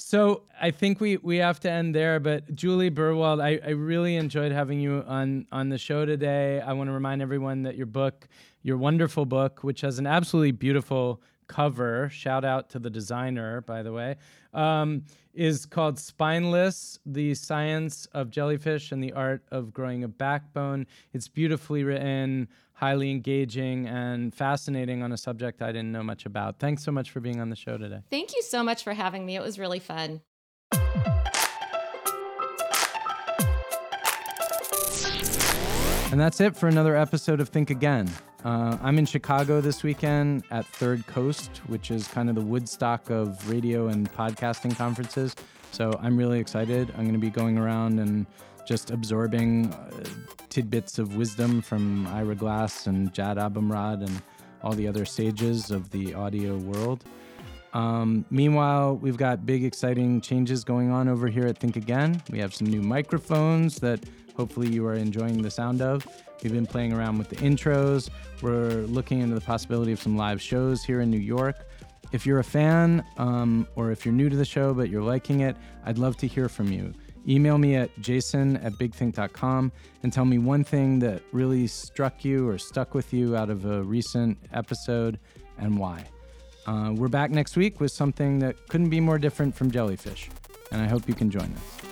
So 0.00 0.44
I 0.60 0.70
think 0.70 1.00
we 1.00 1.16
we 1.16 1.38
have 1.38 1.58
to 1.60 1.70
end 1.70 1.92
there. 1.92 2.20
But 2.20 2.54
Juli 2.54 2.88
Berwald, 2.88 3.42
I, 3.42 3.58
I 3.66 3.70
really 3.70 4.14
enjoyed 4.14 4.52
having 4.52 4.78
you 4.78 5.02
on 5.06 5.46
on 5.50 5.70
the 5.70 5.76
show 5.76 6.06
today. 6.06 6.60
I 6.60 6.72
want 6.72 6.88
to 6.88 6.92
remind 6.92 7.20
everyone 7.20 7.62
that 7.64 7.76
your 7.76 7.86
book, 7.86 8.28
your 8.62 8.76
wonderful 8.76 9.26
book, 9.26 9.64
which 9.64 9.80
has 9.80 9.98
an 9.98 10.06
absolutely 10.06 10.52
beautiful 10.52 11.20
cover. 11.48 12.08
Shout 12.10 12.44
out 12.44 12.70
to 12.70 12.78
the 12.78 12.90
designer, 12.90 13.60
by 13.62 13.82
the 13.82 13.92
way. 13.92 14.16
Um, 14.54 15.02
is 15.34 15.66
called 15.66 15.98
Spineless: 15.98 17.00
The 17.04 17.34
Science 17.34 18.06
of 18.12 18.30
Jellyfish 18.30 18.92
and 18.92 19.02
the 19.02 19.12
Art 19.14 19.42
of 19.50 19.74
Growing 19.74 20.04
a 20.04 20.08
Backbone. 20.08 20.86
It's 21.12 21.26
beautifully 21.26 21.82
written, 21.82 22.46
highly 22.78 23.10
engaging, 23.10 23.88
and 23.88 24.32
fascinating 24.32 25.02
on 25.02 25.10
a 25.10 25.16
subject 25.16 25.60
I 25.62 25.72
didn't 25.72 25.90
know 25.90 26.04
much 26.04 26.26
about. 26.26 26.60
Thanks 26.60 26.84
so 26.84 26.92
much 26.92 27.10
for 27.10 27.18
being 27.18 27.40
on 27.40 27.50
the 27.50 27.56
show 27.56 27.76
today. 27.76 28.02
Thank 28.08 28.32
you 28.36 28.42
so 28.42 28.62
much 28.62 28.84
for 28.84 28.92
having 28.92 29.26
me. 29.26 29.34
It 29.34 29.42
was 29.42 29.58
really 29.58 29.80
fun. 29.80 30.20
And 36.10 36.20
that's 36.20 36.40
it 36.40 36.56
for 36.56 36.68
another 36.68 36.96
episode 36.96 37.40
of 37.40 37.48
Think 37.48 37.70
Again. 37.70 38.08
Uh, 38.44 38.78
I'm 38.80 38.96
in 38.96 39.06
Chicago 39.06 39.60
this 39.60 39.82
weekend 39.82 40.44
at 40.52 40.64
Third 40.64 41.04
Coast, 41.08 41.60
which 41.66 41.90
is 41.90 42.06
kind 42.06 42.28
of 42.28 42.36
the 42.36 42.40
Woodstock 42.40 43.10
of 43.10 43.50
radio 43.50 43.88
and 43.88 44.10
podcasting 44.12 44.76
conferences. 44.76 45.34
So 45.72 45.98
I'm 46.00 46.16
really 46.16 46.38
excited. 46.38 46.90
I'm 46.92 47.02
going 47.02 47.12
to 47.12 47.18
be 47.18 47.30
going 47.30 47.58
around 47.58 47.98
and 47.98 48.24
just 48.68 48.90
absorbing 48.90 49.72
uh, 49.72 50.04
tidbits 50.50 50.98
of 50.98 51.16
wisdom 51.16 51.62
from 51.62 52.06
Ira 52.08 52.34
Glass 52.34 52.86
and 52.86 53.10
Jad 53.14 53.38
Abumrad 53.38 54.04
and 54.04 54.22
all 54.62 54.74
the 54.74 54.86
other 54.86 55.06
sages 55.06 55.70
of 55.70 55.90
the 55.90 56.12
audio 56.12 56.58
world. 56.58 57.02
Um, 57.72 58.26
meanwhile, 58.30 58.96
we've 58.96 59.16
got 59.16 59.46
big, 59.46 59.64
exciting 59.64 60.20
changes 60.20 60.64
going 60.64 60.90
on 60.90 61.08
over 61.08 61.28
here 61.28 61.46
at 61.46 61.56
Think 61.56 61.76
Again. 61.76 62.22
We 62.30 62.38
have 62.40 62.54
some 62.54 62.66
new 62.66 62.82
microphones 62.82 63.76
that 63.76 64.04
hopefully 64.36 64.68
you 64.68 64.86
are 64.86 64.94
enjoying 64.94 65.40
the 65.40 65.50
sound 65.50 65.80
of. 65.80 66.06
We've 66.42 66.52
been 66.52 66.66
playing 66.66 66.92
around 66.92 67.16
with 67.16 67.30
the 67.30 67.36
intros. 67.36 68.10
We're 68.42 68.82
looking 68.82 69.20
into 69.20 69.34
the 69.34 69.40
possibility 69.40 69.92
of 69.92 70.02
some 70.02 70.14
live 70.14 70.42
shows 70.42 70.84
here 70.84 71.00
in 71.00 71.10
New 71.10 71.16
York. 71.16 71.56
If 72.12 72.26
you're 72.26 72.40
a 72.40 72.44
fan 72.44 73.02
um, 73.16 73.66
or 73.76 73.92
if 73.92 74.04
you're 74.04 74.14
new 74.14 74.28
to 74.28 74.36
the 74.36 74.44
show 74.44 74.74
but 74.74 74.90
you're 74.90 75.02
liking 75.02 75.40
it, 75.40 75.56
I'd 75.86 75.96
love 75.96 76.18
to 76.18 76.26
hear 76.26 76.50
from 76.50 76.70
you. 76.70 76.92
Email 77.28 77.58
me 77.58 77.76
at 77.76 77.90
jason 78.00 78.56
at 78.58 78.72
bigthink.com 78.74 79.70
and 80.02 80.12
tell 80.12 80.24
me 80.24 80.38
one 80.38 80.64
thing 80.64 80.98
that 81.00 81.22
really 81.32 81.66
struck 81.66 82.24
you 82.24 82.48
or 82.48 82.56
stuck 82.56 82.94
with 82.94 83.12
you 83.12 83.36
out 83.36 83.50
of 83.50 83.66
a 83.66 83.82
recent 83.82 84.38
episode 84.52 85.18
and 85.58 85.78
why. 85.78 86.04
Uh, 86.66 86.92
we're 86.94 87.08
back 87.08 87.30
next 87.30 87.56
week 87.56 87.80
with 87.80 87.90
something 87.90 88.38
that 88.38 88.68
couldn't 88.68 88.90
be 88.90 89.00
more 89.00 89.18
different 89.18 89.54
from 89.54 89.70
jellyfish, 89.70 90.30
and 90.70 90.80
I 90.80 90.86
hope 90.86 91.08
you 91.08 91.14
can 91.14 91.30
join 91.30 91.52
us. 91.54 91.87